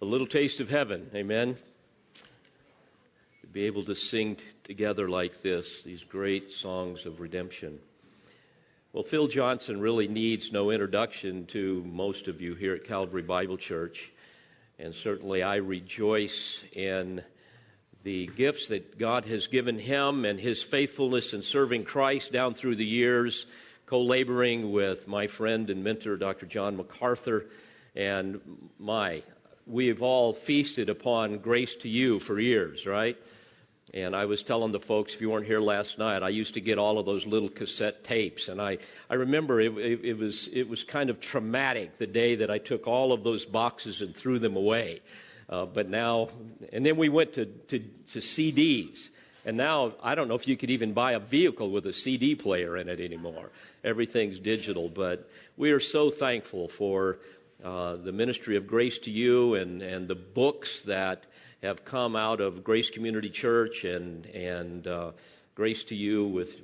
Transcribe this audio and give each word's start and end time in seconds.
a 0.00 0.04
little 0.04 0.28
taste 0.28 0.60
of 0.60 0.68
heaven. 0.68 1.10
Amen. 1.12 1.56
To 3.40 3.46
be 3.48 3.64
able 3.64 3.84
to 3.84 3.96
sing 3.96 4.36
t- 4.36 4.44
together 4.62 5.08
like 5.08 5.42
this, 5.42 5.82
these 5.82 6.04
great 6.04 6.52
songs 6.52 7.04
of 7.04 7.18
redemption. 7.18 7.80
Well, 8.92 9.02
Phil 9.02 9.26
Johnson 9.26 9.80
really 9.80 10.06
needs 10.06 10.52
no 10.52 10.70
introduction 10.70 11.46
to 11.46 11.82
most 11.84 12.28
of 12.28 12.40
you 12.40 12.54
here 12.54 12.74
at 12.74 12.84
Calvary 12.84 13.22
Bible 13.22 13.56
Church. 13.56 14.12
And 14.78 14.94
certainly 14.94 15.42
I 15.42 15.56
rejoice 15.56 16.62
in 16.72 17.22
the 18.04 18.28
gifts 18.28 18.68
that 18.68 18.98
God 18.98 19.24
has 19.24 19.48
given 19.48 19.80
him 19.80 20.24
and 20.24 20.38
his 20.38 20.62
faithfulness 20.62 21.32
in 21.32 21.42
serving 21.42 21.84
Christ 21.84 22.30
down 22.30 22.54
through 22.54 22.76
the 22.76 22.86
years, 22.86 23.46
co 23.86 24.00
laboring 24.00 24.70
with 24.70 25.08
my 25.08 25.26
friend 25.26 25.68
and 25.70 25.82
mentor, 25.82 26.16
Dr. 26.16 26.46
John 26.46 26.76
MacArthur. 26.76 27.46
And 27.96 28.40
my, 28.78 29.24
we 29.68 29.88
have 29.88 30.02
all 30.02 30.32
feasted 30.32 30.88
upon 30.88 31.38
grace 31.38 31.74
to 31.76 31.88
you 31.88 32.18
for 32.18 32.40
years, 32.40 32.86
right? 32.86 33.16
And 33.94 34.14
I 34.14 34.26
was 34.26 34.42
telling 34.42 34.72
the 34.72 34.80
folks, 34.80 35.14
if 35.14 35.20
you 35.20 35.30
weren't 35.30 35.46
here 35.46 35.60
last 35.60 35.98
night, 35.98 36.22
I 36.22 36.28
used 36.28 36.54
to 36.54 36.60
get 36.60 36.78
all 36.78 36.98
of 36.98 37.06
those 37.06 37.26
little 37.26 37.48
cassette 37.48 38.04
tapes. 38.04 38.48
And 38.48 38.60
I, 38.60 38.78
I 39.08 39.14
remember 39.14 39.60
it, 39.60 39.76
it, 39.78 40.04
it, 40.04 40.18
was, 40.18 40.48
it 40.52 40.68
was 40.68 40.84
kind 40.84 41.08
of 41.08 41.20
traumatic 41.20 41.96
the 41.96 42.06
day 42.06 42.34
that 42.36 42.50
I 42.50 42.58
took 42.58 42.86
all 42.86 43.12
of 43.12 43.24
those 43.24 43.46
boxes 43.46 44.02
and 44.02 44.14
threw 44.14 44.38
them 44.38 44.56
away. 44.56 45.00
Uh, 45.48 45.64
but 45.64 45.88
now, 45.88 46.28
and 46.72 46.84
then 46.84 46.96
we 46.96 47.08
went 47.08 47.32
to, 47.34 47.46
to, 47.46 47.78
to 47.78 48.18
CDs. 48.18 49.08
And 49.46 49.56
now, 49.56 49.94
I 50.02 50.14
don't 50.14 50.28
know 50.28 50.34
if 50.34 50.46
you 50.46 50.58
could 50.58 50.70
even 50.70 50.92
buy 50.92 51.12
a 51.12 51.18
vehicle 51.18 51.70
with 51.70 51.86
a 51.86 51.92
CD 51.92 52.34
player 52.34 52.76
in 52.76 52.90
it 52.90 53.00
anymore. 53.00 53.50
Everything's 53.82 54.38
digital. 54.38 54.90
But 54.90 55.30
we 55.56 55.70
are 55.70 55.80
so 55.80 56.10
thankful 56.10 56.68
for 56.68 57.18
uh, 57.62 57.96
the 57.96 58.12
ministry 58.12 58.56
of 58.56 58.66
grace 58.66 58.98
to 58.98 59.10
you 59.10 59.54
and, 59.54 59.82
and 59.82 60.06
the 60.06 60.14
books 60.14 60.82
that 60.82 61.26
have 61.62 61.84
come 61.84 62.14
out 62.14 62.40
of 62.40 62.62
Grace 62.62 62.88
Community 62.88 63.30
Church 63.30 63.82
and, 63.84 64.26
and 64.26 64.86
uh, 64.86 65.10
Grace 65.56 65.82
to 65.84 65.96
You 65.96 66.24
with 66.24 66.60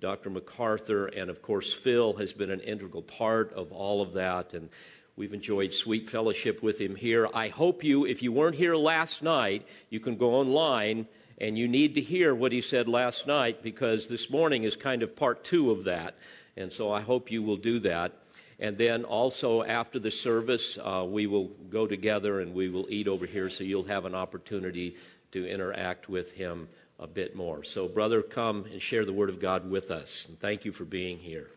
Dr. 0.00 0.28
MacArthur. 0.28 1.06
And 1.06 1.30
of 1.30 1.40
course, 1.40 1.72
Phil 1.72 2.12
has 2.18 2.34
been 2.34 2.50
an 2.50 2.60
integral 2.60 3.02
part 3.02 3.52
of 3.54 3.72
all 3.72 4.02
of 4.02 4.12
that. 4.12 4.52
And 4.52 4.68
we've 5.16 5.32
enjoyed 5.32 5.72
sweet 5.72 6.10
fellowship 6.10 6.62
with 6.62 6.78
him 6.78 6.96
here. 6.96 7.28
I 7.32 7.48
hope 7.48 7.82
you, 7.82 8.04
if 8.04 8.22
you 8.22 8.30
weren't 8.30 8.56
here 8.56 8.76
last 8.76 9.22
night, 9.22 9.66
you 9.88 10.00
can 10.00 10.16
go 10.16 10.34
online 10.34 11.06
and 11.38 11.56
you 11.56 11.66
need 11.66 11.94
to 11.94 12.02
hear 12.02 12.34
what 12.34 12.52
he 12.52 12.60
said 12.60 12.88
last 12.88 13.26
night 13.26 13.62
because 13.62 14.06
this 14.06 14.28
morning 14.28 14.64
is 14.64 14.76
kind 14.76 15.02
of 15.02 15.16
part 15.16 15.44
two 15.44 15.70
of 15.70 15.84
that. 15.84 16.14
And 16.58 16.70
so 16.70 16.92
I 16.92 17.00
hope 17.00 17.30
you 17.30 17.42
will 17.42 17.56
do 17.56 17.78
that. 17.80 18.12
And 18.58 18.78
then 18.78 19.04
also 19.04 19.62
after 19.62 19.98
the 19.98 20.10
service, 20.10 20.78
uh, 20.78 21.04
we 21.06 21.26
will 21.26 21.48
go 21.68 21.86
together 21.86 22.40
and 22.40 22.54
we 22.54 22.68
will 22.68 22.86
eat 22.88 23.06
over 23.06 23.26
here 23.26 23.50
so 23.50 23.64
you'll 23.64 23.84
have 23.84 24.06
an 24.06 24.14
opportunity 24.14 24.96
to 25.32 25.46
interact 25.46 26.08
with 26.08 26.32
him 26.32 26.68
a 26.98 27.06
bit 27.06 27.36
more. 27.36 27.62
So, 27.64 27.88
brother, 27.88 28.22
come 28.22 28.64
and 28.72 28.80
share 28.80 29.04
the 29.04 29.12
Word 29.12 29.28
of 29.28 29.40
God 29.40 29.68
with 29.68 29.90
us. 29.90 30.24
And 30.28 30.40
thank 30.40 30.64
you 30.64 30.72
for 30.72 30.84
being 30.84 31.18
here. 31.18 31.50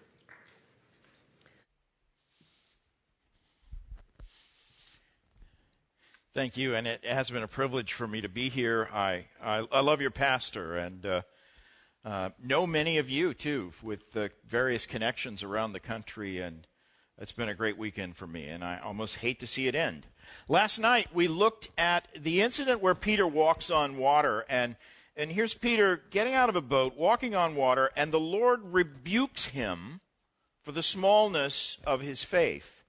Thank 6.33 6.58
you, 6.58 6.75
and 6.75 6.86
it 6.86 7.03
has 7.05 7.31
been 7.31 7.44
a 7.44 7.47
privilege 7.47 7.94
for 7.94 8.08
me 8.08 8.22
to 8.22 8.30
be 8.30 8.50
here. 8.50 8.88
I 8.94 9.25
I, 9.42 9.66
I 9.72 9.81
love 9.81 10.00
your 10.00 10.11
pastor 10.11 10.77
and 10.77 11.05
uh, 11.05 11.22
uh, 12.05 12.30
know 12.42 12.67
many 12.67 12.97
of 12.97 13.09
you 13.09 13.33
too, 13.33 13.73
with 13.81 14.11
the 14.11 14.31
various 14.47 14.86
connections 14.86 15.44
around 15.44 15.73
the 15.73 15.80
country, 15.80 16.38
and 16.38 16.67
it's 17.20 17.34
been 17.34 17.50
a 17.50 17.53
great 17.53 17.78
weekend 17.78 18.16
for 18.16 18.25
me, 18.25 18.48
and 18.48 18.64
I 18.64 18.80
almost 18.80 19.17
hate 19.17 19.39
to 19.42 19.48
see 19.48 19.67
it 19.67 19.75
end. 19.75 20.08
Last 20.48 20.80
night 20.80 21.09
we 21.14 21.28
looked 21.28 21.70
at 21.78 22.08
the 22.17 22.42
incident 22.42 22.81
where 22.81 22.95
Peter 22.95 23.28
walks 23.28 23.70
on 23.70 23.98
water, 23.98 24.45
and 24.50 24.76
and 25.17 25.34
here's 25.34 25.53
Peter 25.53 26.02
getting 26.11 26.34
out 26.34 26.48
of 26.48 26.56
a 26.56 26.61
boat, 26.61 26.95
walking 26.95 27.36
on 27.36 27.56
water, 27.56 27.92
and 27.98 28.14
the 28.14 28.20
Lord 28.22 28.61
rebukes 28.64 29.48
him 29.48 29.99
for 30.64 30.71
the 30.71 30.82
smallness 30.82 31.77
of 31.86 31.99
his 31.99 32.23
faith. 32.23 32.83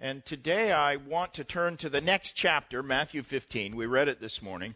And 0.00 0.24
today 0.24 0.72
I 0.72 0.96
want 0.96 1.32
to 1.34 1.44
turn 1.44 1.76
to 1.76 1.88
the 1.88 2.00
next 2.00 2.32
chapter, 2.32 2.82
Matthew 2.82 3.22
15. 3.22 3.76
We 3.76 3.86
read 3.86 4.08
it 4.08 4.20
this 4.20 4.42
morning. 4.42 4.74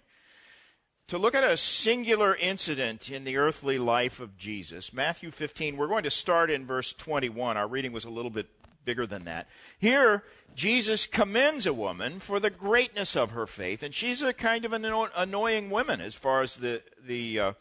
To 1.09 1.19
look 1.19 1.35
at 1.35 1.43
a 1.43 1.57
singular 1.57 2.37
incident 2.37 3.11
in 3.11 3.25
the 3.25 3.39
earthly 3.39 3.79
life 3.79 4.21
of 4.21 4.37
Jesus. 4.37 4.93
Matthew 4.93 5.33
15, 5.33 5.77
we're 5.77 5.89
going 5.89 6.05
to 6.05 6.11
start 6.11 6.51
in 6.51 6.67
verse 6.67 6.93
21. 6.93 7.57
Our 7.57 7.67
reading 7.67 7.93
was 7.93 8.05
a 8.05 8.11
little 8.11 8.31
bit 8.31 8.58
bigger 8.85 9.07
than 9.07 9.25
that. 9.25 9.49
Here, 9.79 10.25
Jesus 10.55 11.07
commends 11.07 11.67
a 11.67 11.73
woman 11.73 12.21
for 12.21 12.41
the 12.41 12.51
greatness 12.51 13.17
of 13.17 13.31
her 13.31 13.47
faith, 13.47 13.83
and 13.83 13.95
she's 13.95 14.23
a 14.23 14.33
kind 14.33 14.65
of 14.65 14.73
an 14.73 14.85
annoying 15.17 15.71
woman 15.71 16.01
as 16.01 16.15
far 16.15 16.43
as 16.43 16.57
the 16.57 16.83
the 17.01 17.41
uh, 17.41 17.53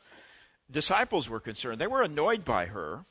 disciples 0.70 1.30
were 1.30 1.40
concerned. 1.40 1.80
They 1.80 1.88
were 1.88 2.02
annoyed 2.02 2.44
by 2.44 2.66
her. 2.66 3.06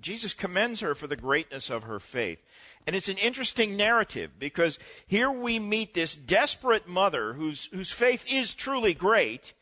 Jesus 0.00 0.34
commends 0.34 0.80
her 0.80 0.94
for 0.94 1.06
the 1.06 1.16
greatness 1.16 1.70
of 1.70 1.84
her 1.84 2.00
faith. 2.00 2.42
And 2.86 2.96
it's 2.96 3.08
an 3.08 3.18
interesting 3.18 3.76
narrative 3.76 4.32
because 4.38 4.78
here 5.06 5.30
we 5.30 5.58
meet 5.58 5.94
this 5.94 6.16
desperate 6.16 6.88
mother 6.88 7.34
whose, 7.34 7.66
whose 7.66 7.92
faith 7.92 8.24
is 8.28 8.54
truly 8.54 8.94
great. 8.94 9.52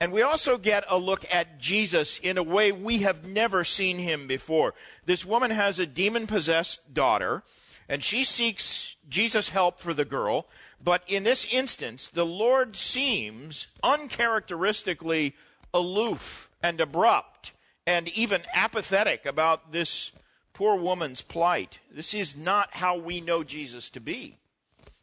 And 0.00 0.12
we 0.12 0.22
also 0.22 0.58
get 0.58 0.84
a 0.88 0.98
look 0.98 1.24
at 1.32 1.58
Jesus 1.58 2.18
in 2.18 2.36
a 2.36 2.42
way 2.42 2.70
we 2.70 2.98
have 2.98 3.26
never 3.26 3.64
seen 3.64 3.98
him 3.98 4.26
before. 4.26 4.74
This 5.06 5.24
woman 5.24 5.50
has 5.50 5.78
a 5.78 5.86
demon 5.86 6.26
possessed 6.26 6.92
daughter, 6.92 7.42
and 7.88 8.04
she 8.04 8.22
seeks 8.22 8.96
Jesus' 9.08 9.48
help 9.48 9.80
for 9.80 9.94
the 9.94 10.04
girl. 10.04 10.46
But 10.82 11.02
in 11.06 11.24
this 11.24 11.46
instance, 11.50 12.08
the 12.08 12.26
Lord 12.26 12.76
seems 12.76 13.68
uncharacteristically 13.82 15.34
aloof 15.72 16.50
and 16.62 16.80
abrupt 16.80 17.52
and 17.86 18.08
even 18.08 18.42
apathetic 18.52 19.24
about 19.24 19.72
this 19.72 20.12
poor 20.52 20.76
woman's 20.76 21.22
plight. 21.22 21.78
This 21.90 22.12
is 22.12 22.36
not 22.36 22.74
how 22.74 22.98
we 22.98 23.20
know 23.20 23.44
Jesus 23.44 23.88
to 23.90 24.00
be. 24.00 24.36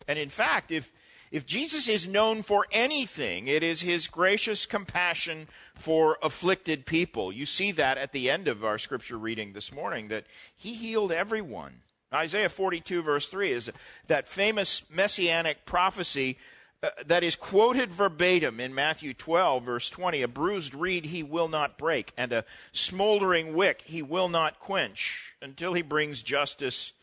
And 0.07 0.19
in 0.19 0.29
fact, 0.29 0.71
if 0.71 0.91
if 1.33 1.47
Jesus 1.47 1.89
is 1.89 2.07
known 2.07 2.43
for 2.43 2.67
anything, 2.71 3.47
it 3.47 3.63
is 3.63 3.81
his 3.81 4.05
gracious 4.05 4.67
compassion 4.67 5.47
for 5.73 6.19
afflicted 6.21 6.85
people. 6.85 7.31
You 7.33 7.47
see 7.47 7.71
that 7.71 7.97
at 7.97 8.11
the 8.11 8.29
end 8.29 8.47
of 8.47 8.63
our 8.63 8.77
scripture 8.77 9.17
reading 9.17 9.53
this 9.53 9.73
morning, 9.73 10.09
that 10.09 10.25
he 10.55 10.75
healed 10.75 11.11
everyone. 11.11 11.81
Isaiah 12.13 12.49
42 12.49 13.01
verse 13.01 13.27
3 13.27 13.51
is 13.51 13.71
that 14.05 14.27
famous 14.27 14.83
messianic 14.91 15.65
prophecy 15.65 16.37
uh, 16.83 16.89
that 17.07 17.23
is 17.23 17.35
quoted 17.35 17.91
verbatim 17.91 18.59
in 18.59 18.75
Matthew 18.75 19.15
12 19.15 19.63
verse 19.63 19.89
20. 19.89 20.21
A 20.21 20.27
bruised 20.27 20.75
reed 20.75 21.05
he 21.05 21.23
will 21.23 21.47
not 21.47 21.79
break 21.79 22.13
and 22.15 22.31
a 22.31 22.45
smoldering 22.73 23.55
wick 23.55 23.81
he 23.87 24.03
will 24.03 24.29
not 24.29 24.59
quench 24.59 25.33
until 25.41 25.73
he 25.73 25.81
brings 25.81 26.21
justice 26.21 26.93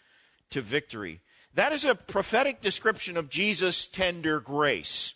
to 0.50 0.60
victory. 0.60 1.20
That 1.54 1.72
is 1.72 1.84
a 1.84 1.94
prophetic 1.94 2.60
description 2.60 3.16
of 3.16 3.28
Jesus' 3.28 3.86
tender 3.86 4.40
grace. 4.40 5.14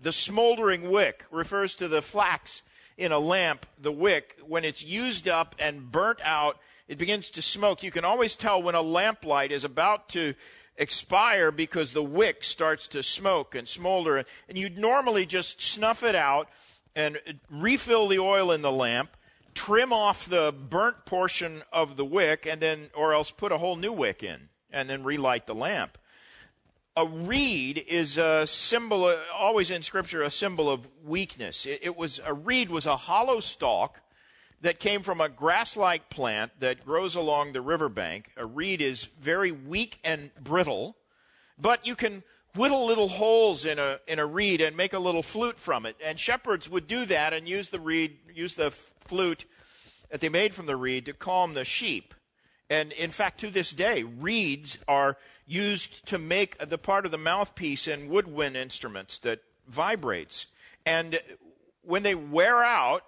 The 0.00 0.12
smoldering 0.12 0.90
wick 0.90 1.24
refers 1.30 1.76
to 1.76 1.88
the 1.88 2.02
flax 2.02 2.62
in 2.98 3.12
a 3.12 3.18
lamp, 3.18 3.66
the 3.78 3.92
wick, 3.92 4.36
when 4.46 4.64
it's 4.64 4.82
used 4.82 5.28
up 5.28 5.54
and 5.58 5.92
burnt 5.92 6.20
out, 6.22 6.58
it 6.88 6.98
begins 6.98 7.30
to 7.30 7.42
smoke. 7.42 7.82
You 7.82 7.90
can 7.90 8.04
always 8.04 8.36
tell 8.36 8.62
when 8.62 8.74
a 8.74 8.82
lamplight 8.82 9.50
is 9.50 9.64
about 9.64 10.08
to 10.10 10.34
expire 10.76 11.50
because 11.50 11.92
the 11.92 12.02
wick 12.02 12.42
starts 12.42 12.88
to 12.88 13.02
smoke 13.02 13.54
and 13.54 13.68
smolder. 13.68 14.24
And 14.48 14.56
you'd 14.56 14.78
normally 14.78 15.26
just 15.26 15.62
snuff 15.62 16.02
it 16.02 16.14
out 16.14 16.48
and 16.94 17.18
refill 17.50 18.08
the 18.08 18.18
oil 18.18 18.50
in 18.50 18.62
the 18.62 18.72
lamp, 18.72 19.16
trim 19.54 19.92
off 19.92 20.26
the 20.28 20.52
burnt 20.52 21.04
portion 21.04 21.62
of 21.72 21.96
the 21.96 22.04
wick, 22.04 22.46
and 22.46 22.60
then, 22.60 22.90
or 22.94 23.12
else 23.12 23.30
put 23.30 23.52
a 23.52 23.58
whole 23.58 23.76
new 23.76 23.92
wick 23.92 24.22
in 24.22 24.48
and 24.76 24.90
then 24.90 25.02
relight 25.02 25.46
the 25.46 25.54
lamp. 25.54 25.96
A 26.98 27.06
reed 27.06 27.82
is 27.88 28.18
a 28.18 28.46
symbol, 28.46 29.12
always 29.34 29.70
in 29.70 29.82
Scripture, 29.82 30.22
a 30.22 30.30
symbol 30.30 30.70
of 30.70 30.86
weakness. 31.04 31.66
It, 31.66 31.80
it 31.82 31.96
was 31.96 32.20
a 32.24 32.34
reed 32.34 32.70
was 32.70 32.86
a 32.86 32.96
hollow 32.96 33.40
stalk 33.40 34.02
that 34.60 34.78
came 34.78 35.02
from 35.02 35.20
a 35.20 35.28
grass-like 35.28 36.10
plant 36.10 36.52
that 36.60 36.84
grows 36.84 37.14
along 37.14 37.52
the 37.52 37.60
riverbank. 37.60 38.32
A 38.36 38.46
reed 38.46 38.80
is 38.80 39.04
very 39.20 39.50
weak 39.50 39.98
and 40.04 40.30
brittle, 40.42 40.96
but 41.58 41.86
you 41.86 41.94
can 41.94 42.22
whittle 42.54 42.86
little 42.86 43.08
holes 43.08 43.64
in 43.64 43.78
a 43.78 44.00
in 44.06 44.18
a 44.18 44.26
reed 44.26 44.60
and 44.60 44.76
make 44.76 44.92
a 44.92 44.98
little 44.98 45.22
flute 45.22 45.58
from 45.58 45.86
it. 45.86 45.96
And 46.04 46.18
shepherds 46.20 46.68
would 46.68 46.86
do 46.86 47.06
that 47.06 47.32
and 47.32 47.48
use 47.48 47.70
the 47.70 47.80
reed, 47.80 48.18
use 48.34 48.54
the 48.54 48.70
flute 48.70 49.46
that 50.10 50.20
they 50.20 50.28
made 50.30 50.54
from 50.54 50.66
the 50.66 50.76
reed 50.76 51.06
to 51.06 51.12
calm 51.14 51.54
the 51.54 51.64
sheep. 51.64 52.14
And 52.68 52.92
in 52.92 53.10
fact, 53.10 53.38
to 53.40 53.50
this 53.50 53.72
day, 53.72 54.02
reeds 54.02 54.78
are 54.88 55.16
used 55.46 56.04
to 56.06 56.18
make 56.18 56.58
the 56.58 56.78
part 56.78 57.06
of 57.06 57.12
the 57.12 57.18
mouthpiece 57.18 57.86
in 57.86 58.08
woodwind 58.08 58.56
instruments 58.56 59.18
that 59.20 59.40
vibrates. 59.68 60.46
And 60.84 61.20
when 61.82 62.02
they 62.02 62.14
wear 62.14 62.64
out, 62.64 63.04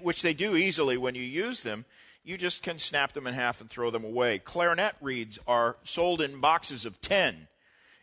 which 0.00 0.22
they 0.22 0.32
do 0.32 0.56
easily 0.56 0.96
when 0.96 1.14
you 1.14 1.22
use 1.22 1.62
them, 1.62 1.84
you 2.22 2.38
just 2.38 2.62
can 2.62 2.78
snap 2.78 3.12
them 3.12 3.26
in 3.26 3.34
half 3.34 3.60
and 3.60 3.68
throw 3.68 3.90
them 3.90 4.04
away. 4.04 4.38
Clarinet 4.38 4.94
reeds 5.02 5.38
are 5.46 5.76
sold 5.82 6.22
in 6.22 6.40
boxes 6.40 6.86
of 6.86 7.02
10. 7.02 7.48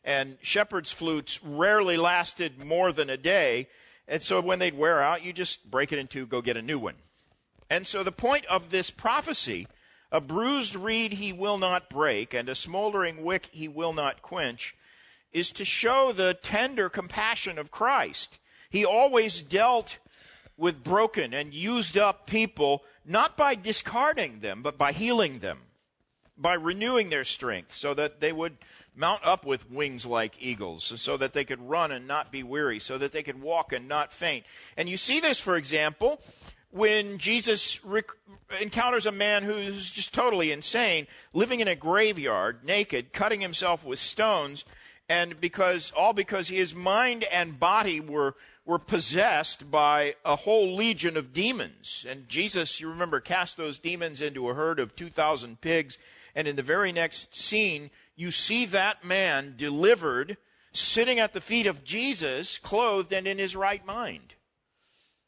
and 0.04 0.38
shepherds' 0.42 0.92
flutes 0.92 1.44
rarely 1.44 1.98
lasted 1.98 2.64
more 2.64 2.92
than 2.92 3.10
a 3.10 3.18
day. 3.18 3.68
And 4.08 4.22
so 4.22 4.42
when 4.42 4.60
they'd 4.60 4.78
wear 4.78 5.02
out, 5.02 5.24
you 5.24 5.34
just 5.34 5.70
break 5.70 5.92
it 5.92 6.00
in 6.00 6.08
two, 6.08 6.26
go 6.26 6.42
get 6.42 6.58
a 6.58 6.62
new 6.62 6.80
one. 6.80 6.96
And 7.70 7.86
so 7.88 8.04
the 8.04 8.12
point 8.12 8.46
of 8.48 8.70
this 8.70 8.90
prophecy 8.90 9.68
a 10.12 10.20
bruised 10.20 10.76
reed 10.76 11.14
he 11.14 11.32
will 11.32 11.58
not 11.58 11.90
break, 11.90 12.34
and 12.34 12.50
a 12.50 12.56
smoldering 12.56 13.24
wick 13.24 13.50
he 13.52 13.68
will 13.68 13.94
not 13.94 14.22
quench, 14.22 14.76
is 15.32 15.52
to 15.52 15.64
show 15.64 16.12
the 16.12 16.34
tender 16.34 16.90
compassion 16.90 17.58
of 17.58 17.72
Christ. 17.72 18.38
He 18.70 18.84
always 18.84 19.42
dealt 19.42 20.00
with 20.58 20.84
broken 20.84 21.34
and 21.34 21.54
used 21.54 21.98
up 21.98 22.28
people, 22.28 22.84
not 23.06 23.38
by 23.38 23.56
discarding 23.56 24.42
them, 24.42 24.62
but 24.62 24.78
by 24.78 24.92
healing 24.92 25.40
them, 25.40 25.60
by 26.38 26.54
renewing 26.54 27.10
their 27.10 27.24
strength, 27.24 27.74
so 27.74 27.94
that 27.94 28.20
they 28.20 28.32
would 28.32 28.58
mount 28.94 29.26
up 29.26 29.46
with 29.46 29.72
wings 29.72 30.06
like 30.06 30.36
eagles, 30.44 31.00
so 31.00 31.16
that 31.16 31.32
they 31.32 31.46
could 31.46 31.62
run 31.62 31.92
and 31.92 32.06
not 32.06 32.32
be 32.32 32.44
weary, 32.44 32.78
so 32.78 32.98
that 32.98 33.14
they 33.14 33.24
could 33.24 33.42
walk 33.42 33.72
and 33.72 33.88
not 33.88 34.12
faint. 34.12 34.46
And 34.76 34.90
you 34.90 34.98
see 34.98 35.22
this, 35.22 35.40
for 35.40 35.56
example, 35.56 36.22
when 36.72 37.18
Jesus 37.18 37.84
rec- 37.86 38.18
encounters 38.60 39.06
a 39.06 39.12
man 39.12 39.44
who's 39.44 39.92
just 39.92 40.14
totally 40.14 40.52
insane, 40.52 41.08
living 41.34 41.60
in 41.60 41.68
a 41.68 41.76
graveyard, 41.76 42.64
naked, 42.64 43.14
cutting 43.14 43.42
himself 43.42 43.86
with 43.86 44.00
stones, 44.00 44.66
and 45.08 45.40
because 45.40 45.92
all 45.92 46.14
because 46.14 46.48
his 46.48 46.74
mind 46.74 47.26
and 47.26 47.60
body 47.60 48.00
were 48.00 48.36
were 48.66 48.80
possessed 48.80 49.72
by 49.72 50.16
a 50.24 50.36
whole 50.36 50.76
legion 50.76 51.18
of 51.18 51.34
demons. 51.34 52.06
And 52.08 52.30
Jesus, 52.30 52.80
you 52.80 52.90
remember, 52.90 53.20
cast 53.20 53.58
those 53.58 53.80
demons 53.80 54.22
into 54.22 54.50
a 54.50 54.54
herd 54.54 54.80
of 54.80 54.96
2,000 54.96 55.60
pigs. 55.62 55.98
And 56.36 56.48
in 56.48 56.56
the 56.56 56.64
very 56.64 56.92
next 56.92 57.36
scene, 57.36 57.90
you 58.16 58.32
see 58.32 58.66
that 58.68 59.04
man 59.04 59.56
delivered, 59.58 60.38
sitting 60.72 61.20
at 61.20 61.34
the 61.34 61.42
feet 61.42 61.66
of 61.66 61.84
Jesus, 61.84 62.60
clothed 62.60 63.12
and 63.12 63.28
in 63.28 63.40
his 63.40 63.56
right 63.56 63.86
mind. 63.86 64.36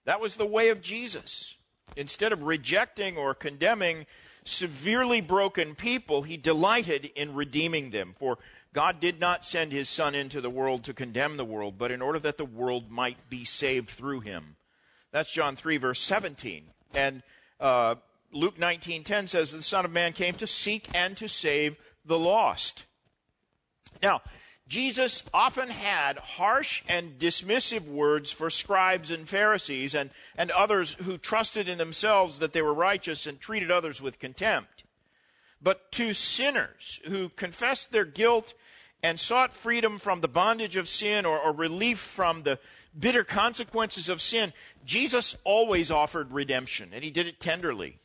That 0.05 0.21
was 0.21 0.35
the 0.35 0.45
way 0.45 0.69
of 0.69 0.81
Jesus. 0.81 1.55
Instead 1.95 2.31
of 2.33 2.43
rejecting 2.43 3.17
or 3.17 3.33
condemning 3.33 4.05
severely 4.43 5.21
broken 5.21 5.75
people, 5.75 6.23
he 6.23 6.37
delighted 6.37 7.11
in 7.15 7.33
redeeming 7.35 7.91
them. 7.91 8.15
For 8.17 8.37
God 8.73 8.99
did 8.99 9.19
not 9.19 9.45
send 9.45 9.71
his 9.71 9.87
Son 9.87 10.15
into 10.15 10.41
the 10.41 10.49
world 10.49 10.83
to 10.83 10.93
condemn 10.93 11.37
the 11.37 11.45
world, 11.45 11.77
but 11.77 11.91
in 11.91 12.01
order 12.01 12.19
that 12.19 12.37
the 12.37 12.45
world 12.45 12.91
might 12.91 13.29
be 13.29 13.45
saved 13.45 13.89
through 13.89 14.21
him. 14.21 14.55
That's 15.11 15.31
John 15.31 15.55
3, 15.55 15.77
verse 15.77 15.99
17. 15.99 16.65
And 16.95 17.21
uh, 17.59 17.95
Luke 18.31 18.57
19:10 18.57 19.27
says, 19.27 19.51
"The 19.51 19.61
Son 19.61 19.85
of 19.85 19.91
Man 19.91 20.11
came 20.11 20.33
to 20.35 20.47
seek 20.47 20.89
and 20.93 21.15
to 21.17 21.29
save 21.29 21.77
the 22.03 22.17
lost." 22.17 22.85
Now, 24.01 24.21
Jesus 24.73 25.21
often 25.35 25.69
had 25.69 26.17
harsh 26.17 26.81
and 26.89 27.19
dismissive 27.19 27.87
words 27.87 28.31
for 28.31 28.49
scribes 28.49 29.11
and 29.11 29.29
Pharisees 29.29 29.93
and, 29.93 30.09
and 30.35 30.49
others 30.49 30.93
who 30.93 31.19
trusted 31.19 31.69
in 31.69 31.77
themselves 31.77 32.39
that 32.39 32.53
they 32.53 32.61
were 32.63 32.73
righteous 32.73 33.27
and 33.27 33.39
treated 33.39 33.69
others 33.69 34.01
with 34.01 34.17
contempt. 34.17 34.83
But 35.61 35.91
to 35.91 36.15
sinners 36.15 36.99
who 37.05 37.29
confessed 37.29 37.91
their 37.91 38.03
guilt 38.03 38.55
and 39.03 39.19
sought 39.19 39.53
freedom 39.53 39.99
from 39.99 40.21
the 40.21 40.27
bondage 40.27 40.75
of 40.75 40.89
sin 40.89 41.23
or, 41.23 41.37
or 41.37 41.51
relief 41.53 41.99
from 41.99 42.41
the 42.41 42.57
bitter 42.97 43.23
consequences 43.23 44.09
of 44.09 44.23
sin, 44.23 44.53
Jesus 44.83 45.37
always 45.43 45.91
offered 45.91 46.31
redemption, 46.31 46.89
and 46.93 47.03
he 47.03 47.11
did 47.11 47.27
it 47.27 47.39
tenderly, 47.39 47.99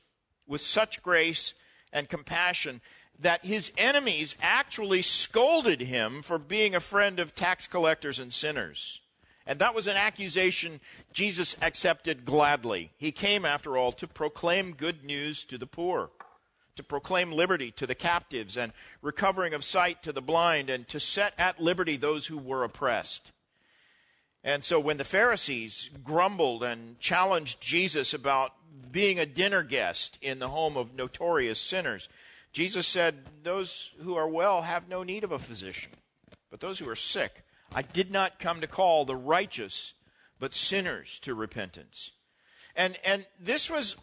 with 0.46 0.60
such 0.60 1.02
grace 1.02 1.54
and 1.94 2.10
compassion 2.10 2.82
that 3.18 3.44
his 3.44 3.72
enemies 3.76 4.36
actually 4.40 5.02
scolded 5.02 5.80
him 5.80 6.22
for 6.22 6.38
being 6.38 6.74
a 6.74 6.80
friend 6.80 7.18
of 7.18 7.34
tax 7.34 7.66
collectors 7.66 8.18
and 8.18 8.32
sinners. 8.32 9.00
And 9.46 9.58
that 9.58 9.74
was 9.74 9.86
an 9.86 9.96
accusation 9.96 10.80
Jesus 11.12 11.56
accepted 11.62 12.24
gladly. 12.24 12.92
He 12.98 13.12
came, 13.12 13.44
after 13.44 13.76
all, 13.76 13.92
to 13.92 14.06
proclaim 14.06 14.74
good 14.74 15.04
news 15.04 15.42
to 15.44 15.56
the 15.56 15.66
poor, 15.66 16.10
to 16.76 16.82
proclaim 16.82 17.32
liberty 17.32 17.70
to 17.72 17.86
the 17.86 17.94
captives, 17.94 18.56
and 18.56 18.72
recovering 19.00 19.54
of 19.54 19.64
sight 19.64 20.02
to 20.02 20.12
the 20.12 20.20
blind, 20.20 20.68
and 20.68 20.86
to 20.88 21.00
set 21.00 21.32
at 21.38 21.60
liberty 21.60 21.96
those 21.96 22.26
who 22.26 22.38
were 22.38 22.62
oppressed. 22.62 23.32
And 24.44 24.64
so 24.64 24.78
when 24.78 24.98
the 24.98 25.04
Pharisees 25.04 25.90
grumbled 26.04 26.62
and 26.62 27.00
challenged 27.00 27.60
Jesus 27.60 28.14
about 28.14 28.52
being 28.92 29.18
a 29.18 29.26
dinner 29.26 29.62
guest 29.62 30.18
in 30.22 30.38
the 30.38 30.48
home 30.48 30.76
of 30.76 30.94
notorious 30.94 31.58
sinners, 31.58 32.08
Jesus 32.58 32.88
said, 32.88 33.14
Those 33.44 33.92
who 34.02 34.16
are 34.16 34.28
well 34.28 34.62
have 34.62 34.88
no 34.88 35.04
need 35.04 35.22
of 35.22 35.30
a 35.30 35.38
physician, 35.38 35.92
but 36.50 36.58
those 36.58 36.80
who 36.80 36.90
are 36.90 36.96
sick. 36.96 37.44
I 37.72 37.82
did 37.82 38.10
not 38.10 38.40
come 38.40 38.60
to 38.60 38.66
call 38.66 39.04
the 39.04 39.14
righteous, 39.14 39.94
but 40.40 40.52
sinners 40.54 41.20
to 41.20 41.36
repentance. 41.36 42.10
And, 42.74 42.98
and 43.04 43.26
this 43.38 43.70
was, 43.70 43.94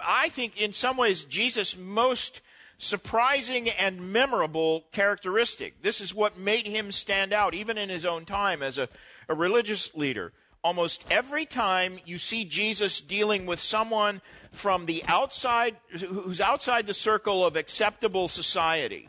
I 0.00 0.28
think, 0.28 0.60
in 0.60 0.72
some 0.72 0.96
ways, 0.96 1.22
Jesus' 1.22 1.78
most 1.78 2.40
surprising 2.78 3.68
and 3.70 4.12
memorable 4.12 4.86
characteristic. 4.90 5.80
This 5.80 6.00
is 6.00 6.12
what 6.12 6.36
made 6.36 6.66
him 6.66 6.90
stand 6.90 7.32
out, 7.32 7.54
even 7.54 7.78
in 7.78 7.90
his 7.90 8.04
own 8.04 8.24
time 8.24 8.60
as 8.60 8.76
a, 8.76 8.88
a 9.28 9.36
religious 9.36 9.94
leader. 9.94 10.32
Almost 10.62 11.04
every 11.10 11.46
time 11.46 12.00
you 12.04 12.18
see 12.18 12.44
Jesus 12.44 13.00
dealing 13.00 13.46
with 13.46 13.60
someone 13.60 14.20
from 14.52 14.86
the 14.86 15.02
outside, 15.06 15.76
who's 15.90 16.40
outside 16.40 16.86
the 16.86 16.94
circle 16.94 17.46
of 17.46 17.56
acceptable 17.56 18.28
society. 18.28 19.08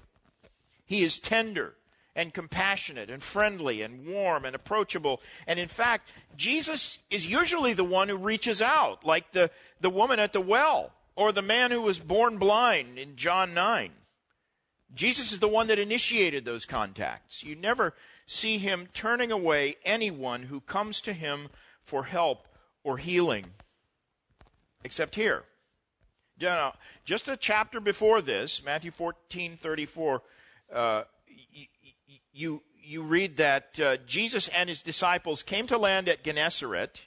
He 0.85 1.03
is 1.03 1.19
tender 1.19 1.75
and 2.15 2.33
compassionate 2.33 3.09
and 3.09 3.23
friendly 3.23 3.81
and 3.81 4.05
warm 4.05 4.45
and 4.45 4.55
approachable. 4.55 5.21
And 5.47 5.59
in 5.59 5.67
fact, 5.67 6.09
Jesus 6.35 6.99
is 7.09 7.27
usually 7.27 7.73
the 7.73 7.83
one 7.83 8.09
who 8.09 8.17
reaches 8.17 8.61
out, 8.61 9.05
like 9.05 9.31
the, 9.31 9.49
the 9.79 9.89
woman 9.89 10.19
at 10.19 10.33
the 10.33 10.41
well 10.41 10.91
or 11.15 11.31
the 11.31 11.41
man 11.41 11.71
who 11.71 11.81
was 11.81 11.99
born 11.99 12.37
blind 12.37 12.97
in 12.97 13.15
John 13.15 13.53
9. 13.53 13.91
Jesus 14.93 15.31
is 15.31 15.39
the 15.39 15.47
one 15.47 15.67
that 15.67 15.79
initiated 15.79 16.43
those 16.43 16.65
contacts. 16.65 17.43
You 17.43 17.55
never 17.55 17.93
see 18.31 18.57
him 18.57 18.87
turning 18.93 19.29
away 19.29 19.75
anyone 19.83 20.43
who 20.43 20.61
comes 20.61 21.01
to 21.01 21.11
him 21.11 21.49
for 21.83 22.05
help 22.05 22.47
or 22.81 22.97
healing 22.97 23.45
except 24.85 25.15
here. 25.15 25.43
Now, 26.39 26.75
just 27.03 27.27
a 27.27 27.35
chapter 27.35 27.79
before 27.79 28.21
this, 28.21 28.63
Matthew 28.63 28.89
14 28.89 29.57
34, 29.57 30.21
uh, 30.73 31.03
you, 32.31 32.63
you 32.81 33.03
read 33.03 33.35
that 33.37 33.79
uh, 33.79 33.97
Jesus 34.07 34.47
and 34.47 34.69
his 34.69 34.81
disciples 34.81 35.43
came 35.43 35.67
to 35.67 35.77
land 35.77 36.07
at 36.07 36.23
Gennesaret. 36.23 37.05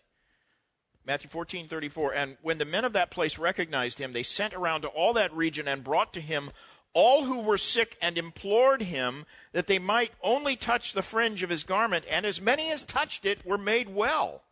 Matthew 1.07 1.31
14 1.31 1.69
34. 1.69 2.15
And 2.15 2.37
when 2.43 2.59
the 2.59 2.65
men 2.65 2.85
of 2.85 2.93
that 2.93 3.11
place 3.11 3.39
recognized 3.39 3.99
him, 3.99 4.13
they 4.13 4.23
sent 4.23 4.55
around 4.55 4.83
to 4.83 4.89
all 4.89 5.15
that 5.15 5.35
region 5.35 5.69
and 5.69 5.83
brought 5.83 6.13
to 6.13 6.21
him 6.21 6.51
all 6.95 7.25
who 7.25 7.41
were 7.41 7.59
sick 7.59 7.99
and 8.01 8.17
implored 8.17 8.83
him 8.83 9.27
that 9.53 9.67
they 9.67 9.79
might 9.79 10.13
only 10.23 10.57
touch 10.57 10.93
the 10.93 11.03
fringe 11.03 11.43
of 11.43 11.51
his 11.51 11.65
garment. 11.65 12.05
And 12.11 12.25
as 12.25 12.41
many 12.41 12.71
as 12.71 12.83
touched 12.83 13.27
it 13.27 13.45
were 13.45 13.59
made 13.59 13.95
well. 13.95 14.43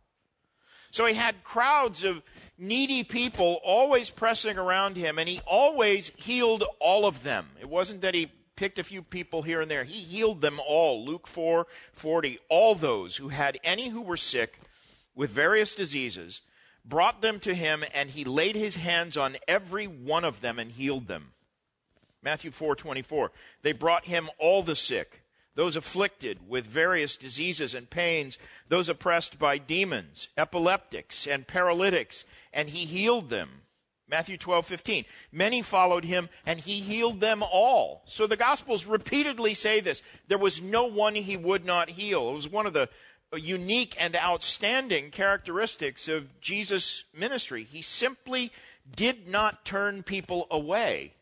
So 0.91 1.07
he 1.07 1.15
had 1.15 1.43
crowds 1.43 2.05
of 2.05 2.23
needy 2.59 3.03
people 3.03 3.61
always 3.65 4.11
pressing 4.11 4.59
around 4.59 4.97
him, 4.97 5.19
and 5.19 5.29
he 5.29 5.41
always 5.47 6.11
healed 6.17 6.65
all 6.81 7.07
of 7.07 7.23
them. 7.23 7.49
It 7.61 7.69
wasn't 7.69 8.03
that 8.03 8.15
he 8.15 8.31
picked 8.57 8.79
a 8.79 8.85
few 8.85 9.03
people 9.03 9.43
here 9.43 9.63
and 9.63 9.71
there. 9.71 9.85
He 9.85 10.01
healed 10.01 10.43
them 10.43 10.61
all. 10.67 11.05
Luke 11.05 11.27
4 11.27 11.67
40. 11.95 12.39
All 12.49 12.75
those 12.75 13.17
who 13.17 13.29
had 13.29 13.59
any 13.65 13.89
who 13.89 14.03
were 14.03 14.19
sick 14.19 14.61
with 15.15 15.31
various 15.31 15.75
diseases 15.75 16.43
brought 16.85 17.23
them 17.23 17.41
to 17.41 17.55
him, 17.55 17.85
and 17.95 18.11
he 18.11 18.25
laid 18.25 18.57
his 18.57 18.77
hands 18.77 19.17
on 19.17 19.37
every 19.49 19.87
one 19.87 20.25
of 20.25 20.41
them 20.41 20.59
and 20.59 20.73
healed 20.73 21.07
them. 21.07 21.33
Matthew 22.23 22.51
4 22.51 22.77
24. 22.77 23.33
They 23.63 23.73
brought 23.73 24.07
him 24.07 24.29
all 24.39 24.63
the 24.63 24.77
sick 24.77 25.23
those 25.55 25.77
afflicted 25.77 26.49
with 26.49 26.67
various 26.67 27.17
diseases 27.17 27.75
and 27.75 27.91
pains, 27.91 28.39
those 28.69 28.89
oppressed 28.89 29.39
by 29.39 29.59
demons, 29.59 30.29
epileptics, 30.37 31.27
and 31.27 31.47
paralytics, 31.47 32.25
and 32.53 32.71
he 32.71 32.87
healed 32.87 33.29
them. 33.29 33.63
Matthew 34.09 34.37
12, 34.37 34.67
15. 34.67 35.05
Many 35.31 35.63
followed 35.63 36.05
him, 36.05 36.29
and 36.45 36.61
he 36.61 36.81
healed 36.81 37.21
them 37.21 37.43
all. 37.43 38.03
So 38.07 38.27
the 38.27 38.37
Gospels 38.37 38.85
repeatedly 38.85 39.55
say 39.55 39.81
this. 39.81 40.03
There 40.29 40.39
was 40.39 40.61
no 40.61 40.85
one 40.85 41.15
he 41.15 41.37
would 41.37 41.65
not 41.65 41.91
heal. 41.91 42.31
It 42.31 42.35
was 42.35 42.49
one 42.49 42.67
of 42.67 42.73
the 42.73 42.89
unique 43.35 43.97
and 43.99 44.15
outstanding 44.15 45.11
characteristics 45.11 46.09
of 46.09 46.41
Jesus' 46.41 47.05
ministry. 47.15 47.65
He 47.65 47.81
simply 47.81 48.53
did 48.95 49.29
not 49.29 49.65
turn 49.65 50.03
people 50.03 50.47
away. 50.51 51.15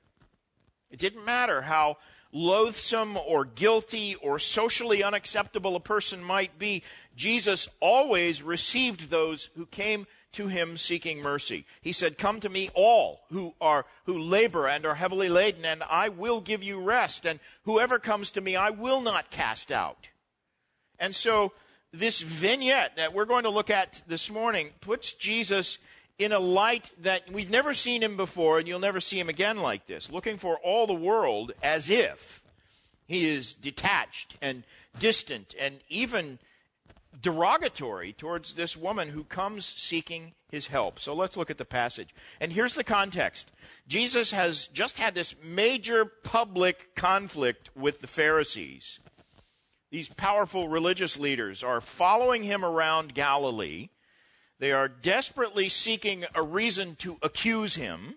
It 0.91 0.99
didn't 0.99 1.25
matter 1.25 1.63
how 1.63 1.99
loathsome 2.33 3.17
or 3.17 3.45
guilty 3.45 4.15
or 4.17 4.39
socially 4.39 5.03
unacceptable 5.03 5.75
a 5.77 5.81
person 5.81 6.23
might 6.23 6.59
be, 6.59 6.83
Jesus 7.17 7.69
always 7.81 8.43
received 8.43 9.11
those 9.11 9.51
who 9.57 9.67
came 9.67 10.07
to 10.33 10.47
him 10.47 10.77
seeking 10.77 11.21
mercy. 11.21 11.67
He 11.81 11.93
said, 11.93 12.17
"Come 12.17 12.39
to 12.39 12.49
me 12.49 12.71
all 12.73 13.25
who 13.31 13.57
are 13.61 13.85
who 14.05 14.17
labor 14.17 14.69
and 14.69 14.87
are 14.87 14.95
heavily 14.95 15.29
laden, 15.29 15.65
and 15.65 15.83
I 15.83 16.09
will 16.09 16.41
give 16.41 16.63
you 16.63 16.81
rest, 16.81 17.27
and 17.27 17.41
whoever 17.65 17.99
comes 17.99 18.31
to 18.33 18.41
me 18.41 18.55
I 18.55 18.71
will 18.71 19.01
not 19.01 19.33
cast 19.33 19.73
out." 19.73 20.09
And 21.01 21.17
so 21.17 21.53
this 21.93 22.21
vignette 22.21 22.95
that 22.95 23.13
we're 23.13 23.25
going 23.25 23.43
to 23.43 23.51
look 23.51 23.71
at 23.71 24.03
this 24.07 24.31
morning 24.31 24.73
puts 24.81 25.13
Jesus 25.13 25.79
in 26.21 26.33
a 26.33 26.39
light 26.39 26.91
that 27.01 27.33
we've 27.33 27.51
never 27.51 27.73
seen 27.73 28.03
him 28.03 28.17
before, 28.17 28.59
and 28.59 28.69
you'll 28.69 28.79
never 28.79 29.01
see 29.01 29.19
him 29.19 29.31
again 29.31 29.57
like 29.57 29.87
this, 29.87 30.13
looking 30.13 30.37
for 30.37 30.59
all 30.59 30.87
the 30.87 30.93
world 30.93 31.53
as 31.63 31.89
if 31.89 32.43
he 33.07 33.27
is 33.29 33.55
detached 33.55 34.37
and 34.43 34.65
distant 34.99 35.55
and 35.59 35.81
even 35.89 36.39
derogatory 37.21 38.13
towards 38.13 38.55
this 38.55 38.77
woman 38.77 39.09
who 39.09 39.25
comes 39.25 39.65
seeking 39.65 40.33
his 40.51 40.67
help. 40.67 41.01
So 41.01 41.15
let's 41.15 41.37
look 41.37 41.51
at 41.51 41.59
the 41.59 41.65
passage. 41.65 42.15
And 42.39 42.53
here's 42.53 42.75
the 42.75 42.85
context 42.85 43.51
Jesus 43.89 44.31
has 44.31 44.67
just 44.67 44.99
had 44.99 45.15
this 45.15 45.35
major 45.43 46.05
public 46.05 46.95
conflict 46.95 47.71
with 47.75 48.03
the 48.03 48.07
Pharisees. 48.07 48.99
These 49.91 50.09
powerful 50.11 50.69
religious 50.69 51.19
leaders 51.19 51.65
are 51.65 51.81
following 51.81 52.43
him 52.43 52.65
around 52.65 53.15
Galilee. 53.15 53.89
They 54.61 54.73
are 54.73 54.89
desperately 54.89 55.71
seeking 55.71 56.27
a 56.35 56.43
reason 56.43 56.95
to 56.97 57.17
accuse 57.23 57.77
him. 57.77 58.17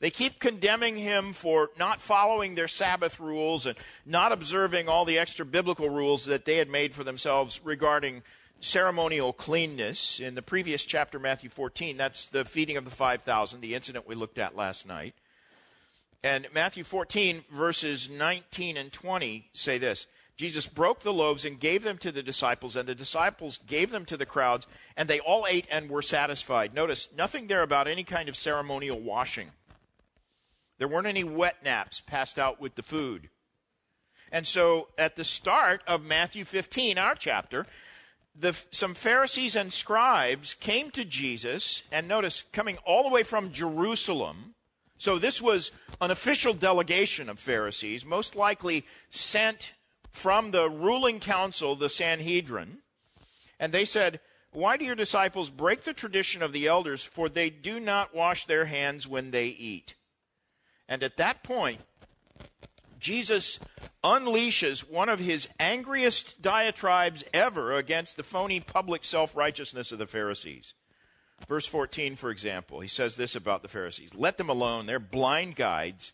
They 0.00 0.10
keep 0.10 0.38
condemning 0.38 0.98
him 0.98 1.32
for 1.32 1.70
not 1.78 2.02
following 2.02 2.54
their 2.54 2.68
Sabbath 2.68 3.18
rules 3.18 3.64
and 3.64 3.76
not 4.06 4.30
observing 4.30 4.88
all 4.88 5.06
the 5.06 5.18
extra 5.18 5.46
biblical 5.46 5.88
rules 5.88 6.26
that 6.26 6.44
they 6.44 6.58
had 6.58 6.68
made 6.68 6.94
for 6.94 7.04
themselves 7.04 7.60
regarding 7.64 8.22
ceremonial 8.60 9.32
cleanness. 9.32 10.20
In 10.20 10.34
the 10.34 10.42
previous 10.42 10.84
chapter, 10.84 11.18
Matthew 11.18 11.48
14, 11.48 11.96
that's 11.96 12.28
the 12.28 12.44
feeding 12.44 12.76
of 12.76 12.84
the 12.84 12.90
5,000, 12.90 13.60
the 13.60 13.74
incident 13.74 14.06
we 14.06 14.14
looked 14.14 14.38
at 14.38 14.54
last 14.54 14.86
night. 14.86 15.14
And 16.22 16.48
Matthew 16.52 16.84
14, 16.84 17.44
verses 17.50 18.10
19 18.10 18.76
and 18.76 18.92
20 18.92 19.48
say 19.54 19.78
this 19.78 20.06
Jesus 20.38 20.68
broke 20.68 21.00
the 21.00 21.12
loaves 21.12 21.44
and 21.44 21.58
gave 21.58 21.82
them 21.82 21.98
to 21.98 22.12
the 22.12 22.22
disciples, 22.22 22.76
and 22.76 22.88
the 22.88 22.94
disciples 22.94 23.58
gave 23.66 23.90
them 23.90 24.04
to 24.04 24.16
the 24.16 24.24
crowds, 24.24 24.68
and 24.96 25.08
they 25.08 25.18
all 25.18 25.44
ate 25.48 25.66
and 25.68 25.90
were 25.90 26.00
satisfied. 26.00 26.72
Notice, 26.72 27.08
nothing 27.14 27.48
there 27.48 27.62
about 27.62 27.88
any 27.88 28.04
kind 28.04 28.28
of 28.28 28.36
ceremonial 28.36 29.00
washing. 29.00 29.48
There 30.78 30.86
weren't 30.86 31.08
any 31.08 31.24
wet 31.24 31.64
naps 31.64 32.00
passed 32.00 32.38
out 32.38 32.60
with 32.60 32.76
the 32.76 32.84
food. 32.84 33.30
And 34.30 34.46
so, 34.46 34.88
at 34.96 35.16
the 35.16 35.24
start 35.24 35.82
of 35.88 36.04
Matthew 36.04 36.44
15, 36.44 36.98
our 36.98 37.16
chapter, 37.16 37.66
the, 38.38 38.56
some 38.70 38.94
Pharisees 38.94 39.56
and 39.56 39.72
scribes 39.72 40.54
came 40.54 40.92
to 40.92 41.04
Jesus, 41.04 41.82
and 41.90 42.06
notice, 42.06 42.44
coming 42.52 42.78
all 42.86 43.02
the 43.02 43.12
way 43.12 43.24
from 43.24 43.50
Jerusalem. 43.50 44.54
So, 44.98 45.18
this 45.18 45.42
was 45.42 45.72
an 46.00 46.12
official 46.12 46.54
delegation 46.54 47.28
of 47.28 47.40
Pharisees, 47.40 48.04
most 48.04 48.36
likely 48.36 48.84
sent 49.10 49.72
from 50.10 50.50
the 50.50 50.68
ruling 50.68 51.20
council, 51.20 51.76
the 51.76 51.88
Sanhedrin, 51.88 52.78
and 53.60 53.72
they 53.72 53.84
said, 53.84 54.20
Why 54.52 54.76
do 54.76 54.84
your 54.84 54.94
disciples 54.94 55.50
break 55.50 55.82
the 55.82 55.92
tradition 55.92 56.42
of 56.42 56.52
the 56.52 56.66
elders, 56.66 57.04
for 57.04 57.28
they 57.28 57.50
do 57.50 57.80
not 57.80 58.14
wash 58.14 58.44
their 58.44 58.66
hands 58.66 59.06
when 59.06 59.30
they 59.30 59.46
eat? 59.46 59.94
And 60.88 61.02
at 61.02 61.16
that 61.18 61.42
point, 61.42 61.80
Jesus 62.98 63.58
unleashes 64.02 64.88
one 64.88 65.08
of 65.08 65.18
his 65.18 65.48
angriest 65.60 66.40
diatribes 66.40 67.24
ever 67.32 67.74
against 67.74 68.16
the 68.16 68.22
phony 68.22 68.60
public 68.60 69.04
self 69.04 69.36
righteousness 69.36 69.92
of 69.92 69.98
the 69.98 70.06
Pharisees. 70.06 70.74
Verse 71.46 71.66
14, 71.66 72.16
for 72.16 72.30
example, 72.30 72.80
he 72.80 72.88
says 72.88 73.16
this 73.16 73.36
about 73.36 73.62
the 73.62 73.68
Pharisees 73.68 74.14
Let 74.14 74.38
them 74.38 74.48
alone, 74.48 74.86
they're 74.86 74.98
blind 74.98 75.56
guides, 75.56 76.12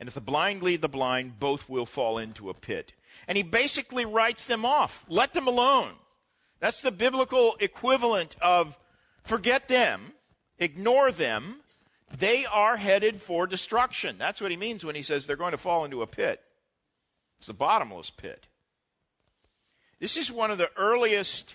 and 0.00 0.08
if 0.08 0.14
the 0.14 0.20
blind 0.20 0.62
lead 0.62 0.80
the 0.80 0.88
blind, 0.88 1.38
both 1.38 1.68
will 1.68 1.86
fall 1.86 2.18
into 2.18 2.50
a 2.50 2.54
pit 2.54 2.94
and 3.26 3.36
he 3.36 3.42
basically 3.42 4.04
writes 4.04 4.46
them 4.46 4.64
off. 4.64 5.04
Let 5.08 5.34
them 5.34 5.46
alone. 5.46 5.92
That's 6.58 6.82
the 6.82 6.90
biblical 6.90 7.56
equivalent 7.60 8.36
of 8.40 8.78
forget 9.22 9.68
them, 9.68 10.12
ignore 10.58 11.12
them. 11.12 11.60
They 12.16 12.44
are 12.44 12.76
headed 12.76 13.22
for 13.22 13.46
destruction. 13.46 14.16
That's 14.18 14.40
what 14.40 14.50
he 14.50 14.56
means 14.56 14.84
when 14.84 14.96
he 14.96 15.02
says 15.02 15.26
they're 15.26 15.36
going 15.36 15.52
to 15.52 15.58
fall 15.58 15.84
into 15.84 16.02
a 16.02 16.08
pit. 16.08 16.40
It's 17.38 17.48
a 17.48 17.54
bottomless 17.54 18.10
pit. 18.10 18.48
This 20.00 20.16
is 20.16 20.32
one 20.32 20.50
of 20.50 20.58
the 20.58 20.70
earliest 20.76 21.54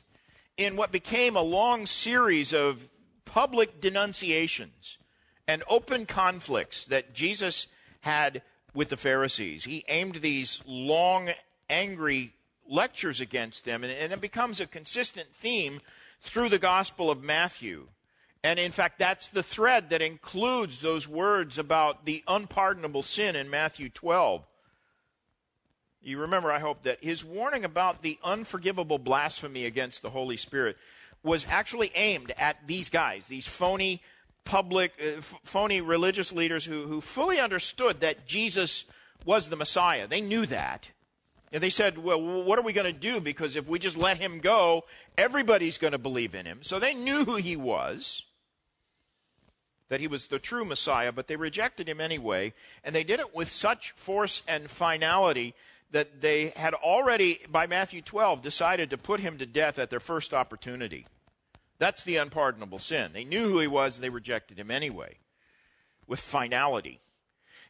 in 0.56 0.78
what 0.78 0.92
became 0.92 1.36
a 1.36 1.42
long 1.42 1.86
series 1.86 2.54
of 2.54 2.90
public 3.25 3.82
denunciations 3.82 4.98
and 5.46 5.62
open 5.68 6.06
conflicts 6.06 6.86
that 6.86 7.14
Jesus 7.14 7.68
had 8.05 8.43
with 8.75 8.89
the 8.89 8.97
Pharisees. 8.97 9.63
He 9.63 9.83
aimed 9.88 10.17
these 10.17 10.62
long 10.67 11.31
angry 11.69 12.33
lectures 12.69 13.19
against 13.19 13.65
them, 13.65 13.83
and, 13.83 13.91
and 13.91 14.13
it 14.13 14.21
becomes 14.21 14.59
a 14.59 14.67
consistent 14.67 15.33
theme 15.33 15.79
through 16.21 16.50
the 16.50 16.59
Gospel 16.59 17.09
of 17.09 17.24
Matthew. 17.24 17.88
And 18.43 18.59
in 18.59 18.71
fact, 18.71 19.00
that's 19.00 19.31
the 19.31 19.41
thread 19.41 19.89
that 19.89 20.03
includes 20.03 20.81
those 20.81 21.07
words 21.07 21.57
about 21.57 22.05
the 22.05 22.24
unpardonable 22.27 23.01
sin 23.01 23.35
in 23.35 23.50
Matthew 23.50 23.89
12. 23.89 24.45
You 26.03 26.19
remember, 26.19 26.51
I 26.51 26.59
hope, 26.59 26.83
that 26.83 27.03
his 27.03 27.25
warning 27.25 27.65
about 27.65 28.03
the 28.03 28.19
unforgivable 28.24 29.00
blasphemy 29.00 29.65
against 29.65 30.03
the 30.03 30.12
Holy 30.12 30.38
Spirit 30.38 30.77
was 31.24 31.47
actually 31.50 31.91
aimed 31.95 32.31
at 32.38 32.67
these 32.67 32.89
guys, 32.89 33.25
these 33.25 33.47
phony 33.47 34.03
public, 34.46 34.94
uh, 35.02 35.18
f- 35.18 35.36
phony 35.44 35.82
religious 35.82 36.32
leaders 36.32 36.64
who, 36.64 36.86
who 36.88 37.02
fully 37.02 37.40
understood 37.40 38.00
that 38.00 38.25
Jesus 38.25 38.86
was 39.25 39.50
the 39.50 39.56
Messiah. 39.56 40.08
They 40.08 40.22
knew 40.22 40.46
that. 40.46 40.92
And 41.52 41.62
they 41.62 41.70
said, 41.70 41.98
well, 41.98 42.22
what 42.22 42.60
are 42.60 42.64
we 42.64 42.74
going 42.74 42.92
to 42.92 43.00
do? 43.00 43.20
Because 43.20 43.56
if 43.56 43.68
we 43.68 43.80
just 43.80 43.98
let 43.98 44.18
him 44.18 44.40
go, 44.40 44.84
everybody's 45.18 45.78
going 45.78 45.94
to 45.94 45.98
believe 45.98 46.36
in 46.36 46.46
him. 46.46 46.60
So 46.62 46.80
they 46.80 46.94
knew 46.94 47.25
who 47.25 47.36
he 47.36 47.56
was, 47.56 48.25
that 49.90 50.00
he 50.00 50.08
was 50.08 50.28
the 50.28 50.40
true 50.40 50.66
Messiah, 50.66 51.12
but 51.12 51.28
they 51.28 51.36
rejected 51.36 51.88
him 51.88 52.02
anyway. 52.02 52.54
And 52.84 52.96
they 52.96 53.04
did 53.04 53.20
it 53.20 53.36
with 53.36 53.50
such 53.50 53.92
force 53.92 54.42
and 54.48 54.70
finality 54.70 55.54
that 55.92 56.20
they 56.22 56.50
had 56.58 56.74
already, 56.74 57.40
by 57.50 57.68
Matthew 57.68 58.02
12, 58.02 58.42
decided 58.42 58.90
to 58.90 58.98
put 58.98 59.20
him 59.20 59.38
to 59.38 59.46
death 59.46 59.80
at 59.80 59.90
their 59.90 60.00
first 60.00 60.34
opportunity. 60.34 61.06
That's 61.77 62.03
the 62.03 62.17
unpardonable 62.17 62.79
sin. 62.79 63.12
They 63.13 63.24
knew 63.24 63.50
who 63.50 63.60
he 63.60 63.67
was, 63.67 63.98
and 63.98 64.03
they 64.03 64.10
rejected 64.10 64.58
him 64.58 64.72
anyway, 64.72 65.17
with 66.08 66.20
finality. 66.20 67.01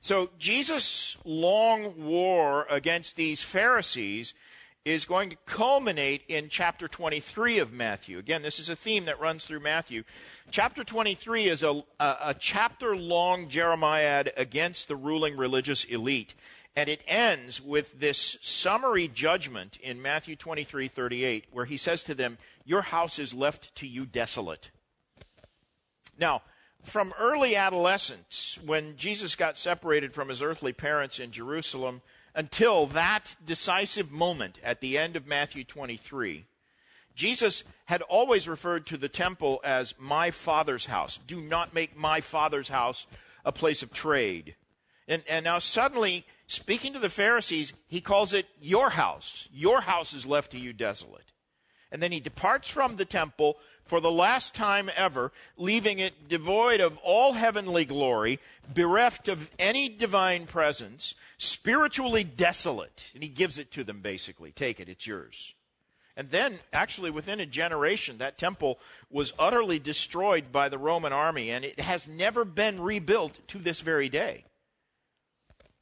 So 0.02 0.30
Jesus' 0.38 1.18
long 1.26 2.06
war 2.06 2.68
against 2.70 3.16
these 3.16 3.42
Pharisees 3.42 4.36
is 4.86 5.04
going 5.04 5.32
to 5.32 5.36
culminate 5.48 6.22
in 6.28 6.48
chapter 6.48 6.88
23 6.88 7.58
of 7.58 7.74
Matthew. 7.74 8.20
Again, 8.20 8.44
this 8.44 8.60
is 8.60 8.70
a 8.70 8.76
theme 8.76 9.06
that 9.06 9.20
runs 9.20 9.46
through 9.46 9.62
Matthew. 9.62 10.04
Chapter 10.52 10.84
23 10.84 11.46
is 11.46 11.64
a, 11.64 11.84
a, 12.00 12.18
a 12.22 12.36
chapter 12.38 12.96
long 12.96 13.50
Jeremiad 13.50 14.32
against 14.38 14.88
the 14.88 14.96
ruling 14.96 15.36
religious 15.36 15.86
elite. 15.86 16.36
And 16.76 16.90
it 16.90 17.04
ends 17.08 17.62
with 17.62 18.00
this 18.00 18.38
summary 18.42 19.08
judgment 19.08 19.78
in 19.78 20.02
Matthew 20.02 20.36
23 20.36 20.88
38, 20.88 21.46
where 21.52 21.66
he 21.66 21.78
says 21.78 22.04
to 22.04 22.14
them, 22.14 22.38
Your 22.66 22.82
house 22.82 23.18
is 23.18 23.34
left 23.34 23.74
to 23.76 23.88
you 23.88 24.06
desolate. 24.06 24.72
Now, 26.18 26.42
from 26.84 27.14
early 27.18 27.56
adolescence, 27.56 28.60
when 28.64 28.98
Jesus 28.98 29.36
got 29.36 29.58
separated 29.58 30.14
from 30.14 30.30
his 30.30 30.42
earthly 30.42 30.74
parents 30.74 31.20
in 31.20 31.32
Jerusalem, 31.32 32.02
until 32.36 32.86
that 32.88 33.38
decisive 33.44 34.12
moment 34.12 34.60
at 34.64 34.82
the 34.82 34.98
end 34.98 35.16
of 35.16 35.26
Matthew 35.26 35.64
23, 35.64 36.46
Jesus 37.16 37.64
had 37.86 38.02
always 38.04 38.48
referred 38.48 38.86
to 38.88 38.98
the 38.98 39.08
temple 39.08 39.62
as 39.64 39.96
my 39.98 40.32
father's 40.32 40.88
house. 40.88 41.18
Do 41.26 41.40
not 41.40 41.74
make 41.74 41.98
my 41.98 42.20
father's 42.20 42.68
house 42.68 43.08
a 43.46 43.54
place 43.54 43.82
of 43.82 43.94
trade. 43.94 44.56
And, 45.08 45.24
and 45.30 45.46
now 45.46 45.60
suddenly, 45.60 46.26
speaking 46.48 46.94
to 46.94 47.00
the 47.00 47.10
Pharisees, 47.10 47.74
he 47.88 48.02
calls 48.02 48.34
it 48.34 48.48
your 48.62 48.92
house. 48.92 49.48
Your 49.54 49.82
house 49.82 50.14
is 50.14 50.26
left 50.26 50.52
to 50.52 50.60
you 50.60 50.74
desolate. 50.74 51.32
And 51.92 52.02
then 52.02 52.12
he 52.12 52.20
departs 52.20 52.70
from 52.70 52.96
the 52.96 53.06
temple 53.06 53.58
for 53.86 54.02
the 54.02 54.12
last 54.12 54.56
time 54.56 54.90
ever, 54.96 55.32
leaving 55.58 56.00
it 56.00 56.28
devoid 56.28 56.82
of 56.82 56.98
all 56.98 57.34
heavenly 57.34 57.86
glory, 57.86 58.40
bereft 58.74 59.28
of 59.28 59.52
any 59.60 59.88
divine 59.88 60.46
presence, 60.48 61.16
spiritually 61.38 62.24
desolate. 62.24 63.12
And 63.14 63.22
he 63.22 63.30
gives 63.30 63.58
it 63.58 63.72
to 63.72 63.84
them 63.84 64.02
basically. 64.02 64.52
Take 64.52 64.80
it, 64.80 64.90
it's 64.90 65.06
yours. 65.06 65.54
And 66.18 66.30
then, 66.30 66.60
actually, 66.72 67.12
within 67.12 67.42
a 67.42 67.46
generation, 67.46 68.20
that 68.20 68.38
temple 68.38 68.80
was 69.12 69.34
utterly 69.38 69.80
destroyed 69.80 70.52
by 70.52 70.70
the 70.70 70.78
Roman 70.78 71.12
army, 71.12 71.50
and 71.52 71.66
it 71.66 71.82
has 71.82 72.08
never 72.08 72.46
been 72.46 72.82
rebuilt 72.82 73.40
to 73.50 73.60
this 73.60 73.82
very 73.82 74.08
day. 74.08 74.46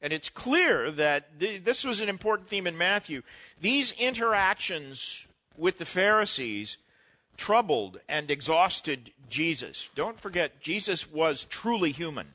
And 0.04 0.12
it's 0.12 0.28
clear 0.28 0.90
that 0.90 1.40
th- 1.40 1.64
this 1.64 1.82
was 1.82 2.02
an 2.02 2.10
important 2.10 2.46
theme 2.46 2.66
in 2.66 2.76
Matthew. 2.76 3.22
These 3.58 3.92
interactions 3.92 5.26
with 5.56 5.78
the 5.78 5.86
Pharisees 5.86 6.76
troubled 7.38 7.98
and 8.06 8.30
exhausted 8.30 9.12
Jesus. 9.30 9.88
Don't 9.94 10.20
forget, 10.20 10.60
Jesus 10.60 11.10
was 11.10 11.44
truly 11.44 11.90
human. 11.90 12.34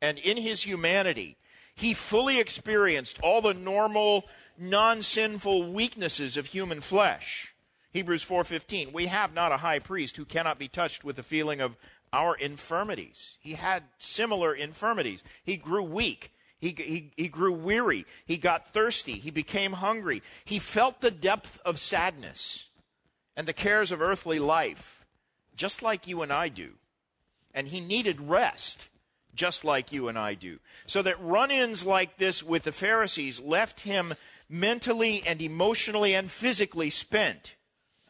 And 0.00 0.18
in 0.18 0.38
his 0.38 0.62
humanity, 0.62 1.36
he 1.74 1.92
fully 1.92 2.40
experienced 2.40 3.20
all 3.22 3.42
the 3.42 3.52
normal 3.52 4.24
non-sinful 4.56 5.70
weaknesses 5.70 6.38
of 6.38 6.46
human 6.46 6.80
flesh. 6.80 7.54
Hebrews 7.92 8.24
4:15 8.24 8.92
We 8.94 9.08
have 9.08 9.34
not 9.34 9.52
a 9.52 9.58
high 9.58 9.78
priest 9.78 10.16
who 10.16 10.24
cannot 10.24 10.58
be 10.58 10.68
touched 10.68 11.04
with 11.04 11.16
the 11.16 11.22
feeling 11.22 11.60
of 11.60 11.76
our 12.14 12.34
infirmities. 12.34 13.36
He 13.38 13.56
had 13.56 13.82
similar 13.98 14.54
infirmities. 14.54 15.22
He 15.44 15.58
grew 15.58 15.82
weak. 15.82 16.32
He, 16.60 16.74
he, 16.76 17.12
he 17.16 17.28
grew 17.28 17.52
weary. 17.52 18.04
He 18.26 18.36
got 18.36 18.72
thirsty. 18.72 19.12
He 19.12 19.30
became 19.30 19.74
hungry. 19.74 20.22
He 20.44 20.58
felt 20.58 21.00
the 21.00 21.10
depth 21.10 21.60
of 21.64 21.78
sadness 21.78 22.66
and 23.36 23.46
the 23.46 23.52
cares 23.52 23.92
of 23.92 24.02
earthly 24.02 24.40
life, 24.40 25.04
just 25.54 25.82
like 25.82 26.08
you 26.08 26.22
and 26.22 26.32
I 26.32 26.48
do. 26.48 26.72
And 27.54 27.68
he 27.68 27.80
needed 27.80 28.20
rest, 28.20 28.88
just 29.34 29.64
like 29.64 29.92
you 29.92 30.08
and 30.08 30.18
I 30.18 30.34
do. 30.34 30.58
So 30.86 31.02
that 31.02 31.22
run 31.22 31.50
ins 31.50 31.86
like 31.86 32.18
this 32.18 32.42
with 32.42 32.64
the 32.64 32.72
Pharisees 32.72 33.40
left 33.40 33.80
him 33.80 34.14
mentally 34.48 35.22
and 35.24 35.40
emotionally 35.40 36.14
and 36.14 36.30
physically 36.30 36.90
spent. 36.90 37.54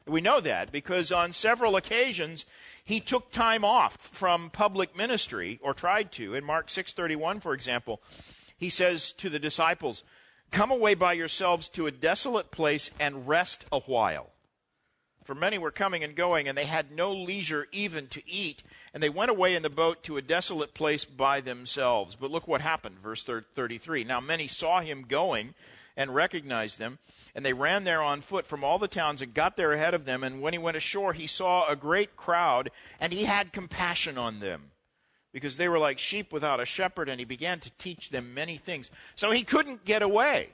We 0.06 0.22
know 0.22 0.40
that 0.40 0.72
because 0.72 1.12
on 1.12 1.32
several 1.32 1.76
occasions 1.76 2.46
he 2.82 3.00
took 3.00 3.30
time 3.30 3.64
off 3.64 3.98
from 3.98 4.48
public 4.48 4.96
ministry 4.96 5.60
or 5.62 5.74
tried 5.74 6.10
to. 6.12 6.34
In 6.34 6.44
Mark 6.44 6.68
6:31 6.68 7.42
for 7.42 7.52
example, 7.52 8.00
he 8.58 8.68
says 8.68 9.12
to 9.12 9.30
the 9.30 9.38
disciples, 9.38 10.02
"Come 10.50 10.70
away 10.70 10.94
by 10.94 11.14
yourselves 11.14 11.68
to 11.70 11.86
a 11.86 11.90
desolate 11.90 12.50
place 12.50 12.90
and 13.00 13.26
rest 13.26 13.64
a 13.72 13.80
while." 13.80 14.32
For 15.24 15.34
many 15.34 15.58
were 15.58 15.70
coming 15.70 16.02
and 16.02 16.16
going, 16.16 16.48
and 16.48 16.56
they 16.56 16.64
had 16.64 16.90
no 16.90 17.12
leisure 17.12 17.68
even 17.70 18.08
to 18.08 18.26
eat, 18.26 18.62
and 18.94 19.02
they 19.02 19.10
went 19.10 19.30
away 19.30 19.54
in 19.54 19.62
the 19.62 19.68
boat 19.68 20.02
to 20.04 20.16
a 20.16 20.22
desolate 20.22 20.72
place 20.72 21.04
by 21.04 21.42
themselves. 21.42 22.14
But 22.14 22.30
look 22.30 22.48
what 22.48 22.62
happened, 22.62 22.98
verse 22.98 23.22
33. 23.22 24.04
Now 24.04 24.20
many 24.20 24.48
saw 24.48 24.80
him 24.80 25.02
going 25.02 25.54
and 25.98 26.14
recognized 26.14 26.78
them, 26.78 26.98
and 27.34 27.44
they 27.44 27.52
ran 27.52 27.84
there 27.84 28.00
on 28.00 28.22
foot 28.22 28.46
from 28.46 28.64
all 28.64 28.78
the 28.78 28.88
towns 28.88 29.20
and 29.20 29.34
got 29.34 29.58
there 29.58 29.74
ahead 29.74 29.92
of 29.92 30.06
them. 30.06 30.24
And 30.24 30.40
when 30.40 30.54
he 30.54 30.58
went 30.58 30.78
ashore, 30.78 31.12
he 31.12 31.26
saw 31.26 31.66
a 31.66 31.76
great 31.76 32.16
crowd, 32.16 32.70
and 32.98 33.12
he 33.12 33.24
had 33.24 33.52
compassion 33.52 34.16
on 34.16 34.40
them 34.40 34.70
because 35.38 35.56
they 35.56 35.68
were 35.68 35.78
like 35.78 35.98
sheep 35.98 36.32
without 36.32 36.60
a 36.60 36.66
shepherd, 36.66 37.08
and 37.08 37.20
he 37.20 37.24
began 37.24 37.60
to 37.60 37.70
teach 37.78 38.10
them 38.10 38.34
many 38.34 38.56
things. 38.56 38.90
So 39.14 39.30
he 39.30 39.44
couldn't 39.44 39.84
get 39.84 40.02
away. 40.02 40.50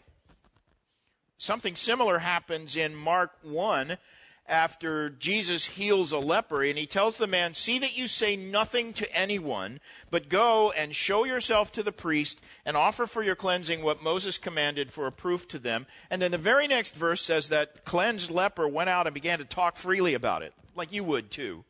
Something 1.38 1.74
similar 1.74 2.18
happens 2.18 2.76
in 2.76 2.94
Mark 2.94 3.32
1 3.42 3.98
after 4.46 5.08
Jesus 5.08 5.64
heals 5.64 6.12
a 6.12 6.18
leper, 6.18 6.62
and 6.62 6.78
he 6.78 6.86
tells 6.86 7.16
the 7.16 7.26
man, 7.26 7.54
See 7.54 7.78
that 7.78 7.96
you 7.96 8.06
say 8.06 8.36
nothing 8.36 8.92
to 8.94 9.16
anyone, 9.16 9.80
but 10.10 10.28
go 10.28 10.70
and 10.72 10.94
show 10.94 11.24
yourself 11.24 11.72
to 11.72 11.82
the 11.82 11.92
priest 11.92 12.40
and 12.64 12.76
offer 12.76 13.06
for 13.06 13.22
your 13.22 13.36
cleansing 13.36 13.82
what 13.82 14.02
Moses 14.02 14.36
commanded 14.36 14.92
for 14.92 15.06
a 15.06 15.12
proof 15.12 15.48
to 15.48 15.58
them. 15.58 15.86
And 16.10 16.20
then 16.20 16.30
the 16.30 16.38
very 16.38 16.66
next 16.68 16.94
verse 16.94 17.22
says 17.22 17.48
that 17.48 17.84
cleansed 17.84 18.30
leper 18.30 18.68
went 18.68 18.90
out 18.90 19.06
and 19.06 19.14
began 19.14 19.38
to 19.38 19.44
talk 19.44 19.76
freely 19.76 20.14
about 20.14 20.42
it, 20.42 20.52
like 20.76 20.92
you 20.92 21.04
would 21.04 21.30
too, 21.30 21.64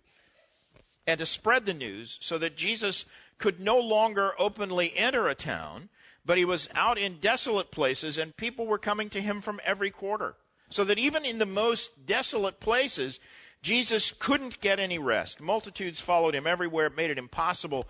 and 1.07 1.19
to 1.19 1.27
spread 1.27 1.67
the 1.67 1.75
news 1.75 2.19
so 2.21 2.39
that 2.39 2.57
Jesus 2.57 3.05
could 3.39 3.61
no 3.61 3.79
longer 3.79 4.33
openly 4.39 4.93
enter 4.97 5.29
a 5.29 5.35
town, 5.35 5.89
but 6.25 6.39
he 6.39 6.45
was 6.45 6.69
out 6.75 6.99
in 6.99 7.19
desolate 7.19 7.71
places, 7.71 8.17
and 8.17 8.37
people 8.37 8.67
were 8.67 8.79
coming 8.79 9.11
to 9.11 9.21
him 9.21 9.41
from 9.41 9.61
every 9.65 9.91
quarter. 9.91 10.37
So 10.71 10.85
that 10.85 10.99
even 10.99 11.25
in 11.25 11.39
the 11.39 11.47
most 11.47 12.07
desolate 12.07 12.59
places, 12.59 13.21
Jesus 13.63 14.13
couldn't 14.13 14.61
get 14.61 14.81
any 14.81 14.99
rest. 14.99 15.41
Multitudes 15.41 16.01
followed 16.01 16.35
him 16.35 16.47
everywhere. 16.47 16.87
It 16.87 16.97
made 16.97 17.11
it 17.11 17.19
impossible 17.19 17.87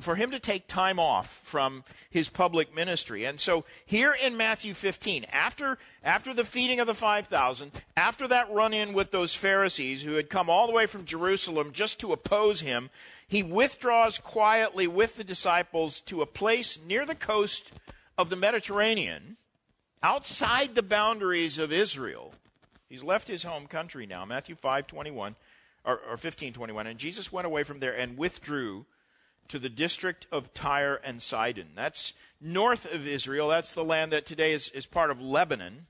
for 0.00 0.16
him 0.16 0.30
to 0.30 0.38
take 0.38 0.66
time 0.66 0.98
off 0.98 1.40
from 1.44 1.84
his 2.10 2.28
public 2.28 2.74
ministry. 2.74 3.24
And 3.24 3.38
so 3.38 3.64
here 3.84 4.12
in 4.12 4.36
Matthew 4.36 4.74
15, 4.74 5.26
after, 5.32 5.78
after 6.02 6.34
the 6.34 6.44
feeding 6.44 6.80
of 6.80 6.86
the 6.86 6.94
5,000, 6.94 7.82
after 7.96 8.28
that 8.28 8.52
run 8.52 8.74
in 8.74 8.92
with 8.92 9.10
those 9.10 9.34
Pharisees 9.34 10.02
who 10.02 10.14
had 10.14 10.30
come 10.30 10.50
all 10.50 10.66
the 10.66 10.72
way 10.72 10.86
from 10.86 11.04
Jerusalem 11.04 11.72
just 11.72 12.00
to 12.00 12.12
oppose 12.12 12.60
him, 12.60 12.90
he 13.26 13.42
withdraws 13.42 14.18
quietly 14.18 14.86
with 14.86 15.16
the 15.16 15.24
disciples 15.24 16.00
to 16.02 16.22
a 16.22 16.26
place 16.26 16.78
near 16.84 17.06
the 17.06 17.14
coast 17.14 17.72
of 18.18 18.30
the 18.30 18.36
Mediterranean 18.36 19.36
outside 20.02 20.74
the 20.74 20.82
boundaries 20.82 21.58
of 21.58 21.72
Israel. 21.72 22.32
He's 22.88 23.02
left 23.02 23.26
his 23.26 23.42
home 23.42 23.66
country 23.66 24.06
now, 24.06 24.24
Matthew 24.24 24.54
5 24.54 24.86
21, 24.86 25.34
or, 25.84 26.00
or 26.10 26.16
15 26.16 26.52
21. 26.52 26.86
And 26.86 26.98
Jesus 26.98 27.32
went 27.32 27.46
away 27.46 27.64
from 27.64 27.78
there 27.78 27.96
and 27.96 28.16
withdrew 28.16 28.86
to 29.48 29.58
the 29.58 29.68
district 29.68 30.26
of 30.32 30.54
Tyre 30.54 31.00
and 31.04 31.22
Sidon. 31.22 31.68
That's 31.74 32.12
north 32.40 32.92
of 32.92 33.06
Israel. 33.06 33.48
That's 33.48 33.74
the 33.74 33.84
land 33.84 34.12
that 34.12 34.26
today 34.26 34.52
is, 34.52 34.68
is 34.70 34.86
part 34.86 35.10
of 35.10 35.20
Lebanon. 35.20 35.86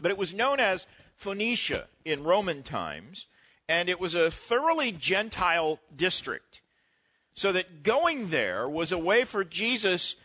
But 0.00 0.10
it 0.10 0.18
was 0.18 0.32
known 0.32 0.60
as 0.60 0.86
Phoenicia 1.16 1.88
in 2.04 2.24
Roman 2.24 2.62
times, 2.62 3.26
and 3.68 3.88
it 3.88 4.00
was 4.00 4.14
a 4.14 4.30
thoroughly 4.30 4.92
Gentile 4.92 5.78
district. 5.94 6.60
So 7.34 7.52
that 7.52 7.82
going 7.82 8.28
there 8.28 8.68
was 8.68 8.92
a 8.92 8.98
way 8.98 9.24
for 9.24 9.44
Jesus 9.44 10.16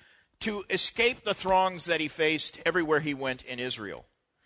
to 0.42 0.66
escape 0.70 1.24
the 1.24 1.34
throngs 1.34 1.86
that 1.86 2.02
he 2.02 2.08
faced 2.08 2.60
everywhere 2.66 3.00
he 3.00 3.14
went 3.14 3.44
in 3.44 3.60
Israel. 3.60 4.06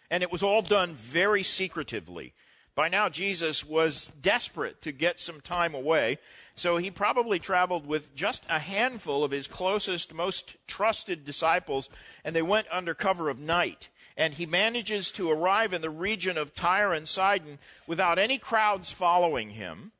And 0.09 0.23
it 0.23 0.31
was 0.31 0.43
all 0.43 0.61
done 0.61 0.93
very 0.93 1.43
secretively. 1.43 2.33
By 2.75 2.87
now, 2.87 3.09
Jesus 3.09 3.65
was 3.65 4.11
desperate 4.21 4.81
to 4.81 4.91
get 4.91 5.19
some 5.19 5.41
time 5.41 5.75
away, 5.75 6.19
so 6.55 6.77
he 6.77 6.89
probably 6.89 7.37
traveled 7.37 7.85
with 7.85 8.15
just 8.15 8.45
a 8.49 8.59
handful 8.59 9.23
of 9.23 9.31
his 9.31 9.47
closest, 9.47 10.13
most 10.13 10.55
trusted 10.67 11.25
disciples, 11.25 11.89
and 12.23 12.35
they 12.35 12.41
went 12.41 12.67
under 12.71 12.93
cover 12.93 13.29
of 13.29 13.39
night. 13.39 13.89
And 14.15 14.33
he 14.33 14.45
manages 14.45 15.11
to 15.11 15.31
arrive 15.31 15.73
in 15.73 15.81
the 15.81 15.89
region 15.89 16.37
of 16.37 16.53
Tyre 16.53 16.93
and 16.93 17.07
Sidon 17.07 17.59
without 17.87 18.19
any 18.19 18.37
crowds 18.37 18.91
following 18.91 19.51
him. 19.51 19.91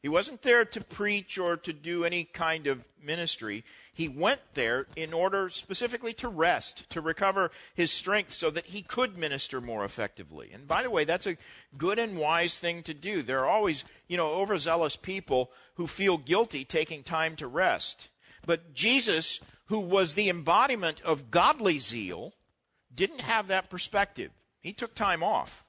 He 0.00 0.08
wasn't 0.08 0.42
there 0.42 0.64
to 0.64 0.80
preach 0.80 1.38
or 1.38 1.56
to 1.56 1.72
do 1.72 2.04
any 2.04 2.24
kind 2.24 2.66
of 2.66 2.86
ministry. 3.02 3.64
He 3.98 4.06
went 4.08 4.54
there 4.54 4.86
in 4.94 5.12
order 5.12 5.48
specifically 5.48 6.12
to 6.14 6.28
rest, 6.28 6.88
to 6.90 7.00
recover 7.00 7.50
his 7.74 7.90
strength 7.90 8.32
so 8.32 8.48
that 8.48 8.66
he 8.66 8.80
could 8.80 9.18
minister 9.18 9.60
more 9.60 9.84
effectively. 9.84 10.50
And 10.54 10.68
by 10.68 10.84
the 10.84 10.90
way, 10.90 11.02
that's 11.02 11.26
a 11.26 11.36
good 11.76 11.98
and 11.98 12.16
wise 12.16 12.60
thing 12.60 12.84
to 12.84 12.94
do. 12.94 13.22
There 13.22 13.40
are 13.40 13.48
always, 13.48 13.82
you 14.06 14.16
know, 14.16 14.34
overzealous 14.34 14.94
people 14.94 15.50
who 15.74 15.88
feel 15.88 16.16
guilty 16.16 16.64
taking 16.64 17.02
time 17.02 17.34
to 17.38 17.48
rest. 17.48 18.08
But 18.46 18.72
Jesus, 18.72 19.40
who 19.66 19.80
was 19.80 20.14
the 20.14 20.28
embodiment 20.28 21.00
of 21.00 21.32
godly 21.32 21.80
zeal, 21.80 22.34
didn't 22.94 23.22
have 23.22 23.48
that 23.48 23.68
perspective. 23.68 24.30
He 24.60 24.72
took 24.72 24.94
time 24.94 25.24
off. 25.24 25.64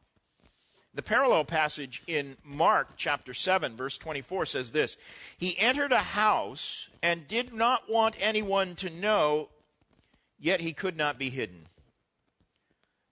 The 0.93 1.04
parallel 1.04 1.45
passage 1.45 2.02
in 2.08 2.38
Mark 2.43 2.89
chapter 2.97 3.34
7, 3.34 3.75
verse 3.75 3.97
24 3.97 4.45
says 4.47 4.71
this 4.71 4.97
He 5.38 5.58
entered 5.60 5.91
a 5.91 5.99
house 5.99 6.89
and 7.04 7.28
did 7.28 7.54
not 7.54 7.89
want 7.89 8.15
anyone 8.19 8.75
to 8.78 8.89
know, 8.89 9.49
yet 10.39 10.62
he 10.62 10.73
could 10.73 10.97
not 10.97 11.19
be 11.19 11.30
hidden. 11.30 11.67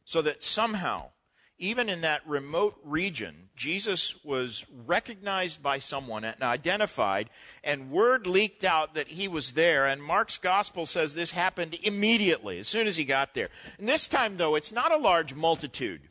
So 0.06 0.22
that 0.24 0.44
somehow, 0.44 1.10
even 1.60 1.88
in 1.88 2.02
that 2.02 2.28
remote 2.28 2.80
region, 2.84 3.50
Jesus 3.56 4.16
was 4.24 4.66
recognized 4.86 5.62
by 5.62 5.78
someone 5.78 6.24
and 6.24 6.42
identified, 6.42 7.30
and 7.63 7.92
word 7.92 8.26
leaked 8.26 8.63
out 8.63 8.96
that 8.96 9.10
he 9.10 9.28
was 9.28 9.52
there. 9.52 9.86
And 9.86 10.02
Mark's 10.02 10.38
gospel 10.38 10.86
says 10.88 11.13
this 11.13 11.32
happened 11.32 11.76
immediately, 11.84 12.58
as 12.58 12.68
soon 12.68 12.88
as 12.88 12.98
he 12.98 13.04
got 13.04 13.36
there. 13.36 13.50
And 13.78 13.88
this 13.88 14.08
time, 14.08 14.38
though, 14.38 14.56
it's 14.56 14.72
not 14.72 14.92
a 14.92 14.98
large 14.98 15.36
multitude. 15.36 16.02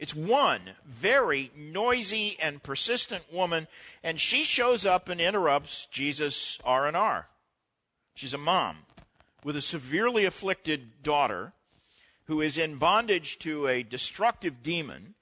It's 0.00 0.14
one 0.14 0.62
very 0.86 1.50
noisy 1.54 2.38
and 2.40 2.62
persistent 2.62 3.30
woman, 3.30 3.68
and 4.02 4.18
she 4.18 4.44
shows 4.44 4.86
up 4.86 5.10
and 5.10 5.20
interrupts 5.20 5.84
Jesus' 5.84 6.58
R&R. 6.64 7.28
She's 8.14 8.32
a 8.32 8.38
mom 8.38 8.78
with 9.44 9.56
a 9.56 9.60
severely 9.60 10.24
afflicted 10.24 11.02
daughter 11.02 11.52
who 12.24 12.40
is 12.40 12.56
in 12.56 12.76
bondage 12.76 13.38
to 13.40 13.66
a 13.66 13.82
destructive 13.82 14.62
demon, 14.62 15.16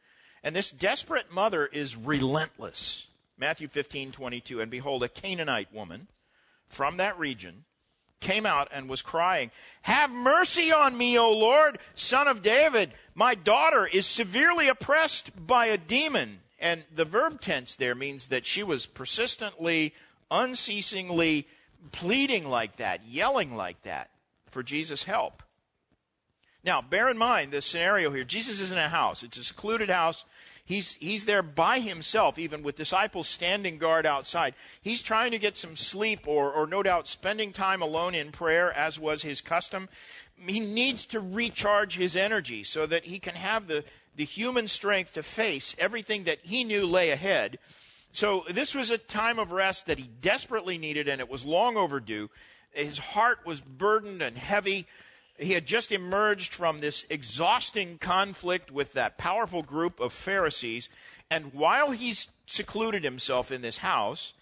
and 0.45 0.55
this 0.55 0.71
desperate 0.71 1.33
mother 1.33 1.67
is 1.67 1.97
relentless. 1.97 3.09
Matthew 3.37 3.67
15:22 3.67 4.61
and 4.61 4.71
behold 4.71 5.03
a 5.03 5.09
Canaanite 5.09 5.73
woman 5.73 6.07
from 6.69 6.99
that 6.99 7.19
region 7.19 7.65
came 8.21 8.47
out 8.47 8.69
and 8.73 8.89
was 8.89 9.03
crying, 9.03 9.51
Have 9.83 10.11
mercy 10.11 10.73
on 10.73 10.97
me, 10.97 11.19
O 11.19 11.31
Lord, 11.33 11.79
son 11.95 12.29
of 12.29 12.43
David. 12.43 12.93
My 13.15 13.35
daughter 13.35 13.87
is 13.87 14.07
severely 14.07 14.69
oppressed 14.69 15.47
by 15.47 15.67
a 15.67 15.79
demon. 15.79 16.41
And 16.59 16.85
the 16.95 17.05
verb 17.05 17.41
tense 17.41 17.77
there 17.77 17.95
means 17.95 18.29
that 18.29 18.45
she 18.45 18.63
was 18.63 18.87
persistently, 18.87 19.95
unceasingly 20.31 21.47
pleading 21.93 22.49
like 22.49 22.77
that, 22.77 23.05
yelling 23.07 23.57
like 23.57 23.83
that 23.83 24.11
for 24.51 24.63
Jesus' 24.63 25.05
help. 25.05 25.43
Now, 26.65 26.83
bear 26.83 27.09
in 27.09 27.17
mind 27.17 27.53
this 27.53 27.67
scenario 27.67 28.11
here. 28.11 28.25
Jesus 28.25 28.61
is 28.61 28.73
in 28.73 28.79
a 28.79 28.89
house, 28.89 29.23
it's 29.23 29.39
a 29.39 29.45
secluded 29.45 29.89
house. 29.89 30.25
He's, 30.69 30.97
he's 30.97 31.25
there 31.25 31.43
by 31.43 31.81
himself, 31.81 32.39
even 32.39 32.63
with 32.63 32.77
disciples 32.77 33.27
standing 33.27 33.79
guard 33.79 34.05
outside. 34.05 34.53
He's 34.83 35.01
trying 35.01 35.31
to 35.31 35.39
get 35.39 35.57
some 35.57 35.77
sleep 35.77 36.29
or, 36.29 36.53
or 36.53 36.67
no 36.67 36.83
doubt 36.83 37.09
spending 37.09 37.53
time 37.53 37.81
alone 37.81 38.15
in 38.15 38.33
prayer, 38.33 38.71
as 38.71 39.01
was 39.01 39.23
his 39.23 39.41
custom. 39.41 39.89
he 40.47 40.61
needs 40.61 41.07
to 41.07 41.21
recharge 41.21 41.97
his 41.97 42.15
energy 42.15 42.63
so 42.65 42.85
that 42.85 43.07
he 43.07 43.19
can 43.19 43.35
have 43.35 43.67
the, 43.67 43.83
the 44.15 44.27
human 44.27 44.69
strength 44.69 45.15
to 45.15 45.23
face 45.23 45.75
everything 45.79 46.25
that 46.25 46.41
he 46.43 46.65
knew 46.65 46.87
lay 46.87 47.13
ahead. 47.13 47.59
So 48.13 48.45
this 48.51 48.75
was 48.75 48.91
a 48.91 48.99
time 48.99 49.39
of 49.39 49.53
rest 49.53 49.87
that 49.87 49.97
he 49.97 50.11
desperately 50.21 50.77
needed, 50.77 51.09
and 51.09 51.19
it 51.19 51.31
was 51.31 51.47
long 51.47 51.79
overdue. 51.79 52.29
His 52.73 52.99
heart 52.99 53.39
was 53.47 53.63
burdened 53.63 54.21
and 54.21 54.37
heavy. 54.37 54.87
He 55.39 55.53
had 55.53 55.67
just 55.67 55.93
emerged 55.93 56.53
from 56.53 56.81
this 56.81 57.07
exhausting 57.09 57.99
conflict 57.99 58.71
with 58.73 58.93
that 58.95 59.19
powerful 59.19 59.63
group 59.63 60.01
of 60.01 60.13
Pharisees. 60.13 60.89
And 61.31 61.55
while 61.55 61.93
he's 61.93 62.29
secluded 62.47 63.05
himself 63.05 63.53
in 63.53 63.63
this 63.63 63.79
house, 63.79 64.33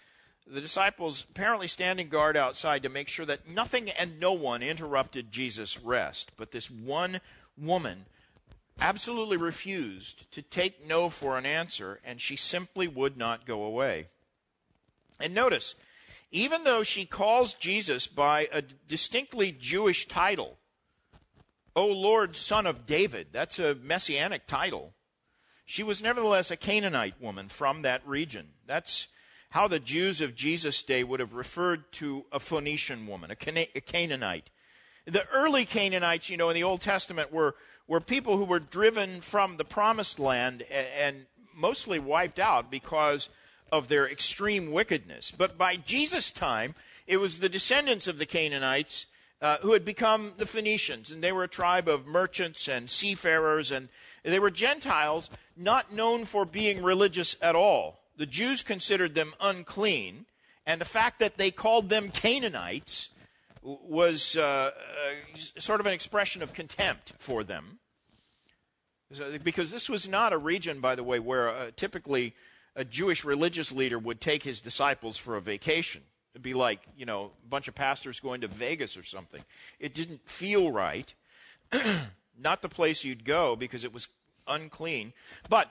the 0.47 0.61
disciples 0.61 1.27
apparently 1.29 1.67
standing 1.67 2.09
guard 2.09 2.37
outside 2.37 2.83
to 2.83 2.89
make 2.89 3.09
sure 3.09 3.27
that 3.27 3.49
nothing 3.49 3.91
and 3.91 4.19
no 4.19 4.33
one 4.33 4.63
interrupted 4.63 5.31
Jesus' 5.31 5.79
rest. 5.79 6.33
But 6.37 6.53
this 6.53 6.71
one 6.71 7.21
woman 7.59 8.07
absolutely 8.81 9.37
refused 9.37 10.31
to 10.33 10.41
take 10.41 10.87
no 10.87 11.11
for 11.11 11.37
an 11.37 11.45
answer, 11.45 12.01
and 12.05 12.21
she 12.21 12.37
simply 12.37 12.89
would 12.89 13.17
not 13.17 13.47
go 13.47 13.65
away. 13.65 14.07
And 15.21 15.35
notice, 15.35 15.75
even 16.31 16.65
though 16.65 16.83
she 16.83 17.07
calls 17.07 17.55
Jesus 17.55 18.07
by 18.07 18.49
a 18.53 18.63
distinctly 18.63 19.51
Jewish 19.53 20.07
title, 20.07 20.59
O 21.77 21.87
Lord, 21.87 22.35
Son 22.35 22.67
of 22.67 22.87
David, 22.87 23.29
that's 23.33 23.59
a 23.59 23.75
messianic 23.75 24.47
title, 24.47 24.95
she 25.67 25.83
was 25.83 26.03
nevertheless 26.03 26.51
a 26.51 26.57
Canaanite 26.57 27.21
woman 27.21 27.49
from 27.49 27.83
that 27.83 28.07
region. 28.07 28.49
That's 28.67 29.09
how 29.51 29.69
the 29.69 29.79
Jews 29.79 30.23
of 30.23 30.35
Jesus' 30.35 30.83
day 30.83 31.05
would 31.05 31.21
have 31.21 31.35
referred 31.35 31.93
to 31.93 32.25
a 32.33 32.41
Phoenician 32.41 33.07
woman, 33.07 33.31
a, 33.31 33.37
Cana- 33.37 33.67
a 33.75 33.81
Canaanite. 33.81 34.51
The 35.05 35.29
early 35.29 35.67
Canaanites, 35.67 36.31
you 36.31 36.37
know, 36.39 36.49
in 36.49 36.55
the 36.55 36.65
Old 36.65 36.81
Testament 36.81 37.33
were, 37.33 37.57
were 37.87 38.01
people 38.01 38.39
who 38.39 38.45
were 38.45 38.59
driven 38.59 39.21
from 39.21 39.57
the 39.57 39.65
promised 39.65 40.19
land 40.19 40.63
and, 40.71 40.87
and 40.99 41.27
mostly 41.55 41.99
wiped 41.99 42.39
out 42.39 42.71
because 42.71 43.29
of 43.71 43.89
their 43.89 44.09
extreme 44.09 44.73
wickedness. 44.73 45.31
But 45.31 45.59
by 45.59 45.77
Jesus' 45.77 46.31
time, 46.31 46.75
it 47.07 47.19
was 47.19 47.39
the 47.39 47.49
descendants 47.49 48.07
of 48.07 48.19
the 48.19 48.27
Canaanites 48.27 49.07
uh, 49.41 49.59
who 49.63 49.73
had 49.73 49.85
become 49.85 50.33
the 50.39 50.47
Phoenicians, 50.47 51.11
and 51.11 51.23
they 51.23 51.33
were 51.33 51.45
a 51.45 51.49
tribe 51.49 51.89
of 51.89 52.07
merchants 52.07 52.69
and 52.69 52.91
seafarers, 52.91 53.71
and 53.71 53.89
they 54.23 54.39
were 54.39 54.51
Gentiles 54.51 55.31
not 55.57 55.93
known 55.93 56.25
for 56.25 56.45
being 56.45 56.83
religious 56.83 57.37
at 57.41 57.55
all 57.55 58.01
the 58.17 58.27
Jews 58.27 58.63
considered 58.63 59.15
them 59.15 59.35
unclean, 59.41 60.27
and 60.65 60.81
the 60.81 60.87
fact 60.87 61.19
that 61.19 61.37
they 61.37 61.51
called 61.51 61.89
them 61.89 62.11
Canaanites 62.11 63.11
was 63.63 64.37
uh, 64.37 64.71
uh, 64.73 65.39
sort 65.59 65.81
of 65.81 65.87
an 65.87 65.93
expression 65.93 66.43
of 66.43 66.53
contempt 66.53 67.13
for 67.19 67.45
them. 67.45 67.79
Because 69.45 69.71
this 69.71 69.89
was 69.89 70.09
not 70.09 70.33
a 70.33 70.39
region, 70.39 70.81
by 70.81 70.95
the 70.95 71.05
way, 71.05 71.21
where 71.21 71.49
uh, 71.49 71.71
typically 71.77 72.35
a 72.75 72.85
Jewish 72.85 73.25
religious 73.25 73.71
leader 73.71 73.99
would 73.99 74.21
take 74.21 74.43
his 74.43 74.61
disciples 74.61 75.17
for 75.17 75.37
a 75.37 75.41
vacation. 75.41 76.03
It'd 76.37 76.43
be 76.43 76.53
like, 76.53 76.81
you 76.99 77.07
know, 77.07 77.31
a 77.47 77.49
bunch 77.49 77.67
of 77.67 77.75
pastors 77.75 78.21
going 78.21 78.43
to 78.43 78.47
Vegas 78.47 78.99
or 78.99 79.03
something. 79.03 79.41
It 79.81 79.95
didn't 79.95 80.21
feel 80.29 80.71
right. 80.71 81.15
not 82.39 82.61
the 82.61 82.69
place 82.69 83.05
you'd 83.05 83.25
go 83.25 83.57
because 83.57 83.85
it 83.85 83.95
was 83.95 84.09
unclean. 84.47 85.15
But 85.49 85.71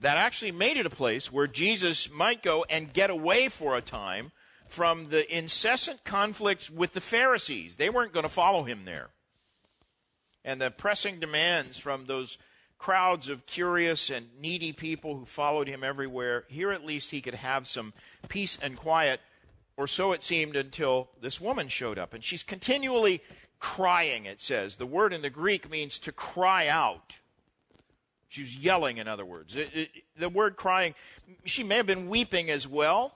that 0.00 0.16
actually 0.16 0.52
made 0.52 0.78
it 0.78 0.86
a 0.86 0.90
place 0.90 1.30
where 1.30 1.46
Jesus 1.46 2.10
might 2.10 2.42
go 2.42 2.64
and 2.70 2.94
get 2.94 3.10
away 3.10 3.50
for 3.50 3.76
a 3.76 3.82
time 3.82 4.32
from 4.66 5.10
the 5.10 5.36
incessant 5.36 6.02
conflicts 6.02 6.70
with 6.70 6.94
the 6.94 7.02
Pharisees. 7.02 7.76
They 7.76 7.90
weren't 7.90 8.14
going 8.14 8.24
to 8.24 8.30
follow 8.30 8.62
him 8.62 8.86
there. 8.86 9.10
And 10.46 10.62
the 10.62 10.70
pressing 10.70 11.20
demands 11.20 11.78
from 11.78 12.06
those 12.06 12.38
crowds 12.78 13.28
of 13.28 13.44
curious 13.44 14.08
and 14.08 14.28
needy 14.40 14.72
people 14.72 15.18
who 15.18 15.26
followed 15.26 15.68
him 15.68 15.84
everywhere, 15.84 16.44
here 16.48 16.70
at 16.70 16.86
least 16.86 17.10
he 17.10 17.20
could 17.20 17.34
have 17.34 17.68
some 17.68 17.92
peace 18.30 18.58
and 18.62 18.78
quiet, 18.78 19.20
or 19.76 19.86
so 19.86 20.12
it 20.12 20.22
seemed 20.22 20.56
until 20.56 21.10
this 21.20 21.40
woman 21.40 21.68
showed 21.68 21.98
up. 21.98 22.14
And 22.14 22.24
she's 22.24 22.42
continually 22.42 23.22
crying, 23.58 24.26
it 24.26 24.40
says. 24.40 24.76
The 24.76 24.86
word 24.86 25.12
in 25.12 25.22
the 25.22 25.30
Greek 25.30 25.70
means 25.70 25.98
to 26.00 26.12
cry 26.12 26.68
out. 26.68 27.20
She 28.28 28.42
was 28.42 28.56
yelling, 28.56 28.98
in 28.98 29.08
other 29.08 29.24
words. 29.24 29.54
It, 29.54 29.70
it, 29.74 29.90
the 30.16 30.28
word 30.28 30.56
crying, 30.56 30.94
she 31.44 31.62
may 31.62 31.76
have 31.76 31.86
been 31.86 32.08
weeping 32.08 32.50
as 32.50 32.66
well, 32.66 33.14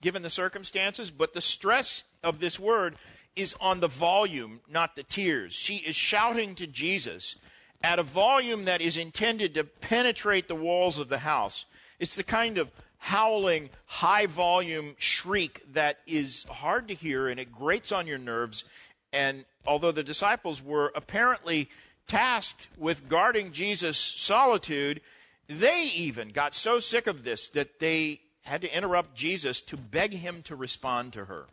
given 0.00 0.22
the 0.22 0.30
circumstances, 0.30 1.10
but 1.10 1.34
the 1.34 1.40
stress 1.40 2.04
of 2.22 2.40
this 2.40 2.58
word 2.58 2.96
is 3.36 3.54
on 3.60 3.80
the 3.80 3.88
volume, 3.88 4.60
not 4.68 4.96
the 4.96 5.02
tears. 5.02 5.52
She 5.52 5.76
is 5.76 5.94
shouting 5.94 6.54
to 6.56 6.66
Jesus 6.66 7.36
at 7.82 7.98
a 7.98 8.02
volume 8.02 8.64
that 8.64 8.80
is 8.80 8.96
intended 8.96 9.54
to 9.54 9.64
penetrate 9.64 10.48
the 10.48 10.54
walls 10.54 10.98
of 10.98 11.08
the 11.08 11.18
house. 11.18 11.66
It's 12.00 12.16
the 12.16 12.24
kind 12.24 12.58
of 12.58 12.72
howling, 12.98 13.70
high 13.86 14.26
volume 14.26 14.94
shriek 14.98 15.62
that 15.72 15.98
is 16.06 16.44
hard 16.50 16.88
to 16.88 16.94
hear 16.94 17.28
and 17.28 17.40
it 17.40 17.52
grates 17.52 17.92
on 17.92 18.06
your 18.06 18.18
nerves. 18.18 18.64
And 19.12 19.44
although 19.66 19.92
the 19.92 20.02
disciples 20.02 20.62
were 20.62 20.92
apparently 20.94 21.68
tasked 22.06 22.68
with 22.76 23.08
guarding 23.08 23.52
Jesus' 23.52 23.98
solitude, 23.98 25.00
they 25.46 25.84
even 25.84 26.28
got 26.30 26.54
so 26.54 26.78
sick 26.78 27.06
of 27.06 27.24
this 27.24 27.48
that 27.50 27.78
they 27.80 28.20
had 28.42 28.62
to 28.62 28.76
interrupt 28.76 29.14
Jesus 29.14 29.60
to 29.62 29.76
beg 29.76 30.12
him 30.12 30.42
to 30.42 30.56
respond 30.56 31.12
to 31.12 31.26
her. 31.26 31.46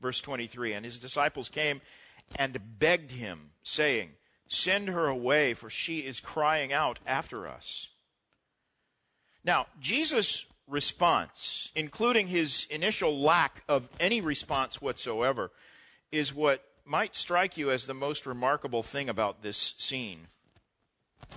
Verse 0.00 0.20
23 0.20 0.72
And 0.72 0.84
his 0.84 0.98
disciples 0.98 1.48
came 1.48 1.80
and 2.36 2.78
begged 2.78 3.12
him, 3.12 3.50
saying, 3.62 4.10
Send 4.48 4.88
her 4.88 5.06
away, 5.06 5.54
for 5.54 5.70
she 5.70 6.00
is 6.00 6.20
crying 6.20 6.72
out 6.72 6.98
after 7.06 7.46
us. 7.46 7.88
Now, 9.44 9.66
Jesus' 9.80 10.46
response, 10.68 11.70
including 11.74 12.28
his 12.28 12.66
initial 12.70 13.18
lack 13.18 13.62
of 13.68 13.88
any 14.00 14.20
response 14.20 14.80
whatsoever, 14.80 15.50
is 16.10 16.34
what 16.34 16.64
might 16.84 17.14
strike 17.16 17.56
you 17.56 17.70
as 17.70 17.86
the 17.86 17.94
most 17.94 18.26
remarkable 18.26 18.82
thing 18.82 19.08
about 19.08 19.42
this 19.42 19.74
scene. 19.78 20.28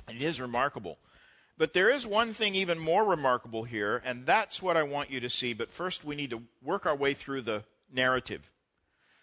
It 0.09 0.21
is 0.21 0.41
remarkable. 0.41 0.97
But 1.57 1.73
there 1.73 1.89
is 1.89 2.05
one 2.05 2.33
thing 2.33 2.53
even 2.55 2.79
more 2.79 3.05
remarkable 3.05 3.63
here, 3.63 4.01
and 4.03 4.25
that's 4.25 4.61
what 4.61 4.75
I 4.75 4.83
want 4.83 5.09
you 5.09 5.21
to 5.21 5.29
see. 5.29 5.53
But 5.53 5.71
first, 5.71 6.03
we 6.03 6.15
need 6.15 6.31
to 6.31 6.43
work 6.61 6.85
our 6.85 6.95
way 6.95 7.13
through 7.13 7.41
the 7.41 7.63
narrative. 7.93 8.51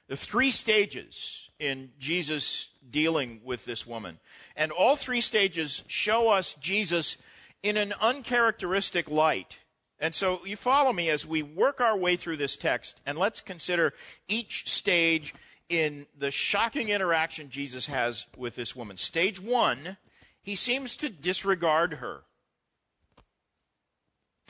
The 0.08 0.16
three 0.16 0.50
stages 0.50 1.50
in 1.58 1.90
Jesus 1.98 2.70
dealing 2.90 3.40
with 3.44 3.64
this 3.64 3.86
woman. 3.86 4.18
And 4.56 4.72
all 4.72 4.96
three 4.96 5.20
stages 5.20 5.84
show 5.86 6.30
us 6.30 6.54
Jesus 6.54 7.18
in 7.62 7.76
an 7.76 7.92
uncharacteristic 8.00 9.10
light. 9.10 9.58
And 10.02 10.16
so 10.16 10.44
you 10.44 10.56
follow 10.56 10.92
me 10.92 11.08
as 11.10 11.24
we 11.24 11.44
work 11.44 11.80
our 11.80 11.96
way 11.96 12.16
through 12.16 12.38
this 12.38 12.56
text, 12.56 13.00
and 13.06 13.16
let's 13.16 13.40
consider 13.40 13.94
each 14.26 14.68
stage 14.68 15.32
in 15.68 16.06
the 16.18 16.32
shocking 16.32 16.88
interaction 16.88 17.50
Jesus 17.50 17.86
has 17.86 18.26
with 18.36 18.56
this 18.56 18.74
woman. 18.74 18.96
Stage 18.96 19.40
one, 19.40 19.96
he 20.42 20.56
seems 20.56 20.96
to 20.96 21.08
disregard 21.08 21.94
her. 21.94 22.22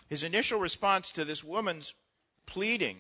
His 0.09 0.23
initial 0.23 0.59
response 0.59 1.11
to 1.13 1.25
this 1.25 1.45
woman's 1.45 1.93
pleading 2.47 2.97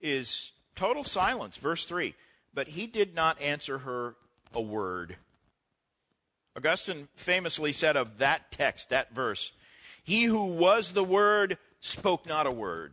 is 0.00 0.52
total 0.74 1.04
silence. 1.04 1.58
Verse 1.58 1.84
3 1.84 2.14
But 2.54 2.68
he 2.68 2.86
did 2.86 3.14
not 3.14 3.38
answer 3.38 3.80
her 3.80 4.16
a 4.54 4.62
word. 4.62 5.16
Augustine 6.56 7.08
famously 7.16 7.74
said 7.74 7.98
of 7.98 8.16
that 8.16 8.50
text, 8.50 8.88
that 8.88 9.14
verse, 9.14 9.52
He 10.02 10.24
who 10.24 10.46
was 10.46 10.92
the 10.92 11.04
Word 11.04 11.58
spoke 11.80 12.26
not 12.26 12.46
a 12.46 12.50
word. 12.50 12.92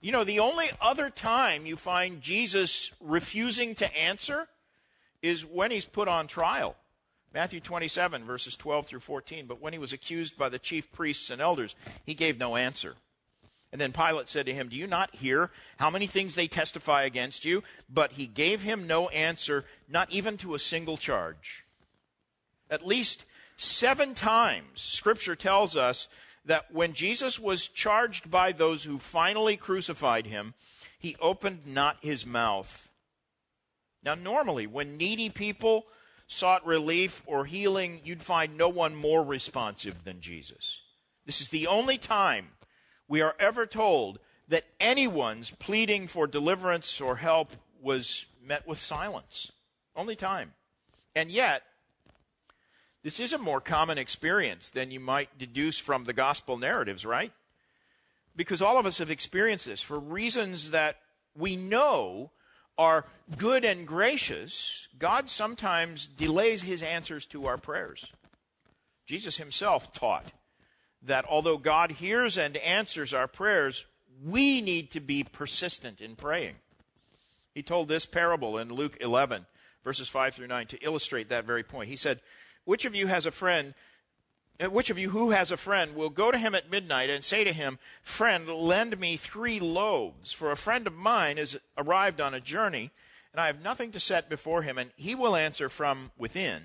You 0.00 0.12
know, 0.12 0.24
the 0.24 0.40
only 0.40 0.70
other 0.80 1.10
time 1.10 1.66
you 1.66 1.76
find 1.76 2.22
Jesus 2.22 2.90
refusing 3.00 3.74
to 3.76 3.96
answer 3.96 4.48
is 5.20 5.44
when 5.44 5.70
he's 5.70 5.84
put 5.84 6.08
on 6.08 6.26
trial. 6.26 6.74
Matthew 7.34 7.60
27, 7.60 8.24
verses 8.24 8.56
12 8.56 8.86
through 8.86 9.00
14. 9.00 9.46
But 9.46 9.60
when 9.60 9.72
he 9.72 9.78
was 9.78 9.92
accused 9.92 10.38
by 10.38 10.48
the 10.48 10.58
chief 10.58 10.90
priests 10.90 11.28
and 11.28 11.40
elders, 11.40 11.76
he 12.04 12.14
gave 12.14 12.38
no 12.38 12.56
answer. 12.56 12.96
And 13.72 13.80
then 13.80 13.92
Pilate 13.92 14.28
said 14.28 14.46
to 14.46 14.54
him, 14.54 14.68
Do 14.68 14.76
you 14.76 14.86
not 14.86 15.14
hear 15.14 15.50
how 15.76 15.90
many 15.90 16.06
things 16.06 16.34
they 16.34 16.48
testify 16.48 17.02
against 17.02 17.44
you? 17.44 17.62
But 17.88 18.12
he 18.12 18.26
gave 18.26 18.62
him 18.62 18.86
no 18.86 19.08
answer, 19.10 19.64
not 19.88 20.10
even 20.10 20.38
to 20.38 20.54
a 20.54 20.58
single 20.58 20.96
charge. 20.96 21.64
At 22.68 22.86
least 22.86 23.26
seven 23.60 24.14
times, 24.14 24.80
Scripture 24.80 25.36
tells 25.36 25.76
us 25.76 26.08
that 26.44 26.72
when 26.72 26.94
Jesus 26.94 27.38
was 27.38 27.68
charged 27.68 28.30
by 28.30 28.52
those 28.52 28.84
who 28.84 28.98
finally 28.98 29.56
crucified 29.56 30.26
him, 30.26 30.54
he 30.98 31.16
opened 31.20 31.66
not 31.66 31.98
his 32.00 32.24
mouth. 32.24 32.88
Now, 34.02 34.14
normally, 34.14 34.66
when 34.66 34.96
needy 34.96 35.28
people 35.28 35.86
sought 36.26 36.64
relief 36.66 37.22
or 37.26 37.44
healing, 37.44 38.00
you'd 38.04 38.22
find 38.22 38.56
no 38.56 38.68
one 38.68 38.94
more 38.94 39.22
responsive 39.22 40.04
than 40.04 40.20
Jesus. 40.20 40.80
This 41.26 41.40
is 41.40 41.48
the 41.48 41.66
only 41.66 41.98
time 41.98 42.48
we 43.08 43.20
are 43.20 43.34
ever 43.38 43.66
told 43.66 44.18
that 44.48 44.64
anyone's 44.78 45.50
pleading 45.50 46.08
for 46.08 46.26
deliverance 46.26 47.00
or 47.00 47.16
help 47.16 47.52
was 47.80 48.26
met 48.42 48.66
with 48.66 48.80
silence. 48.80 49.52
Only 49.94 50.16
time. 50.16 50.54
And 51.14 51.30
yet, 51.30 51.62
this 53.02 53.20
is 53.20 53.32
a 53.32 53.38
more 53.38 53.60
common 53.60 53.98
experience 53.98 54.70
than 54.70 54.90
you 54.90 55.00
might 55.00 55.38
deduce 55.38 55.78
from 55.78 56.04
the 56.04 56.12
gospel 56.12 56.58
narratives, 56.58 57.06
right? 57.06 57.32
Because 58.36 58.62
all 58.62 58.78
of 58.78 58.86
us 58.86 58.98
have 58.98 59.10
experienced 59.10 59.66
this 59.66 59.82
for 59.82 59.98
reasons 59.98 60.70
that 60.70 60.96
we 61.36 61.56
know 61.56 62.30
are 62.76 63.06
good 63.36 63.64
and 63.64 63.86
gracious. 63.86 64.88
God 64.98 65.28
sometimes 65.28 66.06
delays 66.06 66.62
his 66.62 66.82
answers 66.82 67.26
to 67.26 67.46
our 67.46 67.58
prayers. 67.58 68.12
Jesus 69.06 69.36
himself 69.38 69.92
taught 69.92 70.32
that 71.02 71.24
although 71.28 71.58
God 71.58 71.92
hears 71.92 72.38
and 72.38 72.56
answers 72.58 73.12
our 73.12 73.26
prayers, 73.26 73.86
we 74.24 74.60
need 74.60 74.90
to 74.92 75.00
be 75.00 75.24
persistent 75.24 76.00
in 76.00 76.16
praying. 76.16 76.56
He 77.54 77.62
told 77.62 77.88
this 77.88 78.06
parable 78.06 78.58
in 78.58 78.68
Luke 78.68 78.96
11, 79.00 79.46
verses 79.82 80.08
5 80.08 80.34
through 80.34 80.46
9, 80.46 80.66
to 80.68 80.78
illustrate 80.84 81.30
that 81.30 81.46
very 81.46 81.62
point. 81.62 81.88
He 81.88 81.96
said, 81.96 82.20
Which 82.70 82.84
of 82.84 82.94
you 82.94 83.08
has 83.08 83.26
a 83.26 83.32
friend? 83.32 83.74
Uh, 84.60 84.70
which 84.70 84.90
of 84.90 84.98
you 84.98 85.10
who 85.10 85.32
has 85.32 85.50
a 85.50 85.56
friend 85.56 85.96
will 85.96 86.08
go 86.08 86.30
to 86.30 86.38
him 86.38 86.54
at 86.54 86.70
midnight 86.70 87.10
and 87.10 87.24
say 87.24 87.42
to 87.42 87.52
him, 87.52 87.80
Friend, 88.04 88.48
lend 88.48 89.00
me 89.00 89.16
three 89.16 89.58
loaves, 89.58 90.30
for 90.30 90.52
a 90.52 90.56
friend 90.56 90.86
of 90.86 90.94
mine 90.94 91.36
is 91.36 91.58
arrived 91.76 92.20
on 92.20 92.32
a 92.32 92.38
journey, 92.38 92.92
and 93.32 93.40
I 93.40 93.48
have 93.48 93.60
nothing 93.60 93.90
to 93.90 93.98
set 93.98 94.28
before 94.28 94.62
him, 94.62 94.78
and 94.78 94.92
he 94.94 95.16
will 95.16 95.34
answer 95.34 95.68
from 95.68 96.12
within, 96.16 96.62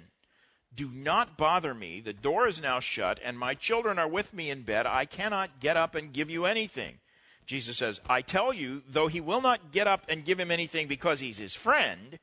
Do 0.75 0.91
not 0.93 1.39
bother 1.39 1.73
me, 1.73 2.01
the 2.01 2.13
door 2.13 2.47
is 2.47 2.61
now 2.61 2.79
shut, 2.79 3.19
and 3.25 3.39
my 3.39 3.55
children 3.55 3.97
are 3.97 4.07
with 4.07 4.31
me 4.31 4.51
in 4.51 4.61
bed, 4.61 4.85
I 4.85 5.05
cannot 5.05 5.59
get 5.59 5.75
up 5.75 5.95
and 5.95 6.13
give 6.13 6.29
you 6.29 6.45
anything. 6.45 6.99
Jesus 7.47 7.79
says, 7.79 7.99
I 8.07 8.21
tell 8.21 8.53
you, 8.53 8.83
though 8.87 9.07
he 9.07 9.21
will 9.21 9.41
not 9.41 9.71
get 9.71 9.87
up 9.87 10.05
and 10.07 10.23
give 10.23 10.39
him 10.39 10.51
anything 10.51 10.87
because 10.87 11.19
he's 11.19 11.39
his 11.39 11.55
friend, 11.55 12.19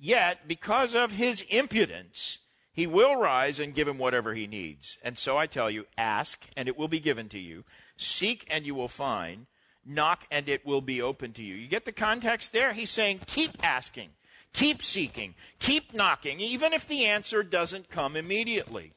yet 0.00 0.48
because 0.48 0.96
of 0.96 1.12
his 1.12 1.42
impudence, 1.42 2.40
he 2.72 2.86
will 2.86 3.16
rise 3.16 3.60
and 3.60 3.74
give 3.74 3.86
him 3.86 3.98
whatever 3.98 4.34
he 4.34 4.46
needs. 4.46 4.98
And 5.02 5.18
so 5.18 5.36
I 5.36 5.46
tell 5.46 5.70
you, 5.70 5.86
ask 5.98 6.46
and 6.56 6.68
it 6.68 6.78
will 6.78 6.88
be 6.88 7.00
given 7.00 7.28
to 7.28 7.38
you. 7.38 7.64
Seek 7.96 8.46
and 8.50 8.64
you 8.64 8.74
will 8.74 8.88
find. 8.88 9.46
Knock 9.84 10.26
and 10.30 10.48
it 10.48 10.64
will 10.64 10.80
be 10.80 11.02
open 11.02 11.32
to 11.32 11.42
you. 11.42 11.54
You 11.54 11.66
get 11.66 11.84
the 11.84 11.92
context 11.92 12.52
there? 12.52 12.72
He's 12.72 12.90
saying, 12.90 13.20
keep 13.26 13.64
asking, 13.64 14.10
keep 14.52 14.82
seeking, 14.82 15.34
keep 15.58 15.92
knocking, 15.92 16.40
even 16.40 16.72
if 16.72 16.86
the 16.86 17.04
answer 17.04 17.42
doesn't 17.42 17.90
come 17.90 18.16
immediately. 18.16 18.92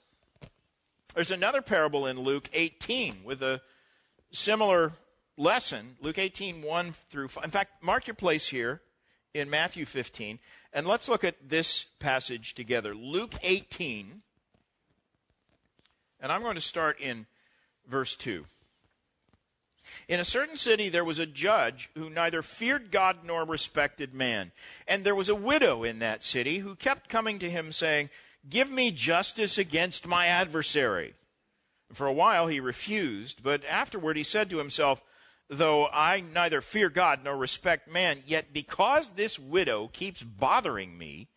There's 1.15 1.31
another 1.31 1.61
parable 1.61 2.05
in 2.05 2.19
Luke 2.19 2.49
18 2.53 3.23
with 3.23 3.41
a 3.41 3.61
similar 4.31 4.93
lesson, 5.37 5.95
Luke 6.01 6.19
18, 6.19 6.61
1 6.61 6.91
through 6.91 7.29
5. 7.29 7.43
In 7.43 7.51
fact, 7.51 7.83
mark 7.83 8.07
your 8.07 8.15
place 8.15 8.49
here 8.49 8.81
in 9.33 9.49
Matthew 9.49 9.85
15, 9.85 10.39
and 10.75 10.85
let's 10.85 11.07
look 11.07 11.23
at 11.23 11.49
this 11.49 11.85
passage 11.99 12.53
together. 12.53 12.93
Luke 12.93 13.33
18, 13.41 14.21
and 16.19 16.31
I'm 16.31 16.41
going 16.41 16.55
to 16.55 16.61
start 16.61 16.99
in 16.99 17.27
verse 17.87 18.13
2. 18.13 18.45
In 20.09 20.19
a 20.19 20.25
certain 20.25 20.57
city 20.57 20.89
there 20.89 21.05
was 21.05 21.17
a 21.17 21.25
judge 21.25 21.89
who 21.95 22.09
neither 22.09 22.41
feared 22.41 22.91
God 22.91 23.19
nor 23.23 23.45
respected 23.45 24.13
man. 24.13 24.51
And 24.85 25.05
there 25.05 25.15
was 25.15 25.29
a 25.29 25.35
widow 25.35 25.83
in 25.85 25.99
that 25.99 26.25
city 26.25 26.57
who 26.57 26.75
kept 26.75 27.07
coming 27.07 27.39
to 27.39 27.49
him 27.49 27.71
saying, 27.71 28.09
Give 28.47 28.69
me 28.69 28.91
justice 28.91 29.57
against 29.57 30.05
my 30.05 30.27
adversary. 30.27 31.13
For 31.93 32.05
a 32.05 32.13
while 32.13 32.47
he 32.47 32.59
refused, 32.59 33.41
but 33.41 33.63
afterward 33.65 34.17
he 34.17 34.23
said 34.23 34.49
to 34.49 34.57
himself, 34.57 35.01
though 35.49 35.87
I 35.87 36.21
neither 36.21 36.61
fear 36.61 36.89
God 36.89 37.23
nor 37.23 37.37
respect 37.37 37.91
man, 37.91 38.23
yet 38.25 38.53
because 38.53 39.11
this 39.11 39.37
widow 39.37 39.89
keeps 39.93 40.23
bothering 40.23 40.97
me, 40.97 41.27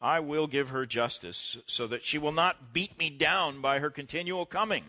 I 0.00 0.20
will 0.20 0.46
give 0.46 0.70
her 0.70 0.86
justice, 0.86 1.58
so 1.66 1.86
that 1.88 2.04
she 2.04 2.18
will 2.18 2.32
not 2.32 2.72
beat 2.72 2.98
me 2.98 3.10
down 3.10 3.60
by 3.60 3.80
her 3.80 3.90
continual 3.90 4.46
coming. 4.46 4.84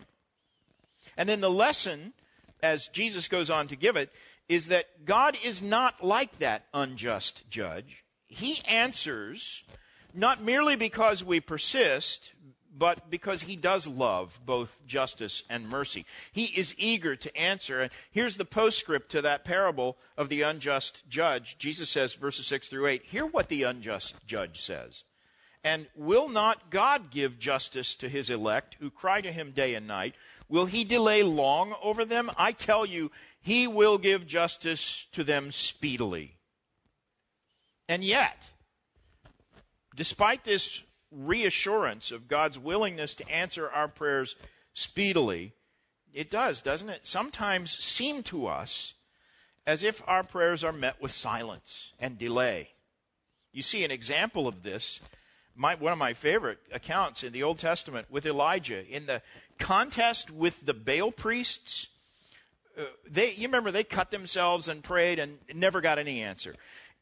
And 1.16 1.28
then 1.28 1.40
the 1.40 1.50
lesson, 1.50 2.14
as 2.62 2.88
Jesus 2.88 3.28
goes 3.28 3.50
on 3.50 3.66
to 3.68 3.76
give 3.76 3.96
it, 3.96 4.10
is 4.48 4.68
that 4.68 5.04
God 5.04 5.36
is 5.42 5.62
not 5.62 6.02
like 6.02 6.38
that 6.38 6.66
unjust 6.72 7.48
judge. 7.50 8.04
He 8.26 8.62
answers 8.66 9.64
not 10.14 10.42
merely 10.42 10.76
because 10.76 11.24
we 11.24 11.40
persist, 11.40 12.32
but 12.76 13.10
because 13.10 13.42
he 13.42 13.56
does 13.56 13.86
love 13.86 14.40
both 14.44 14.78
justice 14.86 15.42
and 15.50 15.68
mercy. 15.68 16.06
He 16.32 16.44
is 16.44 16.74
eager 16.78 17.16
to 17.16 17.36
answer. 17.36 17.80
And 17.80 17.92
here's 18.10 18.36
the 18.36 18.44
postscript 18.44 19.10
to 19.10 19.22
that 19.22 19.44
parable 19.44 19.96
of 20.16 20.28
the 20.28 20.42
unjust 20.42 21.08
judge. 21.08 21.58
Jesus 21.58 21.90
says, 21.90 22.14
verses 22.14 22.46
6 22.46 22.68
through 22.68 22.86
8, 22.86 23.04
hear 23.04 23.26
what 23.26 23.48
the 23.48 23.62
unjust 23.64 24.26
judge 24.26 24.60
says. 24.60 25.04
And 25.64 25.86
will 25.94 26.28
not 26.28 26.70
God 26.70 27.10
give 27.10 27.38
justice 27.38 27.94
to 27.96 28.08
his 28.08 28.30
elect 28.30 28.76
who 28.80 28.90
cry 28.90 29.20
to 29.20 29.30
him 29.30 29.52
day 29.52 29.74
and 29.74 29.86
night? 29.86 30.14
Will 30.48 30.66
he 30.66 30.84
delay 30.84 31.22
long 31.22 31.74
over 31.82 32.04
them? 32.04 32.30
I 32.36 32.52
tell 32.52 32.84
you, 32.84 33.10
he 33.40 33.66
will 33.66 33.98
give 33.98 34.26
justice 34.26 35.06
to 35.12 35.22
them 35.24 35.50
speedily. 35.50 36.36
And 37.88 38.02
yet, 38.02 38.48
despite 39.94 40.44
this 40.44 40.82
reassurance 41.14 42.10
of 42.10 42.28
God's 42.28 42.58
willingness 42.58 43.14
to 43.16 43.28
answer 43.28 43.70
our 43.70 43.88
prayers 43.88 44.36
speedily, 44.74 45.52
it 46.12 46.30
does, 46.30 46.62
doesn't 46.62 46.90
it? 46.90 47.06
Sometimes 47.06 47.70
seem 47.70 48.22
to 48.24 48.46
us 48.46 48.94
as 49.66 49.82
if 49.82 50.02
our 50.06 50.24
prayers 50.24 50.64
are 50.64 50.72
met 50.72 51.00
with 51.00 51.12
silence 51.12 51.92
and 52.00 52.18
delay. 52.18 52.70
You 53.52 53.62
see 53.62 53.84
an 53.84 53.90
example 53.90 54.48
of 54.48 54.62
this, 54.62 55.00
my, 55.54 55.74
one 55.74 55.92
of 55.92 55.98
my 55.98 56.14
favorite 56.14 56.58
accounts 56.72 57.22
in 57.22 57.32
the 57.32 57.42
Old 57.42 57.58
Testament 57.58 58.10
with 58.10 58.26
Elijah 58.26 58.86
in 58.88 59.06
the 59.06 59.22
contest 59.58 60.30
with 60.30 60.66
the 60.66 60.74
Baal 60.74 61.12
priests. 61.12 61.88
Uh, 62.76 62.84
they, 63.08 63.32
you 63.32 63.46
remember 63.46 63.70
they 63.70 63.84
cut 63.84 64.10
themselves 64.10 64.68
and 64.68 64.82
prayed 64.82 65.18
and 65.18 65.38
never 65.54 65.80
got 65.80 65.98
any 65.98 66.22
answer. 66.22 66.54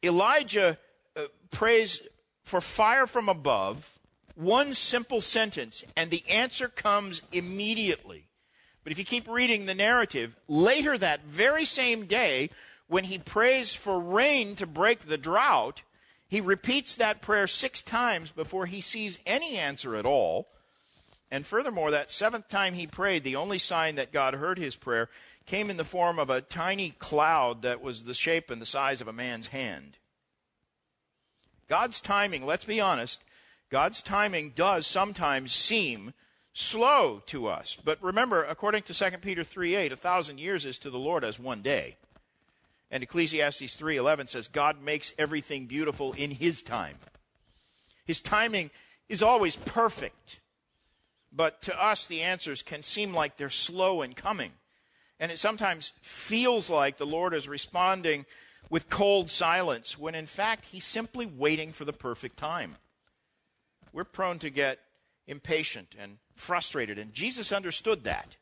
Elijah 0.03 0.77
uh, 1.15 1.23
prays 1.49 2.01
for 2.43 2.61
fire 2.61 3.07
from 3.07 3.29
above 3.29 3.97
one 4.41 4.73
simple 4.73 5.21
sentence, 5.21 5.83
and 5.95 6.09
the 6.09 6.23
answer 6.27 6.67
comes 6.67 7.21
immediately. 7.31 8.25
But 8.83 8.91
if 8.91 8.97
you 8.97 9.05
keep 9.05 9.27
reading 9.27 9.65
the 9.65 9.75
narrative, 9.75 10.35
later 10.47 10.97
that 10.97 11.23
very 11.25 11.65
same 11.65 12.05
day, 12.05 12.49
when 12.87 13.03
he 13.05 13.19
prays 13.19 13.73
for 13.73 13.99
rain 13.99 14.55
to 14.55 14.65
break 14.65 15.01
the 15.01 15.17
drought, 15.17 15.83
he 16.27 16.41
repeats 16.41 16.95
that 16.95 17.21
prayer 17.21 17.45
six 17.45 17.83
times 17.83 18.31
before 18.31 18.65
he 18.65 18.81
sees 18.81 19.19
any 19.25 19.57
answer 19.57 19.95
at 19.95 20.05
all. 20.05 20.47
And 21.29 21.45
furthermore, 21.45 21.91
that 21.91 22.11
seventh 22.11 22.49
time 22.49 22.73
he 22.73 22.87
prayed, 22.87 23.23
the 23.23 23.35
only 23.35 23.59
sign 23.59 23.95
that 23.95 24.11
God 24.11 24.33
heard 24.33 24.57
his 24.57 24.75
prayer 24.75 25.09
came 25.45 25.69
in 25.69 25.77
the 25.77 25.83
form 25.83 26.17
of 26.19 26.29
a 26.29 26.41
tiny 26.41 26.91
cloud 26.99 27.61
that 27.61 27.81
was 27.81 28.03
the 28.03 28.13
shape 28.13 28.49
and 28.49 28.61
the 28.61 28.65
size 28.65 29.01
of 29.01 29.07
a 29.07 29.13
man's 29.13 29.47
hand. 29.47 29.97
God's 31.69 32.01
timing, 32.01 32.45
let's 32.45 32.65
be 32.65 32.81
honest, 32.81 33.23
God's 33.71 34.01
timing 34.01 34.51
does 34.53 34.85
sometimes 34.85 35.53
seem 35.53 36.13
slow 36.53 37.23
to 37.27 37.47
us. 37.47 37.77
But 37.81 38.03
remember, 38.03 38.43
according 38.43 38.83
to 38.83 38.93
2 38.93 39.17
Peter 39.19 39.45
3 39.45 39.75
8, 39.75 39.91
a 39.93 39.95
thousand 39.95 40.39
years 40.39 40.65
is 40.65 40.77
to 40.79 40.89
the 40.89 40.99
Lord 40.99 41.23
as 41.23 41.39
one 41.39 41.61
day. 41.61 41.95
And 42.91 43.01
Ecclesiastes 43.01 43.77
3:11 43.77 44.27
says 44.27 44.49
God 44.49 44.81
makes 44.81 45.13
everything 45.17 45.65
beautiful 45.65 46.11
in 46.13 46.31
his 46.31 46.61
time. 46.61 46.99
His 48.05 48.21
timing 48.21 48.69
is 49.07 49.23
always 49.23 49.55
perfect. 49.55 50.39
But 51.31 51.61
to 51.61 51.81
us 51.81 52.05
the 52.05 52.21
answers 52.21 52.61
can 52.61 52.83
seem 52.83 53.13
like 53.13 53.37
they're 53.37 53.49
slow 53.49 54.01
in 54.01 54.13
coming. 54.13 54.51
And 55.17 55.31
it 55.31 55.39
sometimes 55.39 55.93
feels 56.01 56.69
like 56.69 56.97
the 56.97 57.05
Lord 57.05 57.33
is 57.33 57.47
responding 57.47 58.25
with 58.69 58.89
cold 58.89 59.29
silence 59.29 59.97
when 59.97 60.15
in 60.15 60.27
fact 60.27 60.65
he's 60.65 60.83
simply 60.83 61.25
waiting 61.25 61.71
for 61.71 61.85
the 61.85 61.93
perfect 61.93 62.35
time 62.35 62.75
we're 63.93 64.03
prone 64.03 64.39
to 64.39 64.49
get 64.49 64.79
impatient 65.27 65.95
and 65.99 66.17
frustrated, 66.35 66.97
and 66.97 67.13
Jesus 67.13 67.51
understood 67.51 68.03
that. 68.03 68.37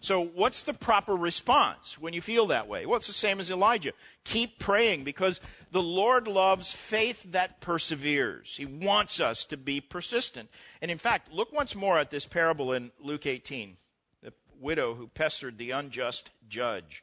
So, 0.00 0.20
what's 0.20 0.62
the 0.62 0.74
proper 0.74 1.16
response 1.16 1.98
when 1.98 2.12
you 2.12 2.20
feel 2.20 2.46
that 2.48 2.68
way? 2.68 2.84
Well, 2.84 2.98
it's 2.98 3.06
the 3.06 3.12
same 3.12 3.40
as 3.40 3.50
Elijah. 3.50 3.92
Keep 4.24 4.58
praying 4.58 5.04
because 5.04 5.40
the 5.72 5.82
Lord 5.82 6.28
loves 6.28 6.70
faith 6.70 7.32
that 7.32 7.60
perseveres. 7.60 8.56
He 8.56 8.66
wants 8.66 9.20
us 9.20 9.44
to 9.46 9.56
be 9.56 9.80
persistent. 9.80 10.50
And 10.82 10.90
in 10.90 10.98
fact, 10.98 11.32
look 11.32 11.52
once 11.52 11.74
more 11.74 11.98
at 11.98 12.10
this 12.10 12.26
parable 12.26 12.72
in 12.72 12.92
Luke 13.00 13.26
18 13.26 13.76
the 14.22 14.32
widow 14.60 14.94
who 14.94 15.08
pestered 15.08 15.56
the 15.58 15.70
unjust 15.70 16.30
judge. 16.48 17.02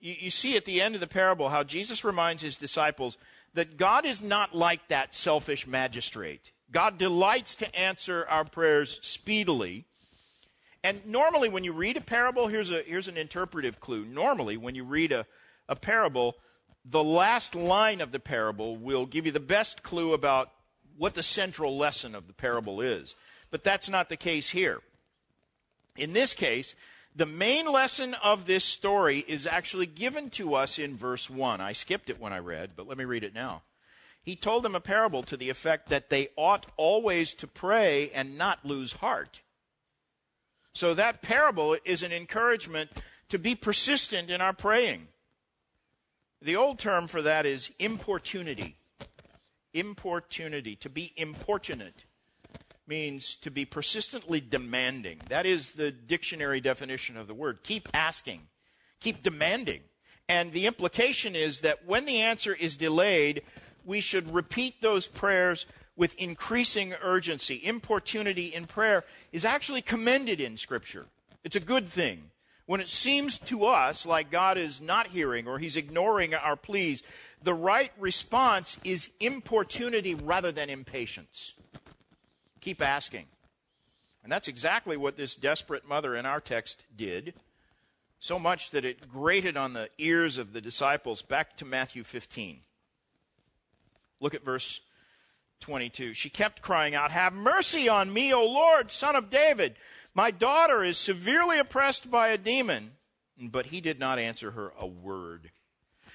You, 0.00 0.14
you 0.18 0.30
see 0.30 0.56
at 0.56 0.64
the 0.64 0.80
end 0.80 0.94
of 0.94 1.00
the 1.00 1.06
parable 1.06 1.50
how 1.50 1.62
Jesus 1.62 2.04
reminds 2.04 2.42
his 2.42 2.56
disciples 2.56 3.18
that 3.52 3.76
God 3.76 4.06
is 4.06 4.22
not 4.22 4.54
like 4.54 4.88
that 4.88 5.14
selfish 5.14 5.66
magistrate. 5.66 6.52
God 6.70 6.98
delights 6.98 7.54
to 7.56 7.78
answer 7.78 8.26
our 8.28 8.44
prayers 8.44 8.98
speedily. 9.02 9.84
And 10.82 11.06
normally, 11.06 11.48
when 11.48 11.64
you 11.64 11.72
read 11.72 11.96
a 11.96 12.00
parable, 12.00 12.48
here's, 12.48 12.70
a, 12.70 12.82
here's 12.82 13.08
an 13.08 13.16
interpretive 13.16 13.80
clue. 13.80 14.04
Normally, 14.04 14.56
when 14.56 14.74
you 14.74 14.84
read 14.84 15.12
a, 15.12 15.26
a 15.68 15.76
parable, 15.76 16.36
the 16.84 17.04
last 17.04 17.54
line 17.54 18.00
of 18.00 18.12
the 18.12 18.20
parable 18.20 18.76
will 18.76 19.06
give 19.06 19.24
you 19.24 19.32
the 19.32 19.40
best 19.40 19.82
clue 19.82 20.12
about 20.12 20.50
what 20.96 21.14
the 21.14 21.22
central 21.22 21.76
lesson 21.76 22.14
of 22.14 22.26
the 22.26 22.32
parable 22.32 22.80
is. 22.80 23.14
But 23.50 23.64
that's 23.64 23.88
not 23.88 24.08
the 24.08 24.16
case 24.16 24.50
here. 24.50 24.80
In 25.96 26.12
this 26.12 26.34
case, 26.34 26.74
the 27.16 27.26
main 27.26 27.70
lesson 27.70 28.14
of 28.14 28.46
this 28.46 28.64
story 28.64 29.24
is 29.28 29.46
actually 29.46 29.86
given 29.86 30.30
to 30.30 30.54
us 30.54 30.78
in 30.78 30.96
verse 30.96 31.30
1. 31.30 31.60
I 31.60 31.72
skipped 31.72 32.10
it 32.10 32.20
when 32.20 32.32
I 32.32 32.38
read, 32.38 32.72
but 32.76 32.88
let 32.88 32.98
me 32.98 33.04
read 33.04 33.22
it 33.22 33.34
now. 33.34 33.62
He 34.24 34.36
told 34.36 34.62
them 34.62 34.74
a 34.74 34.80
parable 34.80 35.22
to 35.24 35.36
the 35.36 35.50
effect 35.50 35.90
that 35.90 36.08
they 36.08 36.28
ought 36.36 36.66
always 36.76 37.34
to 37.34 37.46
pray 37.46 38.10
and 38.10 38.38
not 38.38 38.64
lose 38.64 38.94
heart. 38.94 39.42
So 40.72 40.94
that 40.94 41.22
parable 41.22 41.76
is 41.84 42.02
an 42.02 42.10
encouragement 42.10 42.90
to 43.28 43.38
be 43.38 43.54
persistent 43.54 44.30
in 44.30 44.40
our 44.40 44.54
praying. 44.54 45.08
The 46.40 46.56
old 46.56 46.78
term 46.78 47.06
for 47.06 47.22
that 47.22 47.46
is 47.46 47.70
importunity. 47.78 48.76
Importunity, 49.72 50.76
to 50.76 50.88
be 50.88 51.12
importunate 51.16 52.04
means 52.86 53.34
to 53.36 53.50
be 53.50 53.64
persistently 53.64 54.40
demanding. 54.40 55.20
That 55.28 55.46
is 55.46 55.72
the 55.72 55.90
dictionary 55.90 56.60
definition 56.60 57.16
of 57.16 57.26
the 57.26 57.34
word. 57.34 57.62
Keep 57.62 57.88
asking, 57.94 58.42
keep 59.00 59.22
demanding. 59.22 59.80
And 60.28 60.52
the 60.52 60.66
implication 60.66 61.34
is 61.36 61.60
that 61.60 61.86
when 61.86 62.06
the 62.06 62.20
answer 62.20 62.54
is 62.54 62.76
delayed, 62.76 63.42
we 63.84 64.00
should 64.00 64.34
repeat 64.34 64.80
those 64.80 65.06
prayers 65.06 65.66
with 65.96 66.14
increasing 66.16 66.94
urgency. 67.02 67.60
Importunity 67.62 68.54
in 68.54 68.64
prayer 68.66 69.04
is 69.32 69.44
actually 69.44 69.82
commended 69.82 70.40
in 70.40 70.56
Scripture. 70.56 71.06
It's 71.44 71.56
a 71.56 71.60
good 71.60 71.88
thing. 71.88 72.30
When 72.66 72.80
it 72.80 72.88
seems 72.88 73.38
to 73.40 73.66
us 73.66 74.06
like 74.06 74.30
God 74.30 74.56
is 74.56 74.80
not 74.80 75.08
hearing 75.08 75.46
or 75.46 75.58
he's 75.58 75.76
ignoring 75.76 76.34
our 76.34 76.56
pleas, 76.56 77.02
the 77.42 77.54
right 77.54 77.92
response 77.98 78.78
is 78.84 79.10
importunity 79.20 80.14
rather 80.14 80.50
than 80.50 80.70
impatience. 80.70 81.52
Keep 82.60 82.80
asking. 82.80 83.26
And 84.22 84.32
that's 84.32 84.48
exactly 84.48 84.96
what 84.96 85.18
this 85.18 85.34
desperate 85.34 85.86
mother 85.86 86.16
in 86.16 86.24
our 86.24 86.40
text 86.40 86.84
did, 86.96 87.34
so 88.18 88.38
much 88.38 88.70
that 88.70 88.86
it 88.86 89.06
grated 89.06 89.58
on 89.58 89.74
the 89.74 89.90
ears 89.98 90.38
of 90.38 90.54
the 90.54 90.62
disciples. 90.62 91.20
Back 91.20 91.58
to 91.58 91.66
Matthew 91.66 92.02
15. 92.02 92.60
Look 94.24 94.32
at 94.32 94.42
verse 94.42 94.80
22. 95.60 96.14
She 96.14 96.30
kept 96.30 96.62
crying 96.62 96.94
out, 96.94 97.10
Have 97.10 97.34
mercy 97.34 97.90
on 97.90 98.10
me, 98.10 98.32
O 98.32 98.42
Lord, 98.42 98.90
son 98.90 99.16
of 99.16 99.28
David. 99.28 99.76
My 100.14 100.30
daughter 100.30 100.82
is 100.82 100.96
severely 100.96 101.58
oppressed 101.58 102.10
by 102.10 102.28
a 102.28 102.38
demon. 102.38 102.92
But 103.38 103.66
he 103.66 103.82
did 103.82 103.98
not 103.98 104.18
answer 104.18 104.52
her 104.52 104.72
a 104.80 104.86
word. 104.86 105.50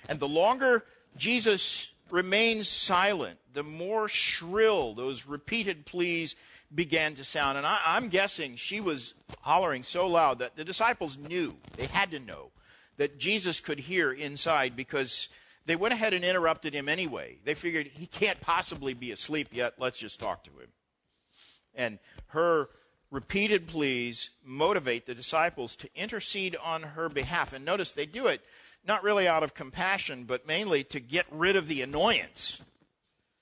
And 0.07 0.19
the 0.19 0.27
longer 0.27 0.85
Jesus 1.17 1.91
remains 2.09 2.67
silent, 2.67 3.37
the 3.53 3.61
more 3.61 4.07
shrill 4.07 4.95
those 4.95 5.27
repeated 5.27 5.85
pleas 5.85 6.35
began 6.73 7.13
to 7.13 7.23
sound. 7.23 7.59
And 7.59 7.67
I, 7.67 7.95
am 7.95 8.09
guessing 8.09 8.55
she 8.55 8.81
was 8.81 9.13
hollering 9.41 9.83
so 9.83 10.07
loud 10.07 10.39
that 10.39 10.55
the 10.55 10.63
disciples 10.63 11.15
knew, 11.15 11.53
they 11.77 11.85
had 11.85 12.09
to 12.09 12.19
know, 12.19 12.49
that 12.97 13.19
Jesus 13.19 13.59
could 13.59 13.81
hear 13.81 14.11
inside 14.11 14.75
because 14.75 15.29
they 15.65 15.75
went 15.75 15.93
ahead 15.93 16.13
and 16.13 16.25
interrupted 16.25 16.73
him 16.73 16.89
anyway. 16.89 17.37
They 17.43 17.53
figured 17.53 17.87
he 17.87 18.07
can't 18.07 18.41
possibly 18.41 18.93
be 18.93 19.11
asleep 19.11 19.49
yet. 19.51 19.75
Let's 19.77 19.99
just 19.99 20.19
talk 20.19 20.43
to 20.45 20.51
him. 20.51 20.69
And 21.75 21.99
her 22.27 22.69
repeated 23.11 23.67
pleas 23.67 24.29
motivate 24.43 25.05
the 25.05 25.15
disciples 25.15 25.75
to 25.77 25.89
intercede 25.95 26.55
on 26.55 26.83
her 26.83 27.09
behalf. 27.09 27.53
And 27.53 27.65
notice 27.65 27.93
they 27.93 28.05
do 28.05 28.27
it 28.27 28.41
not 28.85 29.03
really 29.03 29.27
out 29.27 29.43
of 29.43 29.53
compassion, 29.53 30.23
but 30.25 30.47
mainly 30.47 30.83
to 30.85 30.99
get 30.99 31.25
rid 31.31 31.55
of 31.55 31.67
the 31.67 31.81
annoyance. 31.81 32.61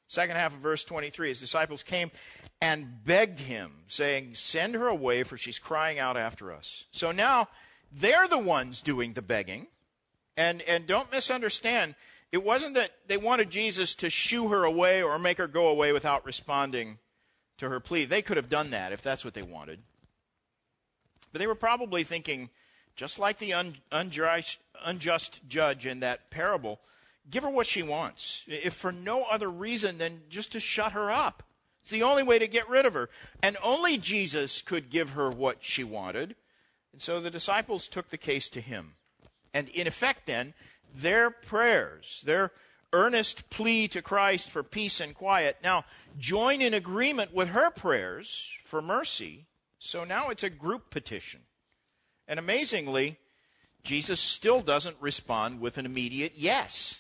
Second 0.08 0.38
half 0.38 0.54
of 0.54 0.60
verse 0.60 0.84
23 0.84 1.30
his 1.30 1.40
disciples 1.40 1.84
came 1.84 2.12
and 2.62 3.04
begged 3.04 3.40
him, 3.40 3.72
saying, 3.88 4.36
Send 4.36 4.74
her 4.76 4.88
away, 4.88 5.24
for 5.24 5.38
she's 5.38 5.60
crying 5.60 6.00
out 6.00 6.18
after 6.18 6.52
us. 6.52 6.86
So 6.92 7.12
now 7.12 7.50
they're 7.92 8.28
the 8.28 8.40
ones 8.40 8.82
doing 8.82 9.14
the 9.14 9.22
begging. 9.22 9.68
And, 10.38 10.62
and 10.62 10.86
don't 10.86 11.12
misunderstand, 11.12 11.96
it 12.32 12.44
wasn't 12.44 12.76
that 12.76 12.92
they 13.08 13.18
wanted 13.18 13.50
Jesus 13.50 13.96
to 13.96 14.10
shoo 14.10 14.50
her 14.50 14.64
away 14.64 15.02
or 15.02 15.18
make 15.18 15.40
her 15.40 15.48
go 15.48 15.68
away 15.68 15.92
without 15.92 16.26
responding 16.26 17.00
to 17.58 17.70
her 17.70 17.80
plea. 17.80 18.06
They 18.06 18.22
could 18.22 18.38
have 18.38 18.50
done 18.50 18.70
that 18.70 18.92
if 18.92 19.02
that's 19.02 19.26
what 19.26 19.34
they 19.34 19.42
wanted. 19.42 19.80
But 21.32 21.40
they 21.40 21.48
were 21.48 21.56
probably 21.56 22.04
thinking, 22.04 22.50
just 22.96 23.18
like 23.18 23.40
the 23.40 23.54
un, 23.54 23.78
unjust, 23.92 24.60
unjust 24.86 25.42
judge 25.48 25.86
in 25.86 26.02
that 26.02 26.30
parable, 26.30 26.80
give 27.30 27.44
her 27.44 27.50
what 27.50 27.68
she 27.68 27.82
wants, 27.82 28.44
if 28.48 28.74
for 28.74 28.92
no 28.92 29.24
other 29.24 29.50
reason 29.50 29.98
than 29.98 30.22
just 30.30 30.52
to 30.52 30.60
shut 30.60 30.92
her 30.92 31.10
up. 31.10 31.44
It's 31.82 31.92
the 31.92 32.04
only 32.04 32.24
way 32.24 32.38
to 32.38 32.48
get 32.48 32.70
rid 32.70 32.86
of 32.86 32.94
her. 32.94 33.10
And 33.42 33.58
only 33.64 33.98
Jesus 33.98 34.62
could 34.62 34.90
give 34.90 35.12
her 35.12 35.30
what 35.30 35.60
she 35.62 35.84
wanted. 35.84 36.36
And 36.92 37.02
so 37.02 37.20
the 37.22 37.32
disciples 37.32 37.88
took 37.88 38.10
the 38.10 38.18
case 38.18 38.50
to 38.50 38.62
him. 38.62 38.97
And 39.58 39.70
in 39.70 39.88
effect, 39.88 40.28
then, 40.28 40.54
their 40.94 41.32
prayers, 41.32 42.22
their 42.24 42.52
earnest 42.94 43.50
plea 43.50 43.88
to 43.88 44.04
Christ 44.04 44.52
for 44.52 44.62
peace 44.62 45.00
and 45.00 45.16
quiet, 45.16 45.58
now 45.64 45.84
join 46.16 46.62
in 46.62 46.76
agreement 46.76 47.34
with 47.34 47.50
her 47.50 47.72
prayers 47.72 48.52
for 48.66 48.84
mercy. 48.84 49.48
So 49.80 50.04
now 50.04 50.30
it's 50.30 50.44
a 50.44 50.52
group 50.52 50.92
petition. 50.92 51.40
And 52.28 52.38
amazingly, 52.38 53.18
Jesus 53.84 54.20
still 54.20 54.62
doesn't 54.62 54.98
respond 55.00 55.60
with 55.60 55.80
an 55.80 55.88
immediate 55.88 56.34
yes. 56.36 57.00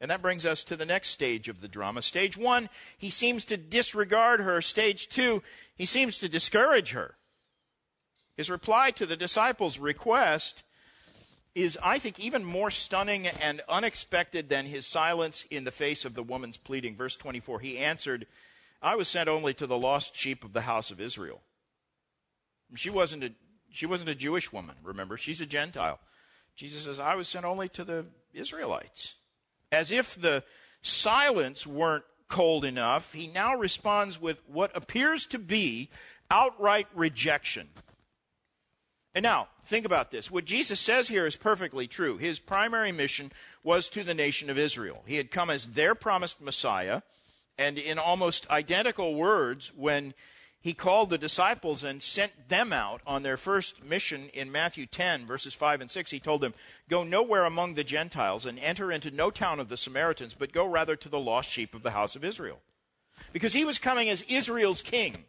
And 0.00 0.10
that 0.10 0.22
brings 0.22 0.46
us 0.46 0.64
to 0.64 0.74
the 0.74 0.86
next 0.86 1.10
stage 1.10 1.48
of 1.48 1.60
the 1.60 1.68
drama. 1.68 2.00
Stage 2.00 2.38
one, 2.38 2.70
he 2.96 3.10
seems 3.10 3.44
to 3.44 3.58
disregard 3.58 4.40
her. 4.40 4.62
Stage 4.62 5.10
two, 5.10 5.42
he 5.76 5.84
seems 5.84 6.16
to 6.16 6.30
discourage 6.30 6.92
her. 6.92 7.16
His 8.38 8.48
reply 8.48 8.90
to 8.92 9.04
the 9.04 9.18
disciples' 9.18 9.78
request 9.78 10.62
is, 11.54 11.78
I 11.82 11.98
think, 11.98 12.18
even 12.18 12.44
more 12.44 12.70
stunning 12.70 13.26
and 13.26 13.60
unexpected 13.68 14.48
than 14.48 14.66
his 14.66 14.86
silence 14.86 15.44
in 15.50 15.64
the 15.64 15.70
face 15.70 16.04
of 16.04 16.14
the 16.14 16.22
woman's 16.22 16.56
pleading. 16.56 16.96
Verse 16.96 17.16
24, 17.16 17.60
he 17.60 17.78
answered, 17.78 18.26
I 18.80 18.96
was 18.96 19.08
sent 19.08 19.28
only 19.28 19.54
to 19.54 19.66
the 19.66 19.78
lost 19.78 20.16
sheep 20.16 20.44
of 20.44 20.52
the 20.52 20.62
house 20.62 20.90
of 20.90 21.00
Israel. 21.00 21.40
She 22.74 22.90
wasn't 22.90 23.24
a, 23.24 23.32
she 23.70 23.86
wasn't 23.86 24.08
a 24.08 24.14
Jewish 24.14 24.52
woman, 24.52 24.76
remember? 24.82 25.16
She's 25.16 25.40
a 25.40 25.46
Gentile. 25.46 26.00
Jesus 26.56 26.84
says, 26.84 26.98
I 26.98 27.14
was 27.14 27.28
sent 27.28 27.44
only 27.44 27.68
to 27.70 27.84
the 27.84 28.06
Israelites. 28.32 29.14
As 29.70 29.92
if 29.92 30.20
the 30.20 30.42
silence 30.82 31.66
weren't 31.66 32.04
cold 32.28 32.64
enough, 32.64 33.12
he 33.12 33.26
now 33.26 33.54
responds 33.54 34.20
with 34.20 34.38
what 34.46 34.74
appears 34.74 35.26
to 35.26 35.38
be 35.38 35.90
outright 36.30 36.88
rejection. 36.94 37.68
And 39.14 39.22
now, 39.22 39.48
think 39.64 39.84
about 39.84 40.10
this. 40.10 40.30
What 40.30 40.46
Jesus 40.46 40.80
says 40.80 41.08
here 41.08 41.26
is 41.26 41.36
perfectly 41.36 41.86
true. 41.86 42.16
His 42.16 42.38
primary 42.38 42.92
mission 42.92 43.30
was 43.62 43.88
to 43.90 44.02
the 44.02 44.14
nation 44.14 44.48
of 44.48 44.56
Israel. 44.56 45.02
He 45.06 45.16
had 45.16 45.30
come 45.30 45.50
as 45.50 45.68
their 45.68 45.94
promised 45.94 46.40
Messiah, 46.40 47.02
and 47.58 47.76
in 47.76 47.98
almost 47.98 48.48
identical 48.50 49.14
words, 49.14 49.70
when 49.76 50.14
he 50.62 50.72
called 50.72 51.10
the 51.10 51.18
disciples 51.18 51.84
and 51.84 52.02
sent 52.02 52.48
them 52.48 52.72
out 52.72 53.02
on 53.06 53.22
their 53.22 53.36
first 53.36 53.84
mission 53.84 54.30
in 54.32 54.50
Matthew 54.50 54.86
10, 54.86 55.26
verses 55.26 55.52
5 55.52 55.82
and 55.82 55.90
6, 55.90 56.10
he 56.10 56.20
told 56.20 56.40
them, 56.40 56.54
Go 56.88 57.04
nowhere 57.04 57.44
among 57.44 57.74
the 57.74 57.84
Gentiles 57.84 58.46
and 58.46 58.58
enter 58.60 58.90
into 58.90 59.10
no 59.10 59.30
town 59.30 59.60
of 59.60 59.68
the 59.68 59.76
Samaritans, 59.76 60.34
but 60.34 60.52
go 60.52 60.64
rather 60.64 60.96
to 60.96 61.08
the 61.08 61.18
lost 61.18 61.50
sheep 61.50 61.74
of 61.74 61.82
the 61.82 61.90
house 61.90 62.16
of 62.16 62.24
Israel. 62.24 62.60
Because 63.32 63.52
he 63.52 63.64
was 63.64 63.78
coming 63.78 64.08
as 64.08 64.22
Israel's 64.22 64.82
king. 64.82 65.24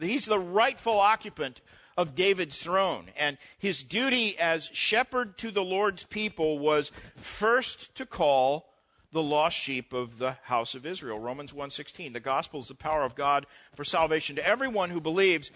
He's 0.00 0.26
the 0.26 0.38
rightful 0.38 0.98
occupant 0.98 1.60
of 1.96 2.14
David's 2.14 2.62
throne. 2.62 3.10
And 3.16 3.38
his 3.58 3.82
duty 3.82 4.38
as 4.38 4.70
shepherd 4.72 5.36
to 5.38 5.50
the 5.50 5.64
Lord's 5.64 6.04
people 6.04 6.58
was 6.58 6.92
first 7.16 7.94
to 7.96 8.06
call 8.06 8.72
the 9.12 9.22
lost 9.22 9.56
sheep 9.56 9.92
of 9.92 10.18
the 10.18 10.38
house 10.44 10.74
of 10.74 10.86
Israel. 10.86 11.18
Romans 11.18 11.52
1:16. 11.52 12.12
The 12.12 12.20
gospel 12.20 12.60
is 12.60 12.68
the 12.68 12.74
power 12.74 13.04
of 13.04 13.14
God 13.14 13.46
for 13.74 13.84
salvation 13.84 14.36
to 14.36 14.46
everyone 14.46 14.90
who 14.90 15.00
believes, 15.00 15.50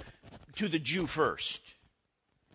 to 0.56 0.68
the 0.68 0.78
Jew 0.78 1.06
first. 1.06 1.74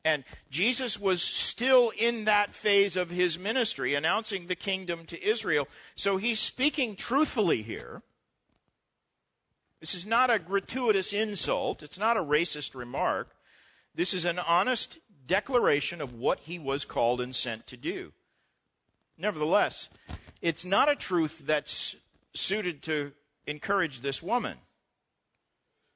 And 0.04 0.24
Jesus 0.50 1.00
was 1.00 1.22
still 1.22 1.92
in 1.92 2.26
that 2.26 2.56
phase 2.56 2.96
of 2.96 3.12
his 3.12 3.38
ministry, 3.38 3.94
announcing 3.94 4.48
the 4.48 4.56
kingdom 4.56 5.06
to 5.06 5.24
Israel. 5.24 5.68
So 5.96 6.18
he's 6.18 6.40
speaking 6.40 6.96
truthfully 6.96 7.62
here. 7.62 8.02
This 9.80 9.94
is 9.94 10.06
not 10.06 10.30
a 10.30 10.40
gratuitous 10.40 11.14
insult, 11.14 11.84
it's 11.84 12.00
not 12.00 12.18
a 12.18 12.24
racist 12.24 12.76
remark. 12.76 13.36
This 13.94 14.14
is 14.14 14.26
an 14.26 14.40
honest 14.40 15.00
declaration 15.28 16.02
of 16.02 16.14
what 16.14 16.40
he 16.42 16.60
was 16.60 16.86
called 16.86 17.22
and 17.22 17.36
sent 17.36 17.68
to 17.68 17.78
do. 17.78 18.14
Nevertheless, 19.18 19.90
it's 20.42 20.66
not 20.66 20.90
a 20.90 20.96
truth 20.96 21.44
that's 21.46 21.96
suited 22.34 22.82
to 22.84 23.12
encourage 23.46 24.02
this 24.02 24.24
woman. 24.24 24.58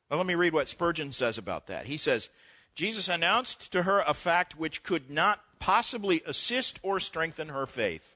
Let 0.10 0.26
me 0.26 0.36
read 0.36 0.54
what 0.54 0.70
Spurgeon 0.70 1.12
says 1.12 1.38
about 1.38 1.68
that. 1.68 1.88
He 1.88 1.98
says, 1.98 2.30
Jesus 2.76 3.10
announced 3.10 3.72
to 3.72 3.84
her 3.84 4.02
a 4.02 4.14
fact 4.14 4.58
which 4.58 4.84
could 4.84 5.10
not 5.10 5.42
possibly 5.60 6.22
assist 6.26 6.80
or 6.84 7.00
strengthen 7.00 7.50
her 7.50 7.66
faith. 7.66 8.16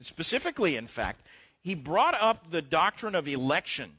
Specifically, 0.00 0.76
in 0.76 0.86
fact, 0.86 1.24
he 1.60 1.74
brought 1.74 2.14
up 2.20 2.50
the 2.50 2.62
doctrine 2.62 3.14
of 3.14 3.28
election. 3.28 3.92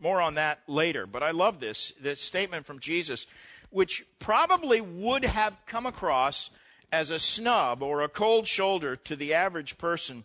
More 0.00 0.20
on 0.20 0.34
that 0.34 0.60
later, 0.66 1.06
but 1.06 1.22
I 1.22 1.32
love 1.32 1.60
this, 1.60 1.92
this 2.00 2.20
statement 2.20 2.66
from 2.66 2.78
Jesus, 2.78 3.26
which 3.70 4.04
probably 4.18 4.80
would 4.80 5.24
have 5.24 5.58
come 5.66 5.86
across 5.86 6.50
as 6.92 7.10
a 7.10 7.18
snub 7.18 7.82
or 7.82 8.02
a 8.02 8.08
cold 8.08 8.46
shoulder 8.46 8.96
to 8.96 9.16
the 9.16 9.34
average 9.34 9.76
person. 9.78 10.24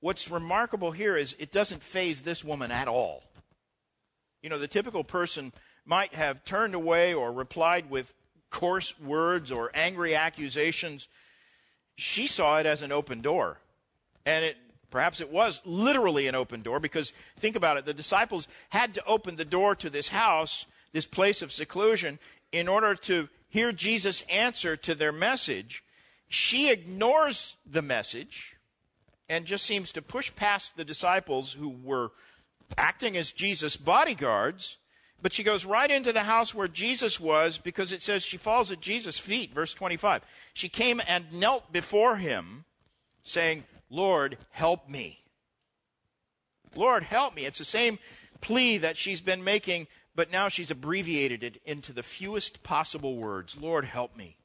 What's 0.00 0.30
remarkable 0.30 0.92
here 0.92 1.16
is 1.16 1.34
it 1.38 1.52
doesn't 1.52 1.82
faze 1.82 2.22
this 2.22 2.44
woman 2.44 2.70
at 2.70 2.88
all. 2.88 3.24
You 4.42 4.48
know, 4.48 4.58
the 4.58 4.68
typical 4.68 5.04
person 5.04 5.52
might 5.84 6.14
have 6.14 6.44
turned 6.44 6.74
away 6.74 7.12
or 7.12 7.32
replied 7.32 7.90
with 7.90 8.14
coarse 8.50 8.98
words 9.00 9.50
or 9.50 9.70
angry 9.74 10.14
accusations. 10.14 11.08
She 11.96 12.26
saw 12.26 12.58
it 12.58 12.66
as 12.66 12.82
an 12.82 12.92
open 12.92 13.20
door. 13.20 13.58
And 14.24 14.44
it 14.44 14.56
perhaps 14.90 15.20
it 15.20 15.30
was 15.30 15.62
literally 15.64 16.26
an 16.26 16.34
open 16.34 16.62
door 16.62 16.80
because 16.80 17.12
think 17.38 17.56
about 17.56 17.76
it 17.76 17.86
the 17.86 17.94
disciples 17.94 18.48
had 18.70 18.94
to 18.94 19.04
open 19.04 19.36
the 19.36 19.44
door 19.44 19.74
to 19.76 19.90
this 19.90 20.08
house, 20.08 20.66
this 20.92 21.06
place 21.06 21.42
of 21.42 21.52
seclusion 21.52 22.18
in 22.52 22.68
order 22.68 22.94
to 22.94 23.28
hear 23.48 23.72
Jesus 23.72 24.22
answer 24.30 24.76
to 24.76 24.94
their 24.94 25.12
message. 25.12 25.82
She 26.28 26.70
ignores 26.70 27.56
the 27.64 27.82
message 27.82 28.56
and 29.28 29.44
just 29.44 29.64
seems 29.64 29.92
to 29.92 30.02
push 30.02 30.34
past 30.34 30.76
the 30.76 30.84
disciples 30.84 31.52
who 31.52 31.68
were 31.68 32.12
acting 32.76 33.16
as 33.16 33.32
Jesus' 33.32 33.76
bodyguards 33.76 34.78
but 35.20 35.32
she 35.32 35.42
goes 35.42 35.64
right 35.64 35.90
into 35.90 36.12
the 36.12 36.22
house 36.22 36.54
where 36.54 36.68
Jesus 36.68 37.18
was 37.18 37.58
because 37.58 37.90
it 37.90 38.02
says 38.02 38.22
she 38.22 38.36
falls 38.36 38.70
at 38.70 38.80
Jesus' 38.80 39.18
feet, 39.18 39.52
verse 39.52 39.74
25. 39.74 40.22
She 40.54 40.68
came 40.68 41.00
and 41.08 41.32
knelt 41.32 41.72
before 41.72 42.16
him, 42.16 42.64
saying, 43.28 43.64
Lord, 43.90 44.38
help 44.50 44.88
me. 44.88 45.20
Lord, 46.74 47.02
help 47.02 47.34
me. 47.34 47.44
It's 47.44 47.58
the 47.58 47.64
same 47.64 47.98
plea 48.40 48.78
that 48.78 48.96
she's 48.96 49.20
been 49.20 49.42
making, 49.42 49.86
but 50.14 50.30
now 50.30 50.48
she's 50.48 50.70
abbreviated 50.70 51.42
it 51.42 51.60
into 51.64 51.92
the 51.92 52.02
fewest 52.02 52.62
possible 52.62 53.16
words 53.16 53.56
Lord, 53.56 53.84
help 53.84 54.16
me. 54.16 54.36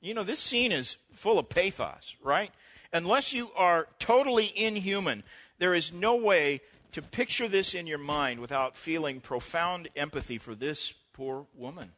You 0.00 0.14
know, 0.14 0.22
this 0.22 0.40
scene 0.40 0.72
is 0.72 0.98
full 1.12 1.38
of 1.38 1.48
pathos, 1.48 2.14
right? 2.22 2.50
Unless 2.92 3.32
you 3.32 3.50
are 3.56 3.88
totally 3.98 4.52
inhuman, 4.54 5.22
there 5.58 5.74
is 5.74 5.92
no 5.92 6.16
way 6.16 6.60
to 6.92 7.02
picture 7.02 7.48
this 7.48 7.74
in 7.74 7.86
your 7.86 7.98
mind 7.98 8.40
without 8.40 8.76
feeling 8.76 9.20
profound 9.20 9.88
empathy 9.96 10.38
for 10.38 10.54
this 10.54 10.94
poor 11.12 11.46
woman. 11.54 11.92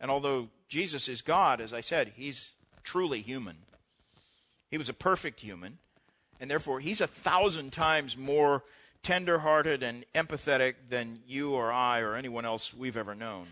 And 0.00 0.10
although 0.10 0.48
Jesus 0.68 1.08
is 1.08 1.22
God, 1.22 1.60
as 1.60 1.72
I 1.72 1.80
said, 1.80 2.12
he's 2.16 2.52
truly 2.82 3.20
human. 3.20 3.56
He 4.70 4.78
was 4.78 4.88
a 4.88 4.94
perfect 4.94 5.40
human, 5.40 5.78
and 6.40 6.50
therefore 6.50 6.80
he's 6.80 7.00
a 7.00 7.06
thousand 7.06 7.72
times 7.72 8.16
more 8.16 8.64
tenderhearted 9.02 9.82
and 9.82 10.04
empathetic 10.14 10.74
than 10.88 11.20
you 11.26 11.52
or 11.52 11.70
I 11.70 12.00
or 12.00 12.16
anyone 12.16 12.44
else 12.44 12.74
we've 12.74 12.96
ever 12.96 13.14
known. 13.14 13.46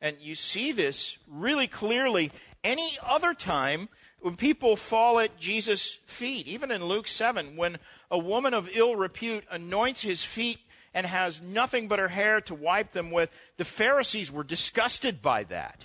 And 0.00 0.16
you 0.20 0.34
see 0.34 0.72
this 0.72 1.18
really 1.28 1.66
clearly 1.66 2.32
any 2.64 2.98
other 3.02 3.34
time 3.34 3.88
when 4.20 4.36
people 4.36 4.76
fall 4.76 5.18
at 5.20 5.38
Jesus' 5.38 5.98
feet. 6.06 6.46
Even 6.46 6.70
in 6.70 6.84
Luke 6.86 7.06
7, 7.06 7.56
when 7.56 7.78
a 8.10 8.18
woman 8.18 8.54
of 8.54 8.70
ill 8.72 8.96
repute 8.96 9.44
anoints 9.50 10.02
his 10.02 10.24
feet 10.24 10.58
and 10.92 11.06
has 11.06 11.40
nothing 11.40 11.86
but 11.86 11.98
her 11.98 12.08
hair 12.08 12.40
to 12.42 12.54
wipe 12.54 12.92
them 12.92 13.10
with, 13.10 13.30
the 13.58 13.64
Pharisees 13.64 14.32
were 14.32 14.44
disgusted 14.44 15.22
by 15.22 15.44
that. 15.44 15.84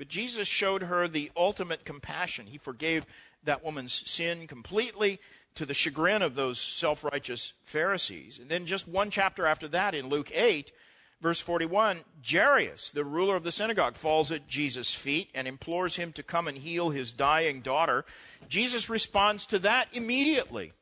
But 0.00 0.08
Jesus 0.08 0.48
showed 0.48 0.84
her 0.84 1.06
the 1.06 1.30
ultimate 1.36 1.84
compassion. 1.84 2.46
He 2.46 2.56
forgave 2.56 3.04
that 3.44 3.62
woman's 3.62 4.02
sin 4.10 4.46
completely 4.46 5.20
to 5.56 5.66
the 5.66 5.74
chagrin 5.74 6.22
of 6.22 6.34
those 6.34 6.58
self 6.58 7.04
righteous 7.04 7.52
Pharisees. 7.64 8.38
And 8.38 8.48
then, 8.48 8.64
just 8.64 8.88
one 8.88 9.10
chapter 9.10 9.44
after 9.44 9.68
that, 9.68 9.94
in 9.94 10.08
Luke 10.08 10.30
8, 10.34 10.72
Verse 11.20 11.38
41 11.38 11.98
Jairus, 12.26 12.88
the 12.88 13.04
ruler 13.04 13.36
of 13.36 13.44
the 13.44 13.52
synagogue, 13.52 13.94
falls 13.94 14.32
at 14.32 14.48
Jesus' 14.48 14.94
feet 14.94 15.28
and 15.34 15.46
implores 15.46 15.96
him 15.96 16.14
to 16.14 16.22
come 16.22 16.48
and 16.48 16.56
heal 16.56 16.88
his 16.88 17.12
dying 17.12 17.60
daughter. 17.60 18.06
Jesus 18.48 18.88
responds 18.88 19.44
to 19.44 19.58
that 19.58 19.88
immediately. 19.92 20.72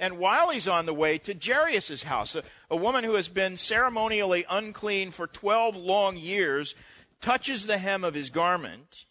And 0.00 0.16
while 0.16 0.48
he's 0.48 0.66
on 0.66 0.86
the 0.86 0.94
way 0.94 1.18
to 1.18 1.34
Jairus' 1.38 2.04
house, 2.04 2.34
a, 2.34 2.42
a 2.70 2.76
woman 2.76 3.04
who 3.04 3.16
has 3.16 3.28
been 3.28 3.58
ceremonially 3.58 4.46
unclean 4.48 5.10
for 5.10 5.26
12 5.26 5.76
long 5.76 6.16
years 6.16 6.74
touches 7.20 7.66
the 7.66 7.78
hem 7.78 8.04
of 8.04 8.14
his 8.14 8.30
garment. 8.30 9.04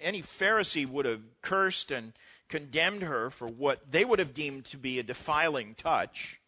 Any 0.00 0.22
Pharisee 0.22 0.88
would 0.88 1.04
have 1.04 1.22
cursed 1.42 1.90
and 1.90 2.12
condemned 2.48 3.02
her 3.02 3.30
for 3.30 3.48
what 3.48 3.90
they 3.90 4.04
would 4.04 4.18
have 4.18 4.34
deemed 4.34 4.64
to 4.66 4.76
be 4.76 4.98
a 4.98 5.02
defiling 5.02 5.74
touch. 5.74 6.40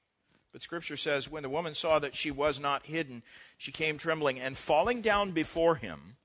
But 0.53 0.63
Scripture 0.63 0.97
says, 0.97 1.31
when 1.31 1.43
the 1.43 1.49
woman 1.49 1.75
saw 1.75 1.99
that 1.99 2.15
she 2.15 2.31
was 2.31 2.61
not 2.61 2.87
hidden, 2.87 3.23
she 3.57 3.73
came 3.73 3.97
trembling 3.97 4.39
and 4.39 4.57
falling 4.57 5.01
down 5.01 5.31
before 5.31 5.77
him, 5.77 6.17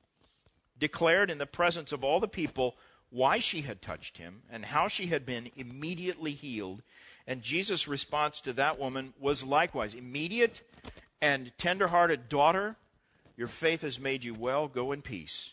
declared 0.77 1.31
in 1.31 1.37
the 1.37 1.45
presence 1.45 1.91
of 1.91 2.03
all 2.03 2.19
the 2.19 2.27
people 2.27 2.75
why 3.09 3.39
she 3.39 3.61
had 3.61 3.81
touched 3.81 4.17
him 4.17 4.41
and 4.51 4.65
how 4.65 4.87
she 4.87 5.07
had 5.07 5.25
been 5.25 5.49
immediately 5.55 6.33
healed. 6.33 6.81
And 7.25 7.41
Jesus' 7.41 7.87
response 7.87 8.41
to 8.41 8.53
that 8.53 8.77
woman 8.77 9.13
was 9.19 9.45
likewise 9.45 9.93
immediate 9.93 10.61
and 11.21 11.51
tenderhearted 11.57 12.27
daughter, 12.27 12.75
your 13.37 13.47
faith 13.47 13.81
has 13.81 13.99
made 13.99 14.23
you 14.23 14.33
well. 14.33 14.67
Go 14.67 14.91
in 14.91 15.01
peace. 15.01 15.51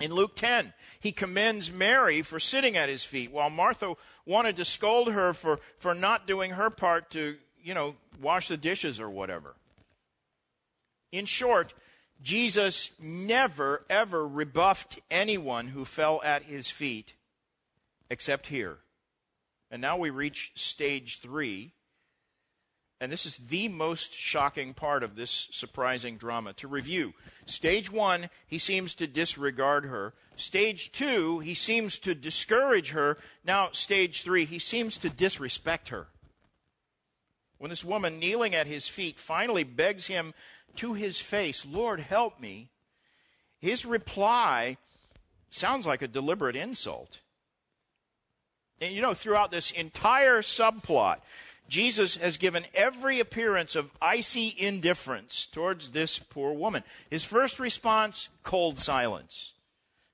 In 0.00 0.12
Luke 0.12 0.36
10, 0.36 0.74
he 1.00 1.12
commends 1.12 1.72
Mary 1.72 2.20
for 2.20 2.38
sitting 2.38 2.76
at 2.76 2.90
his 2.90 3.04
feet 3.04 3.32
while 3.32 3.48
Martha 3.48 3.94
wanted 4.26 4.56
to 4.56 4.64
scold 4.64 5.12
her 5.12 5.32
for, 5.32 5.60
for 5.78 5.94
not 5.94 6.26
doing 6.26 6.50
her 6.50 6.68
part 6.68 7.10
to, 7.12 7.36
you 7.62 7.72
know, 7.72 7.94
wash 8.20 8.48
the 8.48 8.56
dishes 8.56 9.00
or 9.00 9.08
whatever. 9.08 9.54
In 11.10 11.24
short, 11.24 11.72
Jesus 12.22 12.90
never, 13.00 13.84
ever 13.88 14.26
rebuffed 14.26 15.00
anyone 15.10 15.68
who 15.68 15.84
fell 15.84 16.20
at 16.22 16.42
his 16.42 16.68
feet 16.68 17.14
except 18.10 18.48
here. 18.48 18.78
And 19.70 19.80
now 19.80 19.96
we 19.96 20.10
reach 20.10 20.52
stage 20.54 21.20
three. 21.20 21.72
And 23.00 23.12
this 23.12 23.26
is 23.26 23.36
the 23.36 23.68
most 23.68 24.12
shocking 24.12 24.74
part 24.74 25.02
of 25.02 25.14
this 25.14 25.48
surprising 25.52 26.16
drama. 26.16 26.52
To 26.54 26.66
review, 26.68 27.14
stage 27.46 27.92
one, 27.92 28.28
he 28.46 28.58
seems 28.58 28.94
to 28.96 29.06
disregard 29.06 29.84
her. 29.84 30.14
Stage 30.34 30.90
two, 30.90 31.38
he 31.38 31.54
seems 31.54 31.98
to 32.00 32.14
discourage 32.14 32.90
her. 32.90 33.18
Now, 33.44 33.70
stage 33.72 34.22
three, 34.22 34.44
he 34.44 34.58
seems 34.58 34.98
to 34.98 35.10
disrespect 35.10 35.90
her. 35.90 36.08
When 37.58 37.70
this 37.70 37.84
woman 37.84 38.18
kneeling 38.18 38.54
at 38.54 38.66
his 38.66 38.88
feet 38.88 39.18
finally 39.18 39.64
begs 39.64 40.06
him 40.06 40.34
to 40.76 40.94
his 40.94 41.20
face, 41.20 41.66
Lord, 41.66 42.00
help 42.00 42.40
me, 42.40 42.70
his 43.60 43.84
reply 43.84 44.76
sounds 45.50 45.86
like 45.86 46.02
a 46.02 46.08
deliberate 46.08 46.56
insult. 46.56 47.20
And 48.80 48.94
you 48.94 49.02
know, 49.02 49.14
throughout 49.14 49.50
this 49.50 49.72
entire 49.72 50.40
subplot, 50.40 51.18
Jesus 51.68 52.16
has 52.16 52.38
given 52.38 52.64
every 52.74 53.20
appearance 53.20 53.76
of 53.76 53.90
icy 54.00 54.54
indifference 54.56 55.46
towards 55.46 55.90
this 55.90 56.18
poor 56.18 56.52
woman. 56.52 56.82
His 57.10 57.24
first 57.24 57.60
response, 57.60 58.30
cold 58.42 58.78
silence. 58.78 59.52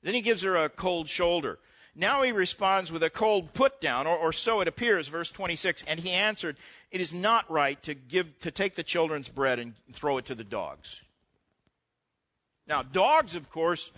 Then 0.02 0.14
he 0.14 0.20
gives 0.20 0.42
her 0.42 0.56
a 0.56 0.68
cold 0.68 1.08
shoulder. 1.08 1.58
Now 1.94 2.22
he 2.22 2.32
responds 2.32 2.90
with 2.90 3.04
a 3.04 3.10
cold 3.10 3.54
put 3.54 3.80
down, 3.80 4.06
or, 4.06 4.16
or 4.16 4.32
so 4.32 4.60
it 4.60 4.68
appears, 4.68 5.06
verse 5.06 5.30
26. 5.30 5.84
And 5.86 6.00
he 6.00 6.10
answered, 6.10 6.56
It 6.90 7.00
is 7.00 7.14
not 7.14 7.48
right 7.50 7.80
to, 7.84 7.94
give, 7.94 8.38
to 8.40 8.50
take 8.50 8.74
the 8.74 8.82
children's 8.82 9.28
bread 9.28 9.60
and 9.60 9.74
throw 9.92 10.18
it 10.18 10.24
to 10.26 10.34
the 10.34 10.44
dogs. 10.44 11.02
Now, 12.66 12.82
dogs, 12.82 13.36
of 13.36 13.48
course, 13.50 13.92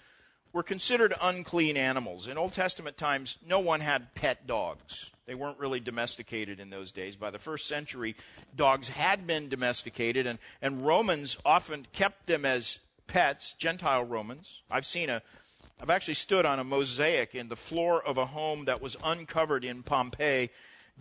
were 0.57 0.63
considered 0.63 1.13
unclean 1.21 1.77
animals. 1.77 2.27
In 2.27 2.39
Old 2.39 2.55
Testament 2.55 2.97
times, 2.97 3.37
no 3.47 3.59
one 3.59 3.81
had 3.81 4.15
pet 4.15 4.47
dogs. 4.47 5.11
They 5.27 5.35
weren't 5.35 5.59
really 5.59 5.81
domesticated 5.81 6.61
in 6.61 6.71
those 6.71 6.93
days. 6.93 7.15
By 7.15 7.31
the 7.31 7.39
first 7.39 7.69
century, 7.69 8.17
dogs 8.57 8.89
had 8.89 9.27
been 9.27 9.51
domesticated, 9.51 10.27
and, 10.27 10.39
and 10.63 10.87
Romans 10.87 11.37
often 11.45 11.85
kept 11.93 12.27
them 12.27 12.47
as 12.47 12.79
pets, 13.07 13.53
Gentile 13.53 14.05
Romans. 14.05 14.63
I've 14.71 14.87
seen 14.87 15.11
a, 15.11 15.21
I've 15.79 15.91
actually 15.91 16.15
stood 16.15 16.47
on 16.47 16.59
a 16.59 16.65
mosaic 16.65 17.35
in 17.35 17.51
the 17.51 17.55
floor 17.55 18.03
of 18.03 18.17
a 18.17 18.25
home 18.25 18.65
that 18.65 18.81
was 18.81 18.97
uncovered 19.05 19.63
in 19.63 19.83
Pompeii, 19.83 20.49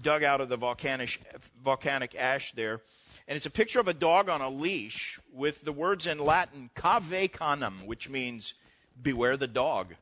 dug 0.01 0.21
out 0.21 0.41
of 0.41 0.49
the 0.49 0.57
volcanic, 0.57 1.21
volcanic 1.63 2.13
ash 2.13 2.51
there. 2.51 2.81
And 3.25 3.37
it's 3.37 3.45
a 3.45 3.51
picture 3.51 3.79
of 3.79 3.87
a 3.87 3.93
dog 3.93 4.27
on 4.27 4.41
a 4.41 4.49
leash 4.49 5.17
with 5.31 5.63
the 5.63 5.71
words 5.71 6.05
in 6.05 6.19
Latin, 6.19 6.71
cave 6.75 7.31
canem, 7.31 7.85
which 7.85 8.09
means 8.09 8.53
beware 9.01 9.37
the 9.37 9.47
dog. 9.47 9.95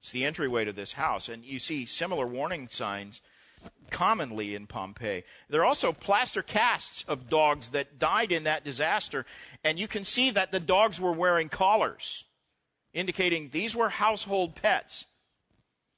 It's 0.00 0.10
the 0.10 0.24
entryway 0.24 0.64
to 0.64 0.72
this 0.72 0.92
house. 0.92 1.28
And 1.28 1.44
you 1.44 1.58
see 1.58 1.84
similar 1.84 2.26
warning 2.26 2.68
signs 2.70 3.20
commonly 3.90 4.54
in 4.54 4.66
Pompeii. 4.66 5.24
There 5.48 5.62
are 5.62 5.66
also 5.66 5.92
plaster 5.92 6.42
casts 6.42 7.02
of 7.08 7.28
dogs 7.28 7.70
that 7.70 7.98
died 7.98 8.32
in 8.32 8.44
that 8.44 8.64
disaster. 8.64 9.26
And 9.64 9.78
you 9.78 9.88
can 9.88 10.04
see 10.04 10.30
that 10.30 10.52
the 10.52 10.60
dogs 10.60 11.00
were 11.00 11.12
wearing 11.12 11.48
collars 11.48 12.24
indicating 12.92 13.50
these 13.50 13.76
were 13.76 13.88
household 13.88 14.54
pets. 14.54 15.06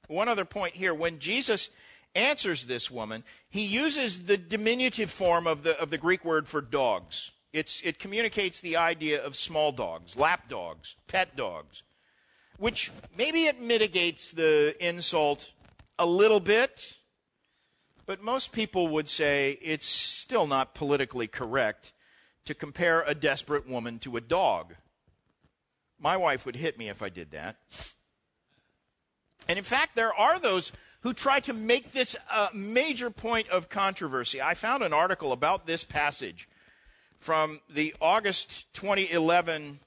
One 0.07 0.27
other 0.27 0.45
point 0.45 0.75
here 0.75 0.93
when 0.93 1.19
Jesus 1.19 1.69
answers 2.15 2.65
this 2.65 2.91
woman, 2.91 3.23
he 3.49 3.65
uses 3.65 4.23
the 4.23 4.37
diminutive 4.37 5.09
form 5.09 5.47
of 5.47 5.63
the, 5.63 5.79
of 5.79 5.89
the 5.89 5.97
Greek 5.97 6.25
word 6.25 6.47
for 6.47 6.61
dogs. 6.61 7.31
It's, 7.53 7.81
it 7.81 7.99
communicates 7.99 8.61
the 8.61 8.77
idea 8.77 9.23
of 9.23 9.35
small 9.35 9.71
dogs, 9.71 10.15
lap 10.15 10.47
dogs, 10.47 10.95
pet 11.07 11.35
dogs, 11.35 11.83
which 12.57 12.91
maybe 13.17 13.45
it 13.45 13.59
mitigates 13.59 14.31
the 14.31 14.75
insult 14.79 15.51
a 15.99 16.05
little 16.05 16.39
bit, 16.39 16.97
but 18.05 18.21
most 18.21 18.51
people 18.51 18.87
would 18.87 19.09
say 19.09 19.57
it's 19.61 19.85
still 19.85 20.47
not 20.47 20.73
politically 20.73 21.27
correct 21.27 21.91
to 22.45 22.53
compare 22.53 23.03
a 23.05 23.13
desperate 23.13 23.67
woman 23.67 23.99
to 23.99 24.17
a 24.17 24.21
dog. 24.21 24.75
My 25.99 26.17
wife 26.17 26.45
would 26.45 26.55
hit 26.55 26.77
me 26.77 26.89
if 26.89 27.01
I 27.01 27.09
did 27.09 27.31
that. 27.31 27.57
And 29.47 29.57
in 29.57 29.63
fact, 29.63 29.95
there 29.95 30.13
are 30.13 30.39
those 30.39 30.71
who 31.01 31.13
try 31.13 31.39
to 31.41 31.53
make 31.53 31.91
this 31.91 32.15
a 32.31 32.49
major 32.53 33.09
point 33.09 33.49
of 33.49 33.69
controversy. 33.69 34.41
I 34.41 34.53
found 34.53 34.83
an 34.83 34.93
article 34.93 35.31
about 35.31 35.67
this 35.67 35.83
passage 35.83 36.47
from 37.21 37.61
the 37.69 37.95
August 38.01 38.65
2011 38.73 39.79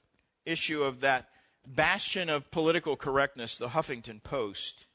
issue 0.45 0.83
of 0.83 1.01
that 1.01 1.27
bastion 1.67 2.29
of 2.29 2.49
political 2.49 2.95
correctness, 2.95 3.57
the 3.57 3.69
Huffington 3.69 4.23
Post. 4.23 4.85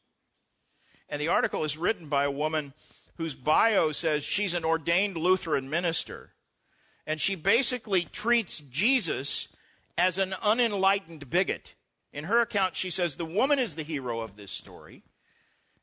And 1.11 1.21
the 1.21 1.29
article 1.29 1.65
is 1.65 1.77
written 1.77 2.09
by 2.09 2.25
a 2.25 2.31
woman 2.31 2.73
whose 3.17 3.35
bio 3.35 3.93
says 3.93 4.25
she's 4.25 4.55
an 4.55 4.65
ordained 4.65 5.19
Lutheran 5.19 5.69
minister. 5.69 6.31
And 7.07 7.21
she 7.21 7.35
basically 7.35 8.05
treats 8.05 8.61
Jesus 8.61 9.49
as 9.99 10.17
an 10.17 10.35
unenlightened 10.43 11.29
bigot. 11.29 11.75
In 12.11 12.25
her 12.25 12.41
account, 12.41 12.75
she 12.75 12.89
says 12.89 13.17
the 13.17 13.27
woman 13.27 13.59
is 13.59 13.77
the 13.77 13.83
hero 13.83 14.21
of 14.21 14.37
this 14.37 14.51
story. 14.51 15.03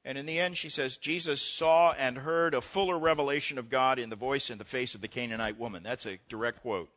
And 0.07 0.17
in 0.17 0.25
the 0.25 0.39
end, 0.39 0.55
she 0.55 0.69
says 0.69 0.95
Jesus 0.95 1.41
saw 1.41 1.91
and 1.91 2.19
heard 2.19 2.53
a 2.53 2.61
fuller 2.61 2.97
revelation 2.97 3.57
of 3.57 3.69
God 3.69 3.99
in 3.99 4.09
the 4.09 4.15
voice 4.15 4.49
and 4.49 4.57
the 4.57 4.63
face 4.63 4.95
of 4.95 5.01
the 5.01 5.09
Canaanite 5.09 5.59
woman. 5.59 5.83
That's 5.83 6.05
a 6.05 6.17
direct 6.29 6.61
quote. 6.61 6.87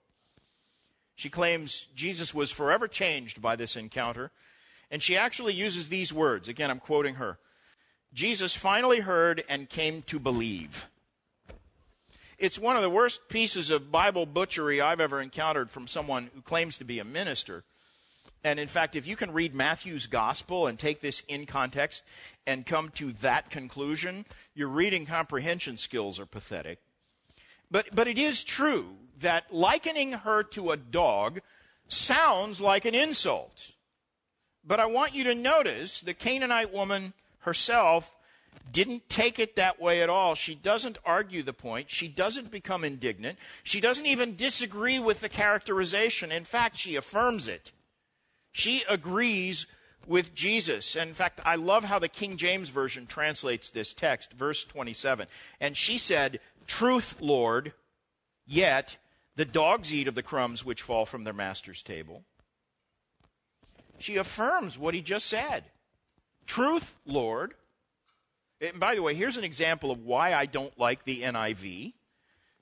She 1.16 1.28
claims 1.28 1.88
Jesus 1.96 2.32
was 2.32 2.52
forever 2.52 2.86
changed 2.86 3.42
by 3.42 3.56
this 3.56 3.74
encounter. 3.74 4.30
And 4.92 5.02
she 5.02 5.16
actually 5.16 5.54
uses 5.54 5.88
these 5.88 6.12
words. 6.12 6.48
Again, 6.48 6.70
I'm 6.70 6.78
quoting 6.78 7.16
her. 7.16 7.40
Jesus 8.14 8.54
finally 8.54 9.00
heard 9.00 9.42
and 9.48 9.68
came 9.68 10.02
to 10.02 10.20
believe. 10.20 10.86
It's 12.38 12.60
one 12.60 12.76
of 12.76 12.82
the 12.82 12.88
worst 12.88 13.28
pieces 13.28 13.70
of 13.70 13.90
Bible 13.90 14.24
butchery 14.24 14.80
I've 14.80 15.00
ever 15.00 15.20
encountered 15.20 15.72
from 15.72 15.88
someone 15.88 16.30
who 16.32 16.42
claims 16.42 16.78
to 16.78 16.84
be 16.84 17.00
a 17.00 17.04
minister. 17.04 17.64
And 18.42 18.58
in 18.58 18.68
fact, 18.68 18.96
if 18.96 19.06
you 19.06 19.16
can 19.16 19.32
read 19.32 19.54
Matthew's 19.54 20.06
gospel 20.06 20.66
and 20.66 20.78
take 20.78 21.00
this 21.00 21.22
in 21.28 21.44
context 21.44 22.04
and 22.46 22.64
come 22.64 22.88
to 22.90 23.12
that 23.20 23.50
conclusion, 23.50 24.24
your 24.54 24.68
reading 24.68 25.04
comprehension 25.04 25.76
skills 25.76 26.18
are 26.18 26.26
pathetic. 26.26 26.78
But, 27.70 27.94
but 27.94 28.08
it 28.08 28.18
is 28.18 28.42
true 28.42 28.96
that 29.20 29.52
likening 29.54 30.12
her 30.12 30.42
to 30.42 30.70
a 30.70 30.76
dog 30.76 31.40
sounds 31.88 32.60
like 32.60 32.84
an 32.84 32.94
insult. 32.94 33.72
But 34.64 34.80
I 34.80 34.86
want 34.86 35.14
you 35.14 35.24
to 35.24 35.34
notice 35.34 36.00
the 36.00 36.14
Canaanite 36.14 36.72
woman 36.72 37.12
herself 37.40 38.14
didn't 38.72 39.08
take 39.08 39.38
it 39.38 39.56
that 39.56 39.80
way 39.80 40.02
at 40.02 40.08
all. 40.08 40.34
She 40.34 40.54
doesn't 40.54 40.98
argue 41.04 41.42
the 41.42 41.52
point. 41.52 41.90
She 41.90 42.08
doesn't 42.08 42.50
become 42.50 42.84
indignant. 42.84 43.38
She 43.62 43.80
doesn't 43.80 44.06
even 44.06 44.36
disagree 44.36 44.98
with 44.98 45.20
the 45.20 45.28
characterization. 45.28 46.32
In 46.32 46.44
fact, 46.44 46.76
she 46.76 46.96
affirms 46.96 47.48
it. 47.48 47.72
She 48.52 48.84
agrees 48.88 49.66
with 50.06 50.34
Jesus. 50.34 50.96
And 50.96 51.08
in 51.08 51.14
fact, 51.14 51.40
I 51.44 51.56
love 51.56 51.84
how 51.84 51.98
the 51.98 52.08
King 52.08 52.36
James 52.36 52.68
Version 52.68 53.06
translates 53.06 53.70
this 53.70 53.92
text, 53.92 54.32
verse 54.32 54.64
27. 54.64 55.26
And 55.60 55.76
she 55.76 55.98
said, 55.98 56.40
Truth, 56.66 57.16
Lord, 57.20 57.72
yet 58.46 58.96
the 59.36 59.44
dogs 59.44 59.94
eat 59.94 60.08
of 60.08 60.14
the 60.14 60.22
crumbs 60.22 60.64
which 60.64 60.82
fall 60.82 61.06
from 61.06 61.24
their 61.24 61.32
master's 61.32 61.82
table. 61.82 62.24
She 63.98 64.16
affirms 64.16 64.78
what 64.78 64.94
he 64.94 65.02
just 65.02 65.26
said. 65.26 65.64
Truth, 66.46 66.96
Lord. 67.06 67.54
And 68.60 68.80
by 68.80 68.94
the 68.94 69.02
way, 69.02 69.14
here's 69.14 69.36
an 69.36 69.44
example 69.44 69.90
of 69.90 70.04
why 70.04 70.34
I 70.34 70.46
don't 70.46 70.76
like 70.78 71.04
the 71.04 71.22
NIV. 71.22 71.92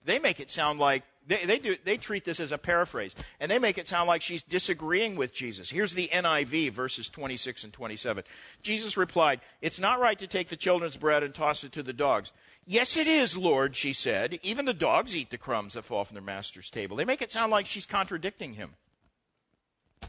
They 0.04 0.18
make 0.18 0.40
it 0.40 0.50
sound 0.50 0.78
like 0.78 1.04
they, 1.28 1.44
they, 1.44 1.58
do, 1.58 1.76
they 1.84 1.98
treat 1.98 2.24
this 2.24 2.40
as 2.40 2.52
a 2.52 2.58
paraphrase, 2.58 3.14
and 3.38 3.50
they 3.50 3.58
make 3.58 3.76
it 3.76 3.86
sound 3.86 4.08
like 4.08 4.22
she's 4.22 4.42
disagreeing 4.42 5.14
with 5.14 5.34
Jesus. 5.34 5.68
Here's 5.68 5.92
the 5.92 6.08
NIV, 6.08 6.72
verses 6.72 7.10
26 7.10 7.64
and 7.64 7.72
27. 7.72 8.24
Jesus 8.62 8.96
replied, 8.96 9.40
It's 9.60 9.78
not 9.78 10.00
right 10.00 10.18
to 10.18 10.26
take 10.26 10.48
the 10.48 10.56
children's 10.56 10.96
bread 10.96 11.22
and 11.22 11.34
toss 11.34 11.64
it 11.64 11.72
to 11.72 11.82
the 11.82 11.92
dogs. 11.92 12.32
Yes, 12.64 12.96
it 12.96 13.06
is, 13.06 13.36
Lord, 13.36 13.76
she 13.76 13.92
said. 13.92 14.40
Even 14.42 14.64
the 14.64 14.72
dogs 14.72 15.14
eat 15.14 15.28
the 15.28 15.36
crumbs 15.36 15.74
that 15.74 15.84
fall 15.84 16.04
from 16.04 16.14
their 16.14 16.22
master's 16.22 16.70
table. 16.70 16.96
They 16.96 17.04
make 17.04 17.22
it 17.22 17.30
sound 17.30 17.52
like 17.52 17.66
she's 17.66 17.86
contradicting 17.86 18.54
him. 18.54 18.74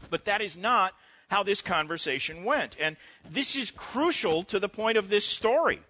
But 0.08 0.24
that 0.24 0.40
is 0.40 0.56
not 0.56 0.94
how 1.28 1.42
this 1.42 1.60
conversation 1.60 2.44
went. 2.44 2.76
And 2.80 2.96
this 3.28 3.56
is 3.56 3.70
crucial 3.70 4.42
to 4.44 4.58
the 4.58 4.70
point 4.70 4.96
of 4.96 5.10
this 5.10 5.26
story. 5.26 5.80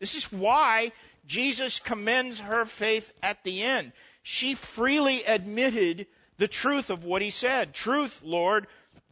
This 0.00 0.16
is 0.16 0.32
why 0.32 0.90
Jesus 1.24 1.78
commends 1.78 2.40
her 2.40 2.64
faith 2.64 3.12
at 3.22 3.44
the 3.44 3.62
end 3.62 3.92
she 4.28 4.54
freely 4.54 5.22
admitted 5.22 6.04
the 6.36 6.48
truth 6.48 6.90
of 6.90 7.04
what 7.04 7.22
he 7.22 7.30
said. 7.30 7.72
Truth, 7.72 8.22
Lord, 8.24 8.66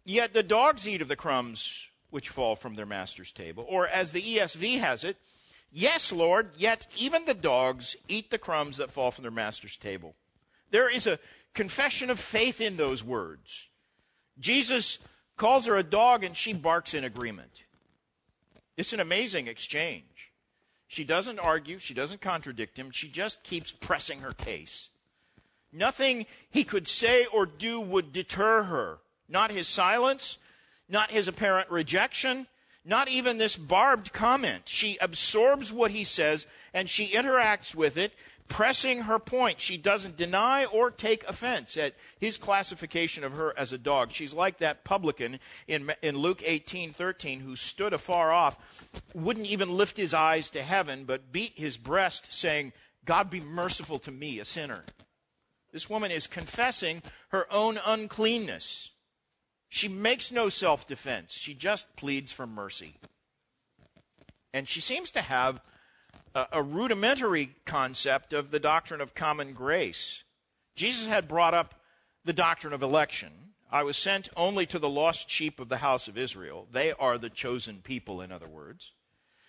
yet 0.04 0.34
the 0.34 0.42
dogs 0.42 0.88
eat 0.88 1.00
of 1.00 1.06
the 1.06 1.14
crumbs 1.14 1.88
which 2.10 2.30
fall 2.30 2.56
from 2.56 2.74
their 2.74 2.84
master's 2.84 3.30
table. 3.30 3.64
Or 3.68 3.86
as 3.86 4.10
the 4.10 4.20
ESV 4.20 4.80
has 4.80 5.04
it, 5.04 5.16
yes, 5.70 6.10
Lord, 6.10 6.50
yet 6.56 6.88
even 6.96 7.26
the 7.26 7.34
dogs 7.34 7.94
eat 8.08 8.32
the 8.32 8.38
crumbs 8.38 8.78
that 8.78 8.90
fall 8.90 9.12
from 9.12 9.22
their 9.22 9.30
master's 9.30 9.76
table. 9.76 10.16
There 10.72 10.92
is 10.92 11.06
a 11.06 11.20
confession 11.54 12.10
of 12.10 12.18
faith 12.18 12.60
in 12.60 12.76
those 12.76 13.04
words. 13.04 13.68
Jesus 14.40 14.98
calls 15.36 15.66
her 15.66 15.76
a 15.76 15.84
dog 15.84 16.24
and 16.24 16.36
she 16.36 16.52
barks 16.52 16.92
in 16.92 17.04
agreement. 17.04 17.62
It's 18.76 18.92
an 18.92 18.98
amazing 18.98 19.46
exchange. 19.46 20.32
She 20.88 21.04
doesn't 21.04 21.38
argue, 21.38 21.78
she 21.78 21.94
doesn't 21.94 22.20
contradict 22.20 22.76
him, 22.76 22.90
she 22.90 23.08
just 23.08 23.44
keeps 23.44 23.70
pressing 23.70 24.18
her 24.18 24.32
case. 24.32 24.90
Nothing 25.75 26.27
he 26.49 26.62
could 26.62 26.87
say 26.87 27.27
or 27.27 27.47
do 27.47 27.81
would 27.81 28.12
deter 28.12 28.62
her. 28.64 28.99
Not 29.29 29.51
his 29.51 29.66
silence, 29.66 30.39
not 30.89 31.11
his 31.11 31.27
apparent 31.27 31.68
rejection, 31.70 32.47
not 32.85 33.09
even 33.09 33.39
this 33.39 33.57
barbed 33.57 34.12
comment. 34.12 34.68
She 34.68 34.97
absorbs 35.01 35.72
what 35.72 35.91
he 35.91 36.05
says 36.05 36.47
and 36.72 36.89
she 36.89 37.09
interacts 37.09 37.75
with 37.75 37.97
it, 37.97 38.12
pressing 38.47 39.03
her 39.03 39.18
point. 39.18 39.61
She 39.61 39.77
doesn't 39.77 40.16
deny 40.16 40.64
or 40.66 40.91
take 40.91 41.27
offense 41.29 41.77
at 41.77 41.95
his 42.20 42.37
classification 42.37 43.25
of 43.25 43.33
her 43.33 43.53
as 43.59 43.72
a 43.72 43.79
dog. 43.79 44.12
She's 44.12 44.35
like 44.35 44.59
that 44.59 44.85
publican 44.85 45.41
in, 45.66 45.91
in 46.03 46.18
Luke 46.18 46.43
18 46.45 46.93
13 46.93 47.41
who 47.41 47.57
stood 47.57 47.93
afar 47.93 48.33
off, 48.33 48.59
wouldn't 49.14 49.47
even 49.47 49.77
lift 49.77 49.97
his 49.97 50.14
eyes 50.14 50.51
to 50.51 50.62
heaven, 50.62 51.05
but 51.05 51.33
beat 51.33 51.55
his 51.57 51.77
breast, 51.77 52.33
saying, 52.33 52.72
God 53.05 53.31
be 53.31 53.41
merciful 53.41 53.99
to 54.01 54.12
me, 54.12 54.39
a 54.39 54.45
sinner. 54.45 54.85
This 55.75 55.91
woman 55.91 56.12
is 56.12 56.29
confessing 56.29 57.03
her 57.31 57.53
own 57.53 57.81
uncleanness. 57.85 58.91
She 59.68 59.89
makes 59.89 60.31
no 60.31 60.49
self 60.49 60.87
defense, 60.87 61.33
she 61.33 61.53
just 61.53 61.97
pleads 61.97 62.31
for 62.33 62.47
mercy. 62.47 62.95
And 64.53 64.68
she 64.68 64.81
seems 64.81 65.11
to 65.11 65.20
have 65.20 65.61
a, 66.33 66.47
a, 66.53 66.62
rudimentary 66.62 67.57
concept 67.64 68.33
of 68.33 68.53
the 68.53 68.61
doctrine 68.61 69.01
of 69.01 69.16
common 69.16 69.53
grace. 69.53 70.22
Jesus 70.77 71.09
had 71.09 71.27
brought 71.27 71.55
up 71.55 71.75
the 72.25 72.33
doctrine 72.33 72.72
of 72.72 72.83
election. 72.83 73.33
I 73.72 73.83
was 73.83 73.97
sent 73.97 74.29
only 74.37 74.66
to 74.66 74.79
the 74.79 74.89
lost 74.89 75.29
sheep 75.29 75.59
of 75.59 75.68
the 75.68 75.79
house 75.79 76.07
of 76.07 76.16
Israel. 76.16 76.68
They 76.70 76.93
are 76.93 77.18
the 77.18 77.31
chosen 77.31 77.81
people, 77.83 78.20
in 78.20 78.31
other 78.31 78.49
words. 78.49 78.93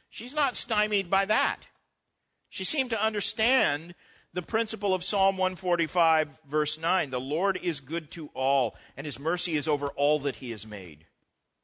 She's 0.09 0.33
not 0.33 0.55
stymied 0.55 1.07
by 1.07 1.25
that. 1.25 1.67
She 2.49 2.63
seemed 2.63 2.89
to 2.89 3.03
understand 3.03 3.93
the 4.35 4.41
principle 4.41 4.93
of 4.93 5.03
Psalm 5.03 5.37
145, 5.37 6.41
verse 6.45 6.77
9 6.77 7.09
the 7.09 7.21
Lord 7.21 7.57
is 7.63 7.79
good 7.79 8.11
to 8.11 8.29
all, 8.33 8.75
and 8.97 9.05
his 9.05 9.17
mercy 9.17 9.55
is 9.55 9.67
over 9.67 9.87
all 9.95 10.19
that 10.19 10.35
he 10.35 10.51
has 10.51 10.67
made. 10.67 11.05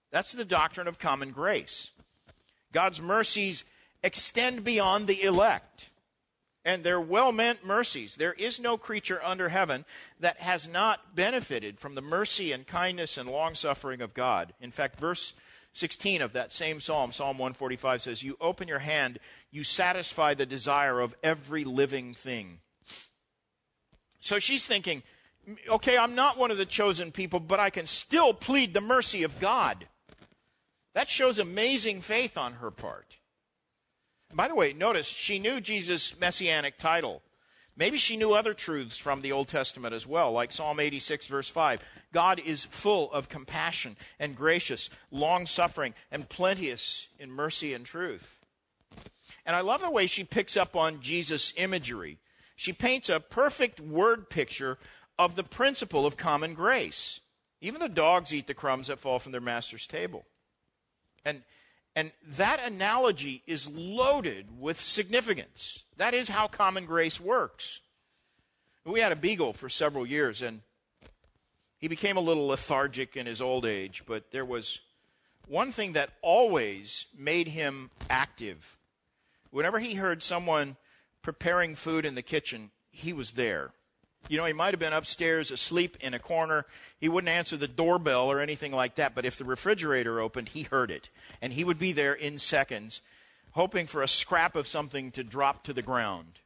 That's 0.09 0.32
the 0.32 0.45
doctrine 0.45 0.88
of 0.88 0.97
common 0.97 1.32
grace. 1.32 1.91
God's 2.72 3.01
mercies 3.01 3.65
extend 4.01 4.63
beyond 4.63 5.07
the 5.07 5.22
elect. 5.22 5.89
And 6.63 6.84
they're 6.84 7.01
well 7.01 7.32
meant 7.32 7.65
mercies. 7.65 8.15
There 8.15 8.34
is 8.34 8.59
no 8.59 8.78
creature 8.78 9.19
under 9.24 9.49
heaven 9.49 9.84
that 10.19 10.38
has 10.38 10.67
not 10.67 11.15
benefited 11.15 11.80
from 11.80 11.95
the 11.95 12.01
mercy 12.01 12.51
and 12.51 12.67
kindness 12.67 13.17
and 13.17 13.28
long 13.28 13.55
suffering 13.55 13.99
of 13.99 14.13
God. 14.13 14.53
In 14.61 14.72
fact, 14.72 14.99
verse 14.99 15.34
16 15.74 16.22
of 16.22 16.34
that 16.34 16.51
same 16.51 16.80
psalm, 16.80 17.11
Psalm 17.11 17.38
145, 17.38 18.01
says, 18.01 18.24
You 18.24 18.38
open 18.41 18.67
your 18.67 18.80
hand, 18.80 19.19
you 19.51 19.63
satisfy 19.63 20.34
the 20.34 20.45
desire 20.45 20.99
of 20.99 21.15
every 21.24 21.63
living 21.63 22.13
thing. 22.13 22.59
So 24.19 24.38
she's 24.38 24.67
thinking, 24.67 25.03
okay, 25.69 25.97
I'm 25.97 26.15
not 26.15 26.38
one 26.38 26.51
of 26.51 26.57
the 26.57 26.65
chosen 26.65 27.11
people, 27.11 27.39
but 27.39 27.59
I 27.59 27.69
can 27.69 27.88
still 27.88 28.34
plead 28.34 28.74
the 28.74 28.82
mercy 28.82 29.24
of 29.24 29.39
God. 29.39 29.88
That 30.93 31.09
shows 31.09 31.39
amazing 31.39 32.01
faith 32.01 32.38
on 32.38 32.53
her 32.53 32.69
part. 32.69 33.17
By 34.34 34.47
the 34.47 34.55
way, 34.55 34.74
notice 34.74 35.07
she 35.07 35.39
knew 35.39 35.59
Jesus' 35.59 36.19
messianic 36.19 36.78
title. 36.78 37.22
Maybe 37.82 37.97
she 37.97 38.15
knew 38.15 38.34
other 38.34 38.53
truths 38.53 38.99
from 38.99 39.23
the 39.23 39.32
Old 39.32 39.47
Testament 39.47 39.95
as 39.95 40.05
well, 40.05 40.32
like 40.32 40.51
Psalm 40.51 40.79
86, 40.79 41.25
verse 41.25 41.49
5. 41.49 41.82
God 42.13 42.39
is 42.39 42.65
full 42.65 43.11
of 43.11 43.27
compassion 43.27 43.97
and 44.19 44.36
gracious, 44.36 44.91
long 45.09 45.47
suffering, 45.47 45.95
and 46.11 46.29
plenteous 46.29 47.07
in 47.17 47.32
mercy 47.32 47.73
and 47.73 47.84
truth. 47.84 48.38
And 49.47 49.55
I 49.55 49.61
love 49.61 49.82
the 49.82 49.89
way 49.89 50.05
she 50.05 50.23
picks 50.23 50.55
up 50.55 50.75
on 50.75 51.01
Jesus' 51.01 51.55
imagery. 51.57 52.19
She 52.55 52.71
paints 52.71 53.09
a 53.09 53.19
perfect 53.19 53.82
word 53.82 54.29
picture 54.29 54.77
of 55.17 55.36
the 55.36 55.41
principle 55.41 56.05
of 56.05 56.17
common 56.17 56.53
grace. 56.53 57.19
Even 57.61 57.82
the 57.82 57.89
dogs 57.89 58.32
eat 58.32 58.45
the 58.45 58.53
crumbs 58.53 58.89
that 58.89 58.99
fall 58.99 59.17
from 59.17 59.32
their 59.32 59.41
master's 59.41 59.88
table. 59.88 60.25
And, 61.25 61.41
and 61.95 62.11
that 62.37 62.61
analogy 62.63 63.43
is 63.45 63.69
loaded 63.69 64.59
with 64.59 64.81
significance. 64.81 65.83
That 65.97 66.13
is 66.13 66.29
how 66.29 66.47
common 66.47 66.85
grace 66.85 67.19
works. 67.19 67.81
We 68.85 69.01
had 69.01 69.11
a 69.11 69.17
beagle 69.17 69.53
for 69.53 69.69
several 69.69 70.05
years, 70.05 70.41
and 70.41 70.61
he 71.77 71.87
became 71.87 72.17
a 72.17 72.21
little 72.21 72.47
lethargic 72.47 73.15
in 73.17 73.25
his 73.25 73.41
old 73.41 73.65
age, 73.65 74.03
but 74.07 74.31
there 74.31 74.45
was 74.45 74.79
one 75.47 75.71
thing 75.71 75.93
that 75.93 76.11
always 76.21 77.07
made 77.17 77.49
him 77.49 77.91
active. 78.09 78.77
Whenever 79.49 79.79
he 79.79 79.95
heard 79.95 80.23
someone 80.23 80.77
preparing 81.21 81.75
food 81.75 82.05
in 82.05 82.15
the 82.15 82.21
kitchen, 82.21 82.71
he 82.89 83.13
was 83.13 83.33
there. 83.33 83.71
You 84.30 84.38
know, 84.38 84.45
he 84.45 84.53
might 84.53 84.74
have 84.74 84.80
been 84.80 84.93
upstairs 84.93 85.51
asleep 85.51 85.97
in 85.99 86.13
a 86.13 86.19
corner. 86.19 86.65
He 86.99 87.09
wouldn't 87.09 87.30
answer 87.30 87.57
the 87.57 87.67
doorbell 87.67 88.32
or 88.32 88.39
anything 88.39 88.72
like 88.72 88.95
that, 88.95 89.15
but 89.15 89.26
if 89.26 89.38
the 89.38 89.43
refrigerator 89.43 90.19
opened, 90.19 90.49
he 90.49 90.63
heard 90.63 90.91
it. 90.91 91.09
And 91.41 91.53
he 91.53 91.63
would 91.63 91.80
be 91.80 91.91
there 91.91 92.13
in 92.13 92.38
seconds, 92.38 93.01
hoping 93.51 93.88
for 93.88 94.01
a 94.01 94.07
scrap 94.07 94.55
of 94.55 94.67
something 94.67 95.11
to 95.11 95.24
drop 95.24 95.63
to 95.63 95.74
the 95.74 95.82
ground. 95.82 96.39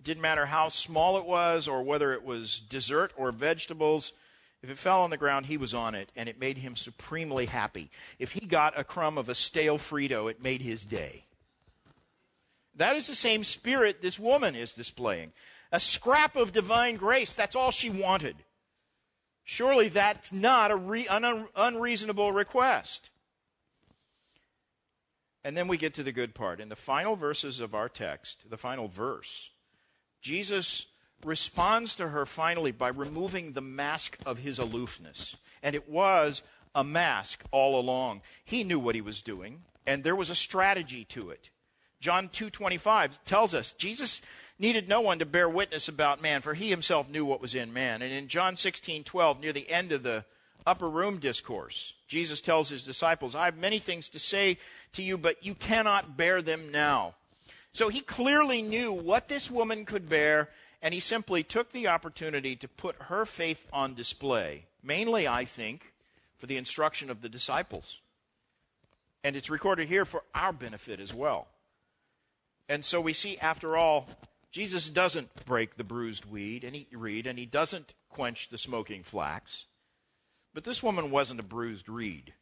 It 0.00 0.04
didn't 0.04 0.22
matter 0.22 0.46
how 0.46 0.68
small 0.68 1.18
it 1.18 1.26
was 1.26 1.68
or 1.68 1.82
whether 1.82 2.12
it 2.12 2.24
was 2.24 2.60
dessert 2.60 3.12
or 3.16 3.30
vegetables. 3.32 4.12
If 4.62 4.70
it 4.70 4.78
fell 4.78 5.02
on 5.02 5.10
the 5.10 5.16
ground, 5.16 5.46
he 5.46 5.56
was 5.56 5.74
on 5.74 5.94
it, 5.94 6.10
and 6.16 6.28
it 6.28 6.40
made 6.40 6.58
him 6.58 6.76
supremely 6.76 7.46
happy. 7.46 7.90
If 8.18 8.32
he 8.32 8.46
got 8.46 8.78
a 8.78 8.84
crumb 8.84 9.18
of 9.18 9.28
a 9.28 9.34
stale 9.34 9.76
Frito, 9.76 10.30
it 10.30 10.42
made 10.42 10.62
his 10.62 10.86
day. 10.86 11.24
That 12.76 12.96
is 12.96 13.06
the 13.06 13.14
same 13.14 13.44
spirit 13.44 14.00
this 14.00 14.18
woman 14.18 14.54
is 14.54 14.72
displaying 14.72 15.32
a 15.72 15.80
scrap 15.80 16.36
of 16.36 16.52
divine 16.52 16.96
grace. 16.96 17.34
That's 17.34 17.56
all 17.56 17.70
she 17.70 17.90
wanted. 17.90 18.36
Surely 19.42 19.88
that's 19.88 20.30
not 20.30 20.70
a 20.70 20.76
re- 20.76 21.08
an 21.08 21.48
unreasonable 21.56 22.30
request. 22.30 23.10
And 25.44 25.56
then 25.56 25.66
we 25.66 25.76
get 25.76 25.94
to 25.94 26.04
the 26.04 26.12
good 26.12 26.34
part. 26.34 26.60
In 26.60 26.68
the 26.68 26.76
final 26.76 27.16
verses 27.16 27.58
of 27.58 27.74
our 27.74 27.88
text, 27.88 28.48
the 28.48 28.56
final 28.56 28.86
verse, 28.86 29.50
Jesus 30.20 30.86
responds 31.24 31.96
to 31.96 32.08
her 32.08 32.26
finally 32.26 32.70
by 32.70 32.88
removing 32.88 33.52
the 33.52 33.60
mask 33.60 34.18
of 34.24 34.38
his 34.38 34.58
aloofness. 34.58 35.36
And 35.62 35.74
it 35.74 35.88
was 35.88 36.42
a 36.74 36.84
mask 36.84 37.44
all 37.50 37.78
along. 37.78 38.22
He 38.44 38.62
knew 38.62 38.78
what 38.78 38.94
he 38.94 39.00
was 39.00 39.22
doing, 39.22 39.62
and 39.86 40.04
there 40.04 40.16
was 40.16 40.30
a 40.30 40.34
strategy 40.34 41.04
to 41.06 41.30
it. 41.30 41.50
John 42.00 42.28
2:25 42.28 43.24
tells 43.24 43.54
us 43.54 43.72
Jesus 43.72 44.22
needed 44.62 44.88
no 44.88 45.00
one 45.00 45.18
to 45.18 45.26
bear 45.26 45.48
witness 45.48 45.88
about 45.88 46.22
man, 46.22 46.40
for 46.40 46.54
he 46.54 46.70
himself 46.70 47.10
knew 47.10 47.26
what 47.26 47.42
was 47.42 47.54
in 47.54 47.72
man. 47.72 48.00
And 48.00 48.12
in 48.12 48.28
John 48.28 48.56
16 48.56 49.04
12, 49.04 49.40
near 49.40 49.52
the 49.52 49.68
end 49.68 49.92
of 49.92 50.04
the 50.04 50.24
upper 50.64 50.88
room 50.88 51.18
discourse, 51.18 51.92
Jesus 52.06 52.40
tells 52.40 52.68
his 52.68 52.84
disciples, 52.84 53.34
I 53.34 53.46
have 53.46 53.58
many 53.58 53.80
things 53.80 54.08
to 54.10 54.20
say 54.20 54.58
to 54.92 55.02
you, 55.02 55.18
but 55.18 55.44
you 55.44 55.54
cannot 55.54 56.16
bear 56.16 56.40
them 56.40 56.70
now. 56.70 57.16
So 57.72 57.88
he 57.88 58.00
clearly 58.00 58.62
knew 58.62 58.92
what 58.92 59.28
this 59.28 59.50
woman 59.50 59.84
could 59.84 60.08
bear, 60.08 60.50
and 60.80 60.94
he 60.94 61.00
simply 61.00 61.42
took 61.42 61.72
the 61.72 61.88
opportunity 61.88 62.54
to 62.56 62.68
put 62.68 62.96
her 63.02 63.26
faith 63.26 63.66
on 63.72 63.94
display. 63.94 64.66
Mainly, 64.82 65.26
I 65.26 65.44
think, 65.44 65.92
for 66.36 66.46
the 66.46 66.56
instruction 66.56 67.10
of 67.10 67.20
the 67.20 67.28
disciples. 67.28 68.00
And 69.24 69.34
it's 69.34 69.50
recorded 69.50 69.88
here 69.88 70.04
for 70.04 70.22
our 70.34 70.52
benefit 70.52 71.00
as 71.00 71.14
well. 71.14 71.48
And 72.68 72.84
so 72.84 73.00
we 73.00 73.12
see, 73.12 73.38
after 73.38 73.76
all, 73.76 74.08
Jesus 74.52 74.90
doesn't 74.90 75.46
break 75.46 75.76
the 75.76 75.84
bruised 75.84 76.26
weed 76.26 76.62
and 76.62 76.76
he, 76.76 76.86
reed, 76.92 77.26
and 77.26 77.38
he 77.38 77.46
doesn't 77.46 77.94
quench 78.10 78.50
the 78.50 78.58
smoking 78.58 79.02
flax. 79.02 79.64
But 80.54 80.64
this 80.64 80.82
woman 80.82 81.10
wasn't 81.10 81.40
a 81.40 81.44
bruised 81.44 81.88
reed. 81.88 82.34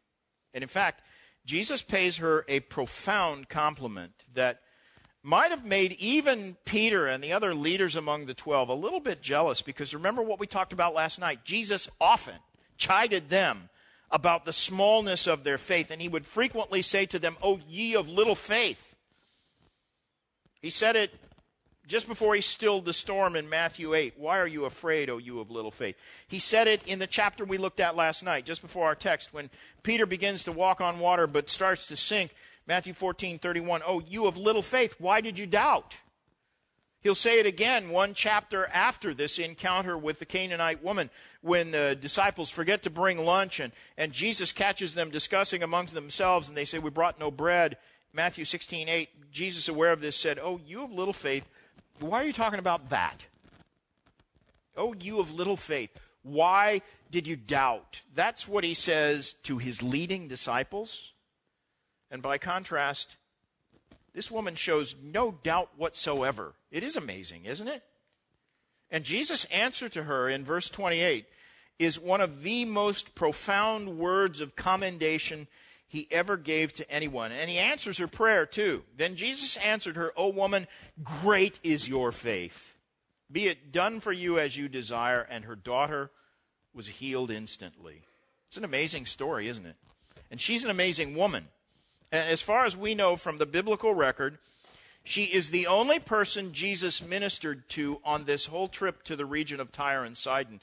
And 0.53 0.63
in 0.63 0.69
fact, 0.69 1.03
Jesus 1.47 1.83
pays 1.83 2.17
her 2.17 2.45
a 2.49 2.61
profound 2.61 3.49
compliment 3.49 4.13
that 4.35 4.61
might 5.23 5.51
have 5.51 5.65
made 5.65 5.93
even 5.93 6.57
Peter 6.65 7.07
and 7.07 7.23
the 7.23 7.33
other 7.33 7.55
leaders 7.55 7.95
among 7.95 8.27
the 8.27 8.35
twelve 8.35 8.69
a 8.69 8.75
little 8.75 9.01
bit 9.01 9.23
jealous 9.23 9.63
because 9.63 9.95
remember 9.95 10.23
what 10.23 10.41
we 10.41 10.47
talked 10.47 10.73
about 10.73 10.95
last 10.95 11.21
night. 11.21 11.45
Jesus 11.45 11.89
often 12.01 12.37
chided 12.77 13.29
them 13.29 13.69
about 14.11 14.45
the 14.45 14.53
smallness 14.53 15.29
of 15.29 15.45
their 15.45 15.59
faith, 15.59 15.91
and 15.91 16.03
he 16.03 16.09
would 16.09 16.27
frequently 16.27 16.83
say 16.83 17.07
to 17.07 17.19
them, 17.19 17.37
O 17.43 17.61
ye 17.69 17.95
of 17.95 18.09
little 18.09 18.35
faith. 18.35 18.97
He 20.61 20.71
said 20.71 20.97
it 20.97 21.15
just 21.91 22.07
before 22.07 22.36
he 22.36 22.41
stilled 22.41 22.84
the 22.84 22.93
storm 22.93 23.34
in 23.34 23.49
Matthew 23.49 23.95
8. 23.95 24.14
Why 24.16 24.38
are 24.38 24.47
you 24.47 24.64
afraid, 24.64 25.11
O 25.11 25.18
you 25.18 25.41
of 25.41 25.51
little 25.51 25.72
faith? 25.72 25.97
He 26.28 26.38
said 26.38 26.68
it 26.68 26.86
in 26.86 27.01
the 27.01 27.07
chapter 27.09 27.45
we 27.45 27.59
looked 27.59 27.80
at 27.80 27.97
last 27.97 28.22
night, 28.22 28.47
just 28.47 28.62
before 28.62 28.86
our 28.86 28.95
text, 28.95 29.34
when 29.34 29.51
Peter 29.82 30.07
begins 30.07 30.45
to 30.45 30.53
walk 30.53 30.80
on 30.80 31.01
water 31.01 31.26
but 31.26 31.51
starts 31.51 31.86
to 31.86 31.97
sink. 31.97 32.32
Matthew 32.64 32.93
14, 32.93 33.41
31. 33.41 33.82
Oh, 33.84 33.99
you 33.99 34.26
of 34.26 34.36
little 34.36 34.62
faith, 34.62 34.95
why 35.01 35.20
did 35.20 35.36
you 35.36 35.47
doubt? 35.49 35.97
He'll 37.01 37.16
say 37.16 37.41
it 37.41 37.47
again 37.47 37.88
one 37.88 38.14
chapter 38.14 38.68
after 38.72 39.12
this 39.12 39.41
encounter 39.41 39.99
with 39.99 40.20
the 40.20 40.26
Canaanite 40.26 40.84
woman 40.84 41.11
when 41.41 41.72
the 41.72 41.99
disciples 42.01 42.51
forget 42.51 42.84
to 42.84 42.91
bring 42.91 43.24
lunch 43.24 43.59
and, 43.59 43.72
and 43.99 44.12
Jesus 44.12 44.53
catches 44.53 44.95
them 44.95 45.11
discussing 45.11 45.64
amongst 45.64 45.95
themselves 45.95 46.49
and 46.49 46.57
they 46.57 46.64
say, 46.64 46.78
We 46.78 46.91
brought 46.91 47.18
no 47.18 47.32
bread. 47.32 47.78
Matthew 48.12 48.45
16, 48.45 48.88
8, 48.88 49.32
Jesus, 49.32 49.66
aware 49.68 49.91
of 49.91 50.01
this, 50.01 50.14
said, 50.14 50.38
Oh, 50.41 50.61
you 50.64 50.84
of 50.84 50.93
little 50.93 51.12
faith, 51.12 51.49
why 52.03 52.23
are 52.23 52.27
you 52.27 52.33
talking 52.33 52.59
about 52.59 52.91
that? 52.91 53.27
Oh, 54.77 54.95
you 55.01 55.21
of 55.21 55.35
little 55.35 55.57
faith, 55.57 55.91
why 56.23 56.83
did 57.11 57.27
you 57.27 57.37
doubt? 57.37 58.03
That's 58.15 58.47
what 58.47 58.65
he 58.65 58.75
says 58.75 59.35
to 59.45 59.59
his 59.59 59.83
leading 59.83 60.29
disciples. 60.29 61.13
And 62.11 62.23
by 62.23 62.39
contrast, 62.39 63.17
this 64.15 64.31
woman 64.31 64.55
shows 64.55 64.97
no 65.03 65.33
doubt 65.43 65.71
whatsoever. 65.77 66.55
It 66.71 66.83
is 66.83 66.97
amazing, 66.97 67.45
isn't 67.45 67.69
it? 67.69 67.83
And 68.91 69.05
Jesus' 69.05 69.45
answer 69.47 69.89
to 69.89 70.05
her 70.05 70.29
in 70.29 70.45
verse 70.45 70.69
28 70.69 71.27
is 71.79 71.99
one 71.99 72.21
of 72.21 72.43
the 72.43 72.65
most 72.65 73.15
profound 73.15 73.99
words 73.99 74.41
of 74.41 74.57
commendation 74.57 75.47
he 75.91 76.07
ever 76.12 76.36
gave 76.36 76.72
to 76.74 76.88
anyone. 76.88 77.32
And 77.32 77.51
he 77.51 77.59
answers 77.59 77.99
her 77.99 78.07
prayer 78.07 78.47
too. 78.47 78.84
Then 78.97 79.16
Jesus 79.16 79.57
answered 79.57 79.97
her, 79.97 80.12
O 80.16 80.28
woman, 80.28 80.68
great 81.03 81.59
is 81.64 81.88
your 81.88 82.12
faith. 82.12 82.76
Be 83.30 83.49
it 83.49 83.72
done 83.72 83.99
for 83.99 84.12
you 84.12 84.38
as 84.38 84.57
you 84.57 84.68
desire. 84.68 85.26
And 85.28 85.45
her 85.47 85.57
daughter 85.57 86.12
was 86.72 86.86
healed 86.86 87.32
instantly. 87.32 88.03
It's 88.47 88.57
an 88.57 88.62
amazing 88.62 89.07
story, 89.07 89.49
isn't 89.49 89.66
it? 89.66 89.74
And 90.30 90.41
she's 90.41 90.62
an 90.62 90.70
amazing 90.70 91.16
woman. 91.16 91.49
And 92.12 92.28
as 92.28 92.41
far 92.41 92.64
as 92.64 92.76
we 92.76 92.95
know 92.95 93.16
from 93.16 93.38
the 93.38 93.47
biblical 93.47 93.93
record, 93.93 94.38
she 95.03 95.24
is 95.24 95.51
the 95.51 95.66
only 95.66 95.99
person 95.99 96.53
Jesus 96.53 97.03
ministered 97.03 97.68
to 97.70 98.01
on 98.05 98.26
this 98.26 98.47
whole 98.47 98.68
trip 98.68 99.03
to 99.05 99.16
the 99.16 99.26
region 99.26 99.59
of 99.59 99.72
Tyre 99.72 100.05
and 100.05 100.16
Sidon. 100.16 100.61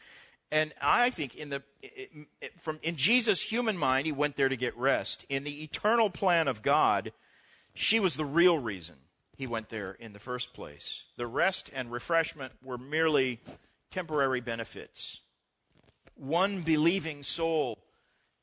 And 0.52 0.74
I 0.82 1.10
think 1.10 1.36
in 1.36 1.50
the 1.50 1.62
from 2.58 2.80
in 2.82 2.95
Jesus' 2.95 3.41
human 3.41 3.78
mind, 3.78 4.06
he 4.06 4.12
went 4.12 4.38
there 4.38 4.50
to 4.50 4.56
get 4.56 4.78
rest. 4.78 5.26
In 5.30 5.43
the 5.43 5.64
eternal 5.64 6.10
plan 6.10 6.48
of 6.48 6.62
God, 6.62 7.12
she 7.74 8.00
was 8.00 8.16
the 8.16 8.26
real 8.26 8.58
reason 8.58 8.95
he 9.36 9.45
went 9.45 9.70
there 9.70 9.91
in 10.00 10.14
the 10.14 10.20
first 10.20 10.54
place. 10.54 11.04
The 11.18 11.28
rest 11.28 11.70
and 11.74 11.91
refreshment 11.91 12.54
were 12.64 12.78
merely 12.78 13.39
temporary 13.91 14.41
benefits. 14.41 15.20
One 16.16 16.62
believing 16.62 17.24
soul 17.24 17.78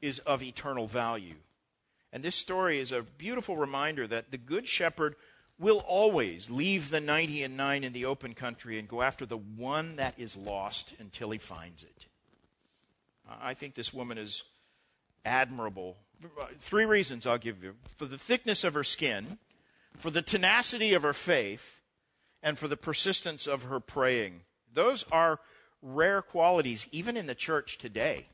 is 0.01 0.21
of 0.21 0.43
eternal 0.43 0.87
value. 0.87 1.37
And 2.13 2.23
this 2.23 2.37
story 2.37 2.79
is 2.79 2.93
a 2.93 3.03
beautiful 3.03 3.57
reminder 3.57 4.07
that 4.07 4.31
the 4.31 4.39
good 4.39 4.69
shepherd 4.69 5.17
will 5.59 5.85
always 5.87 6.51
leave 6.51 6.91
the 6.91 7.01
90 7.01 7.45
and 7.45 7.57
9 7.57 7.85
in 7.85 7.93
the 7.93 8.05
open 8.05 8.35
country 8.35 8.79
and 8.79 8.89
go 8.89 9.03
after 9.03 9.25
the 9.25 9.37
one 9.37 9.97
that 9.97 10.15
is 10.19 10.37
lost 10.37 10.95
until 10.99 11.31
he 11.31 11.39
finds 11.39 11.83
it. 11.83 12.07
I 13.41 13.55
think 13.55 13.75
this 13.75 13.95
woman 13.95 14.19
is 14.19 14.43
admirable. 15.25 15.97
Three 16.61 16.85
reasons 16.85 17.27
I'll 17.27 17.39
give 17.39 17.63
you 17.63 17.75
for 17.97 18.07
the 18.07 18.19
thickness 18.19 18.65
of 18.65 18.75
her 18.75 18.85
skin, 18.85 19.39
for 19.97 20.11
the 20.11 20.23
tenacity 20.23 20.93
of 20.93 21.03
her 21.03 21.13
faith, 21.13 21.81
and 22.43 22.59
for 22.59 22.69
the 22.69 22.77
persistence 22.77 23.47
of 23.47 23.65
her 23.65 23.81
praying. 23.81 24.43
Those 24.73 25.05
are 25.11 25.41
rare 25.81 26.21
qualities 26.21 26.89
even 26.93 27.17
in 27.17 27.27
the 27.27 27.35
church 27.35 27.79
today. 27.79 28.27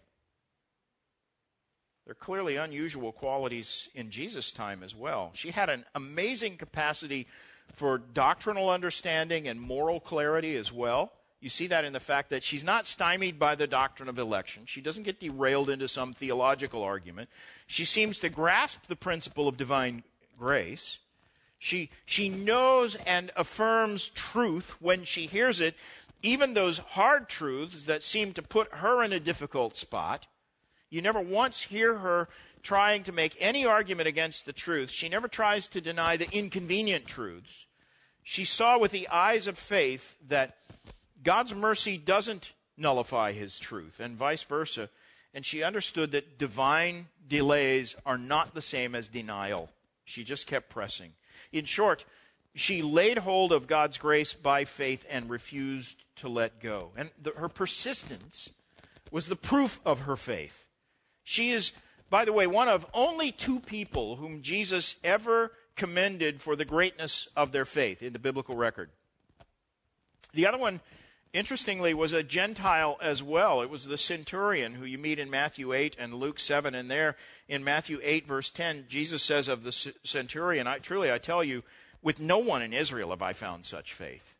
They're 2.10 2.16
clearly 2.16 2.56
unusual 2.56 3.12
qualities 3.12 3.88
in 3.94 4.10
Jesus' 4.10 4.50
time 4.50 4.82
as 4.82 4.96
well. 4.96 5.30
She 5.32 5.52
had 5.52 5.70
an 5.70 5.84
amazing 5.94 6.56
capacity 6.56 7.28
for 7.76 7.98
doctrinal 7.98 8.68
understanding 8.68 9.46
and 9.46 9.60
moral 9.60 10.00
clarity 10.00 10.56
as 10.56 10.72
well. 10.72 11.12
You 11.40 11.48
see 11.48 11.68
that 11.68 11.84
in 11.84 11.92
the 11.92 12.00
fact 12.00 12.30
that 12.30 12.42
she's 12.42 12.64
not 12.64 12.88
stymied 12.88 13.38
by 13.38 13.54
the 13.54 13.68
doctrine 13.68 14.08
of 14.08 14.18
election. 14.18 14.64
She 14.66 14.80
doesn't 14.80 15.04
get 15.04 15.20
derailed 15.20 15.70
into 15.70 15.86
some 15.86 16.12
theological 16.12 16.82
argument. 16.82 17.28
She 17.68 17.84
seems 17.84 18.18
to 18.18 18.28
grasp 18.28 18.88
the 18.88 18.96
principle 18.96 19.46
of 19.46 19.56
divine 19.56 20.02
grace. 20.36 20.98
She, 21.60 21.90
she 22.06 22.28
knows 22.28 22.96
and 22.96 23.30
affirms 23.36 24.08
truth 24.08 24.74
when 24.80 25.04
she 25.04 25.26
hears 25.26 25.60
it, 25.60 25.76
even 26.24 26.54
those 26.54 26.78
hard 26.78 27.28
truths 27.28 27.84
that 27.84 28.02
seem 28.02 28.32
to 28.32 28.42
put 28.42 28.72
her 28.72 29.00
in 29.04 29.12
a 29.12 29.20
difficult 29.20 29.76
spot. 29.76 30.26
You 30.90 31.00
never 31.00 31.20
once 31.20 31.62
hear 31.62 31.96
her 31.96 32.28
trying 32.62 33.04
to 33.04 33.12
make 33.12 33.36
any 33.40 33.64
argument 33.64 34.08
against 34.08 34.44
the 34.44 34.52
truth. 34.52 34.90
She 34.90 35.08
never 35.08 35.28
tries 35.28 35.68
to 35.68 35.80
deny 35.80 36.16
the 36.16 36.28
inconvenient 36.30 37.06
truths. 37.06 37.66
She 38.22 38.44
saw 38.44 38.78
with 38.78 38.92
the 38.92 39.08
eyes 39.08 39.46
of 39.46 39.56
faith 39.56 40.18
that 40.28 40.56
God's 41.22 41.54
mercy 41.54 41.96
doesn't 41.96 42.52
nullify 42.76 43.32
his 43.32 43.58
truth, 43.58 44.00
and 44.00 44.16
vice 44.16 44.42
versa. 44.42 44.88
And 45.32 45.46
she 45.46 45.62
understood 45.62 46.12
that 46.12 46.38
divine 46.38 47.06
delays 47.28 47.94
are 48.04 48.18
not 48.18 48.54
the 48.54 48.62
same 48.62 48.94
as 48.94 49.08
denial. 49.08 49.70
She 50.04 50.24
just 50.24 50.46
kept 50.46 50.70
pressing. 50.70 51.12
In 51.52 51.64
short, 51.66 52.04
she 52.54 52.82
laid 52.82 53.18
hold 53.18 53.52
of 53.52 53.68
God's 53.68 53.96
grace 53.96 54.32
by 54.32 54.64
faith 54.64 55.06
and 55.08 55.30
refused 55.30 56.02
to 56.16 56.28
let 56.28 56.60
go. 56.60 56.90
And 56.96 57.10
the, 57.20 57.30
her 57.36 57.48
persistence 57.48 58.50
was 59.12 59.28
the 59.28 59.36
proof 59.36 59.80
of 59.84 60.00
her 60.00 60.16
faith. 60.16 60.66
She 61.30 61.50
is, 61.50 61.70
by 62.10 62.24
the 62.24 62.32
way, 62.32 62.48
one 62.48 62.66
of 62.66 62.84
only 62.92 63.30
two 63.30 63.60
people 63.60 64.16
whom 64.16 64.42
Jesus 64.42 64.96
ever 65.04 65.52
commended 65.76 66.42
for 66.42 66.56
the 66.56 66.64
greatness 66.64 67.28
of 67.36 67.52
their 67.52 67.64
faith 67.64 68.02
in 68.02 68.12
the 68.12 68.18
biblical 68.18 68.56
record. 68.56 68.90
The 70.34 70.44
other 70.44 70.58
one, 70.58 70.80
interestingly, 71.32 71.94
was 71.94 72.12
a 72.12 72.24
Gentile 72.24 72.98
as 73.00 73.22
well. 73.22 73.62
It 73.62 73.70
was 73.70 73.86
the 73.86 73.96
centurion 73.96 74.74
who 74.74 74.84
you 74.84 74.98
meet 74.98 75.20
in 75.20 75.30
Matthew 75.30 75.72
8 75.72 75.94
and 76.00 76.14
Luke 76.14 76.40
7. 76.40 76.74
And 76.74 76.90
there 76.90 77.16
in 77.46 77.62
Matthew 77.62 78.00
8, 78.02 78.26
verse 78.26 78.50
10, 78.50 78.86
Jesus 78.88 79.22
says 79.22 79.46
of 79.46 79.62
the 79.62 79.70
centurion, 80.02 80.66
I, 80.66 80.78
Truly 80.78 81.12
I 81.12 81.18
tell 81.18 81.44
you, 81.44 81.62
with 82.02 82.18
no 82.18 82.38
one 82.38 82.60
in 82.60 82.72
Israel 82.72 83.10
have 83.10 83.22
I 83.22 83.34
found 83.34 83.66
such 83.66 83.94
faith. 83.94 84.34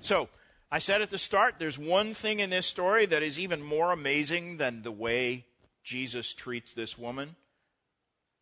So, 0.00 0.30
I 0.74 0.78
said 0.78 1.02
at 1.02 1.10
the 1.10 1.18
start, 1.18 1.60
there's 1.60 1.78
one 1.78 2.14
thing 2.14 2.40
in 2.40 2.50
this 2.50 2.66
story 2.66 3.06
that 3.06 3.22
is 3.22 3.38
even 3.38 3.62
more 3.62 3.92
amazing 3.92 4.56
than 4.56 4.82
the 4.82 4.90
way 4.90 5.44
Jesus 5.84 6.34
treats 6.34 6.72
this 6.72 6.98
woman. 6.98 7.36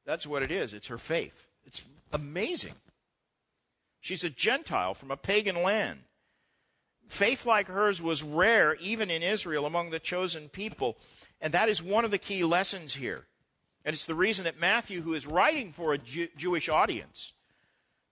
That's 0.07 0.27
what 0.27 0.43
it 0.43 0.51
is. 0.51 0.73
It's 0.73 0.87
her 0.87 0.97
faith. 0.97 1.47
It's 1.67 1.85
amazing. 2.11 2.73
She's 4.01 4.25
a 4.25 4.31
Gentile 4.31 4.95
from 4.95 5.11
a 5.11 5.17
pagan 5.19 5.63
land. 5.63 6.05
Faith 7.11 7.45
like 7.45 7.67
hers 7.67 8.01
was 8.01 8.23
rare 8.23 8.77
even 8.77 9.11
in 9.11 9.23
Israel 9.23 9.67
among 9.67 9.91
the 9.91 9.99
chosen 9.99 10.49
people. 10.49 10.97
And 11.39 11.53
that 11.53 11.69
is 11.69 11.83
one 11.83 12.07
of 12.07 12.11
the 12.11 12.17
key 12.17 12.45
lessons 12.45 12.95
here. 12.95 13.27
And 13.85 13.93
it's 13.93 14.07
the 14.07 14.15
reason 14.15 14.47
that 14.47 14.59
Matthew, 14.59 15.03
who 15.03 15.13
is 15.13 15.27
writing 15.27 15.71
for 15.71 15.93
a 15.93 15.99
Jew- 15.99 16.29
Jewish 16.39 16.71
audience, 16.71 17.35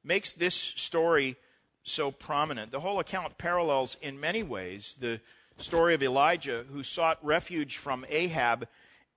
makes 0.05 0.35
this 0.35 0.55
story 0.55 1.37
so 1.83 2.11
prominent. 2.11 2.71
The 2.71 2.81
whole 2.81 3.01
account 3.01 3.39
parallels 3.39 3.97
in 4.01 4.21
many 4.21 4.43
ways 4.43 4.97
the 5.01 5.21
story 5.59 5.95
of 5.95 6.03
Elijah, 6.03 6.65
who 6.73 6.83
sought 6.83 7.25
refuge 7.25 7.77
from 7.77 8.05
Ahab 8.09 8.67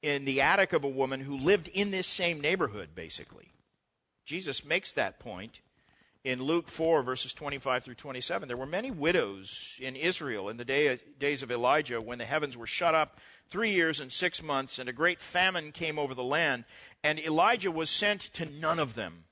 in 0.01 0.25
the 0.25 0.41
attic 0.41 0.73
of 0.73 0.83
a 0.83 0.89
woman 0.89 1.21
who 1.21 1.37
lived 1.37 1.69
in 1.69 1.91
this 1.91 2.07
same 2.07 2.41
neighborhood, 2.41 2.89
basically. 2.93 3.53
Jesus 4.25 4.65
makes 4.65 4.93
that 4.93 5.19
point 5.19 5.61
in 6.23 6.41
Luke 6.41 6.69
4, 6.69 7.03
verses 7.03 7.33
25 7.33 7.83
through 7.83 7.95
27. 7.95 8.47
There 8.47 8.57
were 8.57 8.65
many 8.65 8.91
widows 8.91 9.77
in 9.79 9.95
Israel 9.95 10.49
in 10.49 10.57
the 10.57 10.65
day, 10.65 10.99
days 11.19 11.43
of 11.43 11.51
Elijah 11.51 12.01
when 12.01 12.17
the 12.17 12.25
heavens 12.25 12.55
were 12.55 12.67
shut 12.67 12.95
up 12.95 13.19
three 13.49 13.71
years 13.71 13.99
and 13.99 14.11
six 14.11 14.41
months, 14.41 14.79
and 14.79 14.87
a 14.87 14.93
great 14.93 15.21
famine 15.21 15.71
came 15.71 15.99
over 15.99 16.13
the 16.13 16.23
land. 16.23 16.63
And 17.03 17.19
Elijah 17.19 17.71
was 17.71 17.89
sent 17.89 18.21
to 18.33 18.45
none 18.45 18.79
of 18.79 18.95
them, 18.95 19.25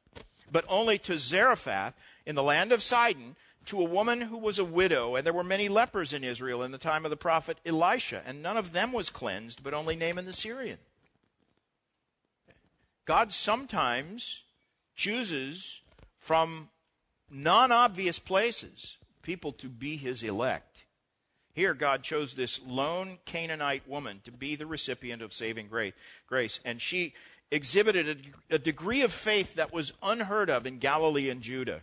but 0.51 0.65
only 0.67 0.97
to 0.99 1.17
Zarephath 1.17 1.93
in 2.25 2.35
the 2.35 2.43
land 2.43 2.71
of 2.71 2.83
Sidon 2.83 3.35
to 3.65 3.79
a 3.79 3.85
woman 3.85 4.21
who 4.21 4.37
was 4.37 4.59
a 4.59 4.65
widow, 4.65 5.15
and 5.15 5.25
there 5.25 5.33
were 5.33 5.43
many 5.43 5.69
lepers 5.69 6.13
in 6.13 6.23
Israel 6.23 6.63
in 6.63 6.71
the 6.71 6.77
time 6.77 7.05
of 7.05 7.11
the 7.11 7.17
prophet 7.17 7.59
Elisha, 7.65 8.23
and 8.25 8.41
none 8.41 8.57
of 8.57 8.71
them 8.71 8.91
was 8.91 9.09
cleansed, 9.09 9.63
but 9.63 9.73
only 9.73 9.95
Naaman 9.95 10.25
the 10.25 10.33
Syrian. 10.33 10.79
God 13.05 13.31
sometimes 13.31 14.43
chooses 14.95 15.81
from 16.19 16.69
non 17.29 17.71
obvious 17.71 18.19
places 18.19 18.97
people 19.21 19.51
to 19.53 19.67
be 19.67 19.97
his 19.97 20.23
elect. 20.23 20.85
Here, 21.53 21.73
God 21.73 22.01
chose 22.03 22.33
this 22.33 22.61
lone 22.65 23.19
Canaanite 23.25 23.87
woman 23.87 24.21
to 24.23 24.31
be 24.31 24.55
the 24.55 24.65
recipient 24.65 25.21
of 25.21 25.33
saving 25.33 25.69
grace, 26.27 26.59
and 26.63 26.81
she 26.81 27.13
exhibited 27.51 28.33
a, 28.49 28.57
degree 28.57 29.01
of 29.01 29.11
faith 29.11 29.55
that 29.55 29.73
was 29.73 29.91
unheard 30.01 30.49
of 30.49 30.65
in 30.65 30.79
Galilee 30.79 31.29
and 31.29 31.41
Judah. 31.41 31.81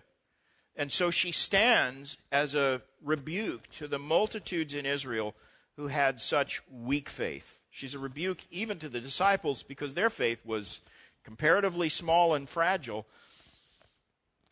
And 0.79 0.93
so 0.93 1.11
she 1.11 1.33
stands 1.33 2.17
as 2.31 2.55
a 2.55 2.81
rebuke 3.05 3.69
to 3.73 3.89
the 3.89 3.99
multitudes 3.99 4.75
in 4.75 4.87
Israel 4.87 5.35
who 5.77 5.89
had 5.89 6.21
such 6.21 6.63
weak 6.71 7.09
faith. 7.09 7.59
She's 7.69 7.97
a 7.97 7.99
rebuke 7.99 8.47
even 8.53 8.79
to 8.79 8.89
the 8.89 9.01
disciples 9.01 9.65
because 9.65 9.95
their 9.95 10.09
faith 10.09 10.39
was 10.45 10.81
comparatively 11.25 11.89
small 11.89 12.33
and 12.33 12.49
fragile. 12.49 13.07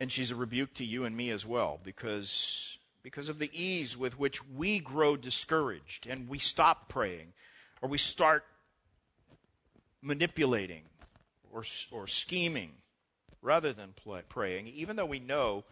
And 0.00 0.10
she's 0.10 0.32
a 0.32 0.36
rebuke 0.36 0.74
to 0.74 0.84
you 0.84 1.04
and 1.04 1.16
me 1.16 1.30
as 1.30 1.46
well 1.46 1.78
because, 1.84 2.76
because 3.04 3.28
of 3.28 3.38
the 3.38 3.50
ease 3.52 3.96
with 3.96 4.18
which 4.18 4.44
we 4.44 4.80
grow 4.80 5.16
discouraged 5.16 6.08
and 6.08 6.28
we 6.28 6.38
stop 6.38 6.88
praying 6.88 7.34
or 7.80 7.88
we 7.88 7.98
start 7.98 8.44
manipulating 10.02 10.82
or, 11.52 11.62
or 11.92 12.08
scheming 12.08 12.72
rather 13.42 13.72
than 13.72 13.94
praying, 14.28 14.66
even 14.66 14.96
though 14.96 15.06
we 15.06 15.20
know 15.20 15.64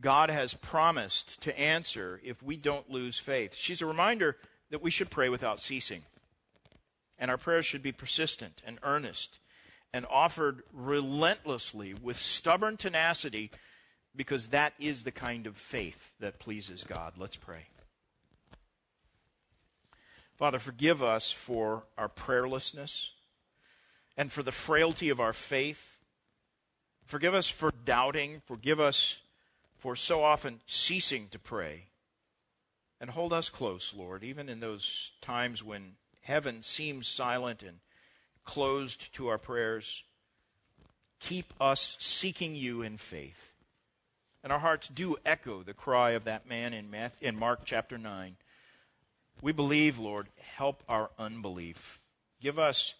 God 0.00 0.30
has 0.30 0.54
promised 0.54 1.40
to 1.42 1.58
answer 1.58 2.20
if 2.22 2.42
we 2.42 2.56
don't 2.56 2.90
lose 2.90 3.18
faith. 3.18 3.54
She's 3.54 3.82
a 3.82 3.86
reminder 3.86 4.36
that 4.70 4.82
we 4.82 4.90
should 4.90 5.10
pray 5.10 5.28
without 5.28 5.60
ceasing. 5.60 6.02
And 7.18 7.30
our 7.30 7.38
prayers 7.38 7.64
should 7.64 7.82
be 7.82 7.92
persistent 7.92 8.60
and 8.66 8.78
earnest 8.82 9.38
and 9.92 10.04
offered 10.10 10.62
relentlessly 10.72 11.94
with 11.94 12.18
stubborn 12.18 12.76
tenacity 12.76 13.50
because 14.14 14.48
that 14.48 14.74
is 14.78 15.04
the 15.04 15.12
kind 15.12 15.46
of 15.46 15.56
faith 15.56 16.12
that 16.20 16.38
pleases 16.38 16.84
God. 16.84 17.14
Let's 17.16 17.36
pray. 17.36 17.68
Father, 20.36 20.58
forgive 20.58 21.02
us 21.02 21.32
for 21.32 21.84
our 21.96 22.08
prayerlessness 22.08 23.08
and 24.16 24.30
for 24.30 24.42
the 24.42 24.52
frailty 24.52 25.08
of 25.08 25.20
our 25.20 25.32
faith. 25.32 25.98
Forgive 27.06 27.32
us 27.32 27.48
for 27.48 27.70
doubting. 27.84 28.42
Forgive 28.44 28.80
us 28.80 29.20
for 29.86 29.94
so 29.94 30.24
often 30.24 30.58
ceasing 30.66 31.28
to 31.28 31.38
pray. 31.38 31.84
And 33.00 33.08
hold 33.08 33.32
us 33.32 33.48
close, 33.48 33.94
Lord, 33.96 34.24
even 34.24 34.48
in 34.48 34.58
those 34.58 35.12
times 35.20 35.62
when 35.62 35.92
heaven 36.22 36.64
seems 36.64 37.06
silent 37.06 37.62
and 37.62 37.78
closed 38.44 39.14
to 39.14 39.28
our 39.28 39.38
prayers. 39.38 40.02
Keep 41.20 41.52
us 41.60 41.96
seeking 42.00 42.56
you 42.56 42.82
in 42.82 42.96
faith. 42.96 43.52
And 44.42 44.52
our 44.52 44.58
hearts 44.58 44.88
do 44.88 45.18
echo 45.24 45.62
the 45.62 45.72
cry 45.72 46.10
of 46.10 46.24
that 46.24 46.48
man 46.48 46.74
in, 46.74 46.90
Matthew, 46.90 47.28
in 47.28 47.38
Mark 47.38 47.60
chapter 47.64 47.96
9. 47.96 48.34
We 49.40 49.52
believe, 49.52 50.00
Lord, 50.00 50.26
help 50.56 50.82
our 50.88 51.10
unbelief. 51.16 52.00
Give 52.40 52.58
us 52.58 52.96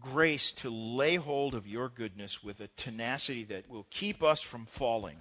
grace 0.00 0.50
to 0.54 0.70
lay 0.70 1.14
hold 1.14 1.54
of 1.54 1.68
your 1.68 1.88
goodness 1.88 2.42
with 2.42 2.60
a 2.60 2.66
tenacity 2.66 3.44
that 3.44 3.70
will 3.70 3.86
keep 3.90 4.24
us 4.24 4.40
from 4.40 4.66
falling 4.66 5.18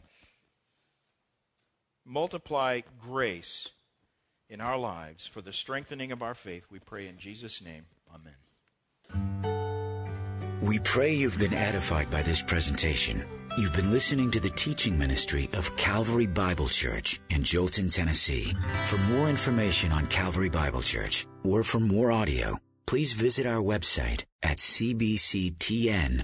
multiply 2.05 2.81
grace 3.01 3.69
in 4.49 4.61
our 4.61 4.77
lives 4.77 5.25
for 5.25 5.41
the 5.41 5.53
strengthening 5.53 6.11
of 6.11 6.21
our 6.21 6.35
faith. 6.35 6.65
We 6.69 6.79
pray 6.79 7.07
in 7.07 7.17
Jesus' 7.17 7.61
name. 7.61 7.85
Amen. 8.13 8.35
We 10.61 10.79
pray 10.79 11.13
you've 11.13 11.37
been 11.37 11.53
edified 11.53 12.09
by 12.09 12.21
this 12.21 12.41
presentation. 12.41 13.25
You've 13.57 13.75
been 13.75 13.91
listening 13.91 14.31
to 14.31 14.39
the 14.39 14.49
teaching 14.49 14.97
ministry 14.97 15.49
of 15.53 15.75
Calvary 15.75 16.25
Bible 16.25 16.69
Church 16.69 17.19
in 17.29 17.43
Joelton, 17.43 17.93
Tennessee. 17.93 18.53
For 18.85 18.97
more 18.97 19.27
information 19.29 19.91
on 19.91 20.05
Calvary 20.07 20.49
Bible 20.49 20.81
Church 20.81 21.27
or 21.43 21.63
for 21.63 21.81
more 21.81 22.11
audio, 22.11 22.57
please 22.85 23.11
visit 23.11 23.45
our 23.45 23.61
website 23.61 24.23
at 24.41 24.57
cbctn.org. 24.57 26.23